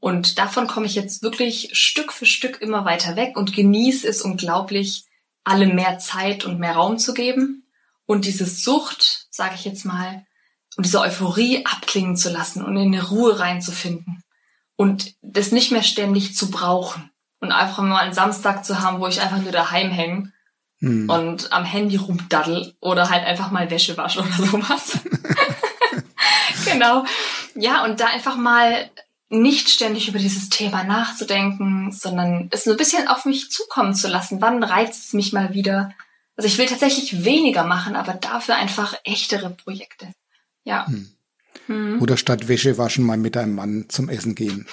[0.00, 4.22] Und davon komme ich jetzt wirklich Stück für Stück immer weiter weg und genieße es
[4.22, 5.04] unglaublich,
[5.42, 7.64] alle mehr Zeit und mehr Raum zu geben
[8.06, 10.24] und diese Sucht, sage ich jetzt mal,
[10.76, 14.22] und diese Euphorie abklingen zu lassen und in eine Ruhe reinzufinden
[14.76, 17.10] und das nicht mehr ständig zu brauchen
[17.40, 20.32] und einfach mal einen Samstag zu haben, wo ich einfach nur daheim hänge
[20.80, 21.08] hm.
[21.08, 24.98] und am Handy rumdaddel oder halt einfach mal Wäsche wasche oder sowas.
[26.64, 27.04] genau.
[27.54, 28.90] Ja, und da einfach mal
[29.30, 34.40] nicht ständig über dieses Thema nachzudenken, sondern es ein bisschen auf mich zukommen zu lassen.
[34.40, 35.92] Wann reizt es mich mal wieder?
[36.36, 40.08] Also ich will tatsächlich weniger machen, aber dafür einfach echtere Projekte.
[40.64, 40.86] Ja.
[40.86, 41.10] Hm.
[41.66, 42.00] Mhm.
[42.00, 44.66] Oder statt Wäsche waschen mal mit einem Mann zum Essen gehen.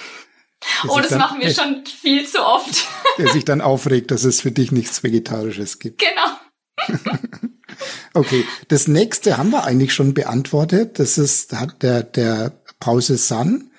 [0.88, 2.86] Oh, das dann, machen wir schon viel zu oft.
[3.18, 6.02] Der sich dann aufregt, dass es für dich nichts Vegetarisches gibt.
[6.02, 6.98] Genau.
[8.14, 10.98] okay, das nächste haben wir eigentlich schon beantwortet.
[10.98, 13.70] Das ist der, der Pause Sun.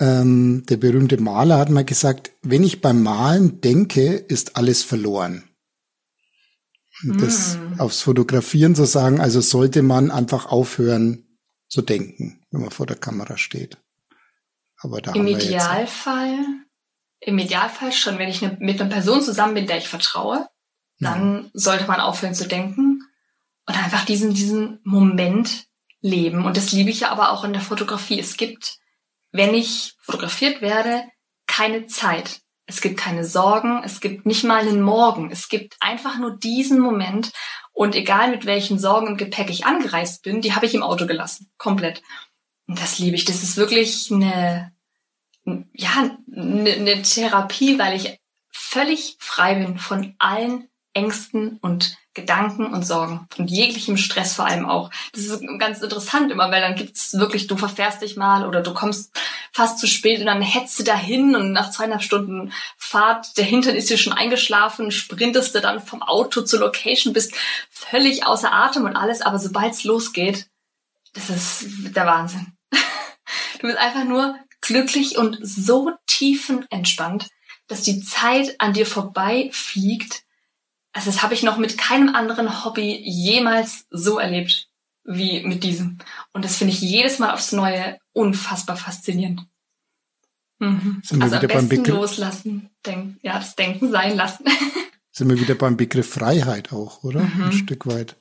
[0.00, 5.44] Ähm, der berühmte Maler hat mal gesagt, wenn ich beim Malen denke, ist alles verloren.
[7.04, 7.80] Das mm.
[7.80, 11.24] aufs Fotografieren zu sagen, also sollte man einfach aufhören
[11.68, 13.78] zu denken, wenn man vor der Kamera steht.
[14.80, 16.38] Aber da Im Idealfall,
[17.20, 20.48] im Idealfall schon, wenn ich ne, mit einer Person zusammen bin, der ich vertraue,
[21.00, 21.50] dann ja.
[21.52, 23.02] sollte man aufhören zu denken
[23.66, 25.66] und einfach diesen, diesen Moment
[26.00, 26.44] leben.
[26.44, 28.20] Und das liebe ich ja aber auch in der Fotografie.
[28.20, 28.78] Es gibt
[29.32, 31.04] wenn ich fotografiert werde,
[31.46, 32.40] keine Zeit.
[32.66, 35.30] Es gibt keine Sorgen, es gibt nicht mal einen Morgen.
[35.30, 37.32] Es gibt einfach nur diesen Moment.
[37.72, 41.06] Und egal mit welchen Sorgen und Gepäck ich angereist bin, die habe ich im Auto
[41.06, 41.50] gelassen.
[41.56, 42.02] Komplett.
[42.68, 43.24] Das liebe ich.
[43.24, 44.72] Das ist wirklich eine,
[45.72, 48.20] ja, eine, eine Therapie, weil ich
[48.50, 54.66] völlig frei bin von allen Ängsten und Gedanken und Sorgen und jeglichem Stress vor allem
[54.66, 54.90] auch.
[55.12, 58.74] Das ist ganz interessant immer, weil dann gibt's wirklich, du verfährst dich mal oder du
[58.74, 59.16] kommst
[59.52, 63.76] fast zu spät und dann hetzt du dahin und nach zweieinhalb Stunden Fahrt, der Hintern
[63.76, 67.32] ist dir schon eingeschlafen, sprintest du dann vom Auto zur Location, bist
[67.70, 70.48] völlig außer Atem und alles, aber sobald's losgeht,
[71.14, 72.57] das ist der Wahnsinn.
[73.60, 77.28] Du bist einfach nur glücklich und so tiefenentspannt,
[77.66, 80.24] dass die Zeit an dir vorbei fliegt
[80.98, 84.68] also das habe ich noch mit keinem anderen Hobby jemals so erlebt
[85.04, 85.98] wie mit diesem.
[86.32, 89.42] Und das finde ich jedes Mal aufs Neue unfassbar faszinierend.
[90.58, 91.00] Mhm.
[91.04, 94.44] Sind wir also wieder am besten beim Begriff loslassen, denk, ja, das Denken sein lassen.
[95.12, 97.20] Sind wir wieder beim Begriff Freiheit auch, oder?
[97.20, 97.44] Mhm.
[97.44, 98.16] Ein Stück weit.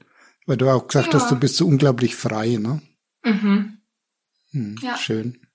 [0.45, 1.19] Weil du auch gesagt ja.
[1.19, 2.81] hast, du bist so unglaublich frei, ne?
[3.23, 3.76] Mhm.
[4.51, 4.97] Hm, ja.
[4.97, 5.45] Schön.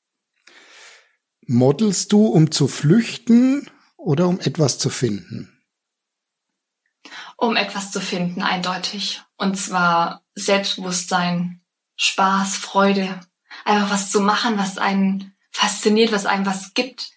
[1.47, 5.53] Modelst du, um zu flüchten oder um etwas zu finden?
[7.43, 9.21] um etwas zu finden, eindeutig.
[9.37, 11.61] Und zwar Selbstbewusstsein,
[11.97, 13.21] Spaß, Freude,
[13.65, 17.11] einfach was zu machen, was einen fasziniert, was einem was gibt.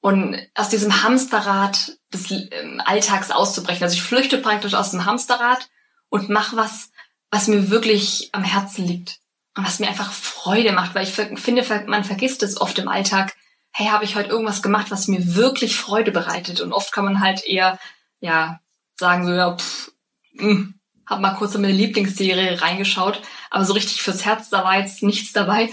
[0.00, 3.84] Und aus diesem Hamsterrad des ähm, Alltags auszubrechen.
[3.84, 5.70] Also ich flüchte praktisch aus dem Hamsterrad
[6.08, 6.90] und mache was,
[7.30, 9.20] was mir wirklich am Herzen liegt.
[9.54, 13.34] Was mir einfach Freude macht, weil ich finde, man vergisst es oft im Alltag.
[13.70, 16.60] Hey, habe ich heute irgendwas gemacht, was mir wirklich Freude bereitet?
[16.60, 17.78] Und oft kann man halt eher,
[18.20, 18.60] ja,
[18.98, 19.92] sagen so, ja, pff,
[20.34, 20.74] mh, hm,
[21.06, 23.20] hab mal kurz in meine Lieblingsserie reingeschaut,
[23.50, 25.70] aber so richtig fürs Herz, da war jetzt nichts dabei.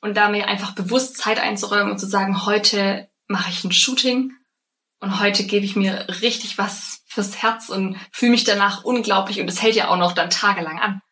[0.00, 4.32] Und da mir einfach bewusst Zeit einzuräumen und zu sagen, heute mache ich ein Shooting
[5.00, 9.46] und heute gebe ich mir richtig was fürs Herz und fühle mich danach unglaublich und
[9.46, 11.02] das hält ja auch noch dann tagelang an.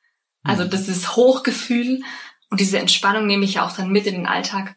[0.42, 0.70] Also mhm.
[0.70, 2.02] das ist Hochgefühl
[2.50, 4.76] und diese Entspannung nehme ich ja auch dann mit in den Alltag.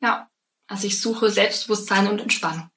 [0.00, 0.30] Ja,
[0.66, 2.70] also ich suche Selbstbewusstsein und Entspannung.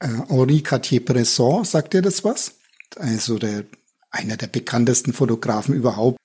[0.00, 2.56] Äh, Henri Cartier-Bresson, sagt dir das was?
[2.96, 3.64] Also der,
[4.10, 6.18] einer der bekanntesten Fotografen überhaupt.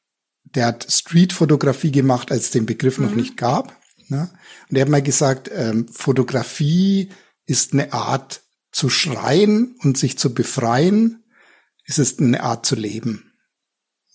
[0.43, 3.05] Der hat Street-Fotografie gemacht, als es den Begriff mhm.
[3.05, 3.79] noch nicht gab.
[4.07, 4.29] Ne?
[4.69, 7.09] Und er hat mal gesagt, ähm, Fotografie
[7.45, 8.41] ist eine Art
[8.71, 11.23] zu schreien und sich zu befreien.
[11.85, 13.28] Es ist eine Art zu leben.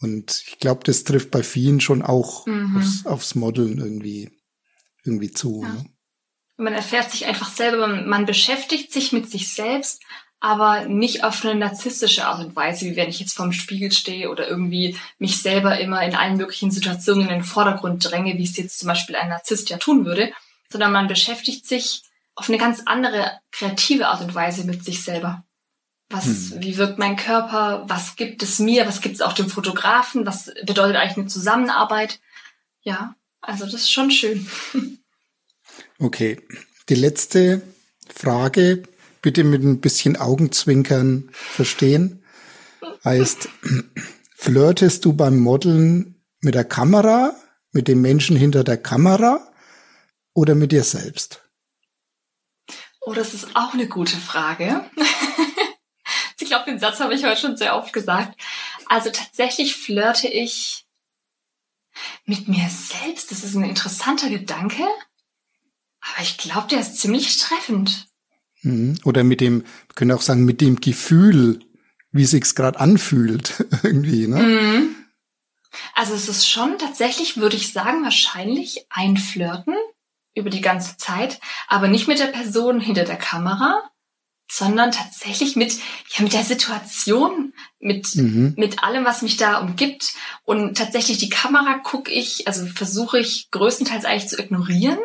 [0.05, 2.77] Und ich glaube, das trifft bei vielen schon auch mhm.
[2.77, 4.31] aufs, aufs Modeln irgendwie,
[5.03, 5.63] irgendwie zu.
[5.63, 5.73] Ja.
[5.73, 5.87] Ne?
[6.59, 10.03] Man erfährt sich einfach selber, man beschäftigt sich mit sich selbst,
[10.41, 14.31] aber nicht auf eine narzisstische Art und Weise, wie wenn ich jetzt vorm Spiegel stehe
[14.31, 18.59] oder irgendwie mich selber immer in allen möglichen Situationen in den Vordergrund dränge, wie es
[18.59, 20.33] jetzt zum Beispiel ein Narzisst ja tun würde,
[20.69, 22.03] sondern man beschäftigt sich
[22.35, 25.45] auf eine ganz andere kreative Art und Weise mit sich selber.
[26.15, 26.63] Was, hm.
[26.63, 27.85] wie wirkt mein Körper?
[27.89, 28.87] Was gibt es mir?
[28.87, 30.27] Was gibt es auch dem Fotografen?
[30.27, 32.21] Was bedeutet eigentlich eine Zusammenarbeit?
[32.83, 34.47] Ja, also das ist schon schön.
[35.99, 36.41] Okay.
[36.89, 37.63] Die letzte
[38.15, 38.83] Frage,
[39.23, 42.23] bitte mit ein bisschen Augenzwinkern verstehen.
[43.05, 43.49] Heißt,
[44.37, 47.35] flirtest du beim Modeln mit der Kamera,
[47.73, 49.51] mit dem Menschen hinter der Kamera
[50.35, 51.43] oder mit dir selbst?
[53.01, 54.85] Oh, das ist auch eine gute Frage.
[56.45, 58.39] ich glaube, den Satz habe ich heute schon sehr oft gesagt.
[58.87, 60.87] Also tatsächlich flirte ich
[62.27, 63.31] mit mir selbst.
[63.31, 64.83] Das ist ein interessanter Gedanke.
[66.01, 68.09] Aber ich glaube, der ist ziemlich treffend.
[68.63, 68.99] Mhm.
[69.05, 71.61] Oder mit dem, wir können auch sagen, mit dem Gefühl,
[72.13, 74.43] wie sich's gerade anfühlt, irgendwie, ne?
[74.43, 74.97] Mhm.
[75.95, 79.75] Also es ist schon tatsächlich, würde ich sagen, wahrscheinlich ein Flirten
[80.35, 83.83] über die ganze Zeit, aber nicht mit der Person hinter der Kamera,
[84.57, 85.75] sondern tatsächlich mit,
[86.11, 88.55] ja, mit der Situation, mit, mhm.
[88.57, 90.15] mit allem, was mich da umgibt.
[90.45, 94.99] Und tatsächlich die Kamera gucke ich, also versuche ich größtenteils eigentlich zu ignorieren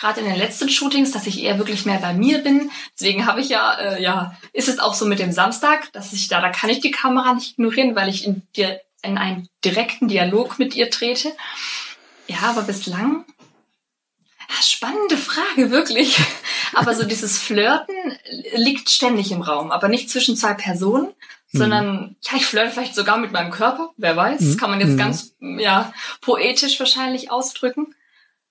[0.00, 2.70] gerade in den letzten Shootings, dass ich eher wirklich mehr bei mir bin.
[2.94, 6.28] Deswegen habe ich ja, äh, ja, ist es auch so mit dem Samstag, dass ich
[6.28, 10.06] da, da kann ich die Kamera nicht ignorieren, weil ich in, dir, in einen direkten
[10.06, 11.32] Dialog mit ihr trete.
[12.28, 13.24] Ja, aber bislang,
[14.62, 16.18] spannende Frage, wirklich.
[16.74, 17.94] aber so dieses Flirten
[18.54, 21.08] liegt ständig im Raum, aber nicht zwischen zwei Personen,
[21.52, 21.58] mhm.
[21.58, 24.56] sondern ja, ich flirte vielleicht sogar mit meinem Körper, wer weiß, mhm.
[24.56, 24.98] kann man jetzt mhm.
[24.98, 27.94] ganz ja poetisch wahrscheinlich ausdrücken.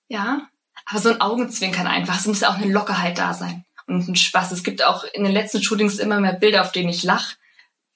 [0.08, 0.48] Ja,
[0.86, 2.18] aber so ein Augenzwinkern einfach.
[2.18, 4.52] Es muss ja auch eine Lockerheit da sein und ein Spaß.
[4.52, 7.36] Es gibt auch in den letzten Shootings immer mehr Bilder, auf denen ich lache,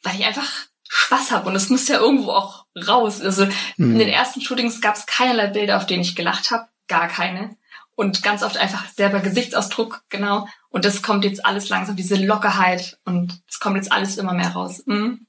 [0.04, 0.50] weil ich einfach
[0.90, 3.22] Spaß habe und es muss ja irgendwo auch raus.
[3.22, 3.48] Also
[3.78, 7.56] in den ersten Shootings gab es keinerlei Bilder, auf denen ich gelacht habe, gar keine.
[7.96, 10.48] Und ganz oft einfach selber Gesichtsausdruck, genau.
[10.70, 14.50] Und das kommt jetzt alles langsam, diese Lockerheit und es kommt jetzt alles immer mehr
[14.52, 14.84] raus.
[14.86, 15.28] Mhm.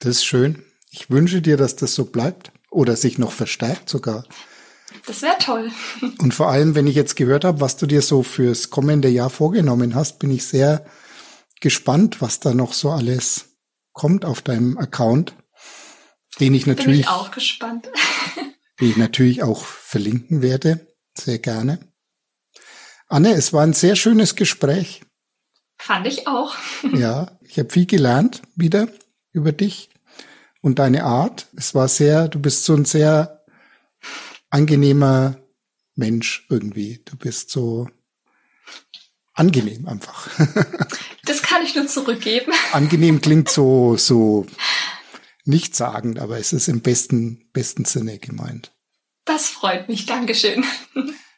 [0.00, 0.64] Das ist schön.
[0.90, 4.24] Ich wünsche dir, dass das so bleibt oder sich noch verstärkt sogar.
[5.06, 5.70] Das wäre toll.
[6.18, 9.30] Und vor allem, wenn ich jetzt gehört habe, was du dir so fürs kommende Jahr
[9.30, 10.84] vorgenommen hast, bin ich sehr
[11.60, 13.56] gespannt, was da noch so alles
[13.92, 15.34] kommt auf deinem Account,
[16.40, 17.88] den ich natürlich bin ich auch gespannt.
[18.80, 21.78] den ich natürlich auch verlinken werde, sehr gerne.
[23.08, 25.02] Anne, es war ein sehr schönes Gespräch.
[25.78, 26.54] Fand ich auch.
[26.94, 28.88] ja, ich habe viel gelernt wieder
[29.32, 29.90] über dich
[30.60, 31.48] und deine Art.
[31.56, 33.44] Es war sehr, du bist so ein sehr
[34.50, 35.36] angenehmer
[35.94, 37.02] Mensch irgendwie.
[37.04, 37.88] Du bist so
[39.34, 40.28] angenehm einfach.
[41.26, 42.52] Das kann ich nur zurückgeben.
[42.72, 44.44] Angenehm klingt so, so
[45.46, 48.73] nichtssagend, aber es ist im besten, besten Sinne gemeint.
[49.24, 50.06] Das freut mich.
[50.06, 50.64] Dankeschön.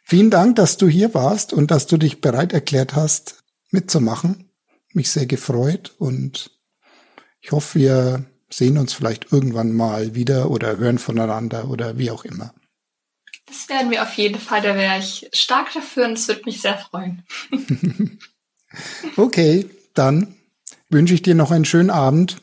[0.02, 4.50] Vielen Dank, dass du hier warst und dass du dich bereit erklärt hast, mitzumachen.
[4.92, 6.50] Mich sehr gefreut und
[7.40, 12.24] ich hoffe, wir sehen uns vielleicht irgendwann mal wieder oder hören voneinander oder wie auch
[12.24, 12.54] immer.
[13.46, 14.62] Das werden wir auf jeden Fall.
[14.62, 17.24] Da wäre ich stark dafür und es würde mich sehr freuen.
[19.16, 20.34] okay, dann
[20.88, 22.38] wünsche ich dir noch einen schönen Abend.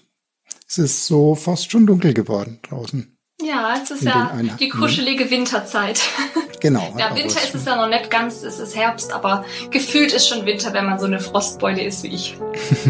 [0.67, 3.12] Es ist so fast schon dunkel geworden draußen.
[3.43, 6.01] Ja, es ist ja die kuschelige Winterzeit.
[6.59, 6.93] Genau.
[6.97, 10.45] ja, Winter ist es ja noch nicht ganz, es ist Herbst, aber gefühlt ist schon
[10.45, 12.37] Winter, wenn man so eine Frostbeule ist wie ich.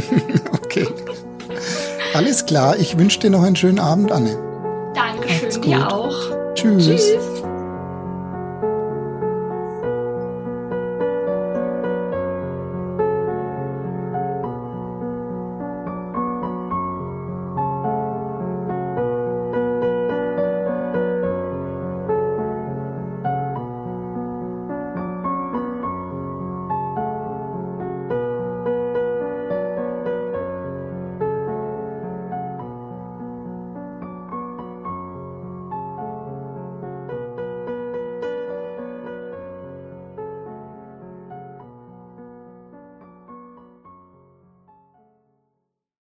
[0.51, 0.87] okay.
[2.13, 4.37] Alles klar, ich wünsche dir noch einen schönen Abend, Anne.
[4.93, 6.15] Dankeschön, dir auch.
[6.53, 6.85] Tschüss.
[6.85, 7.32] Tschüss.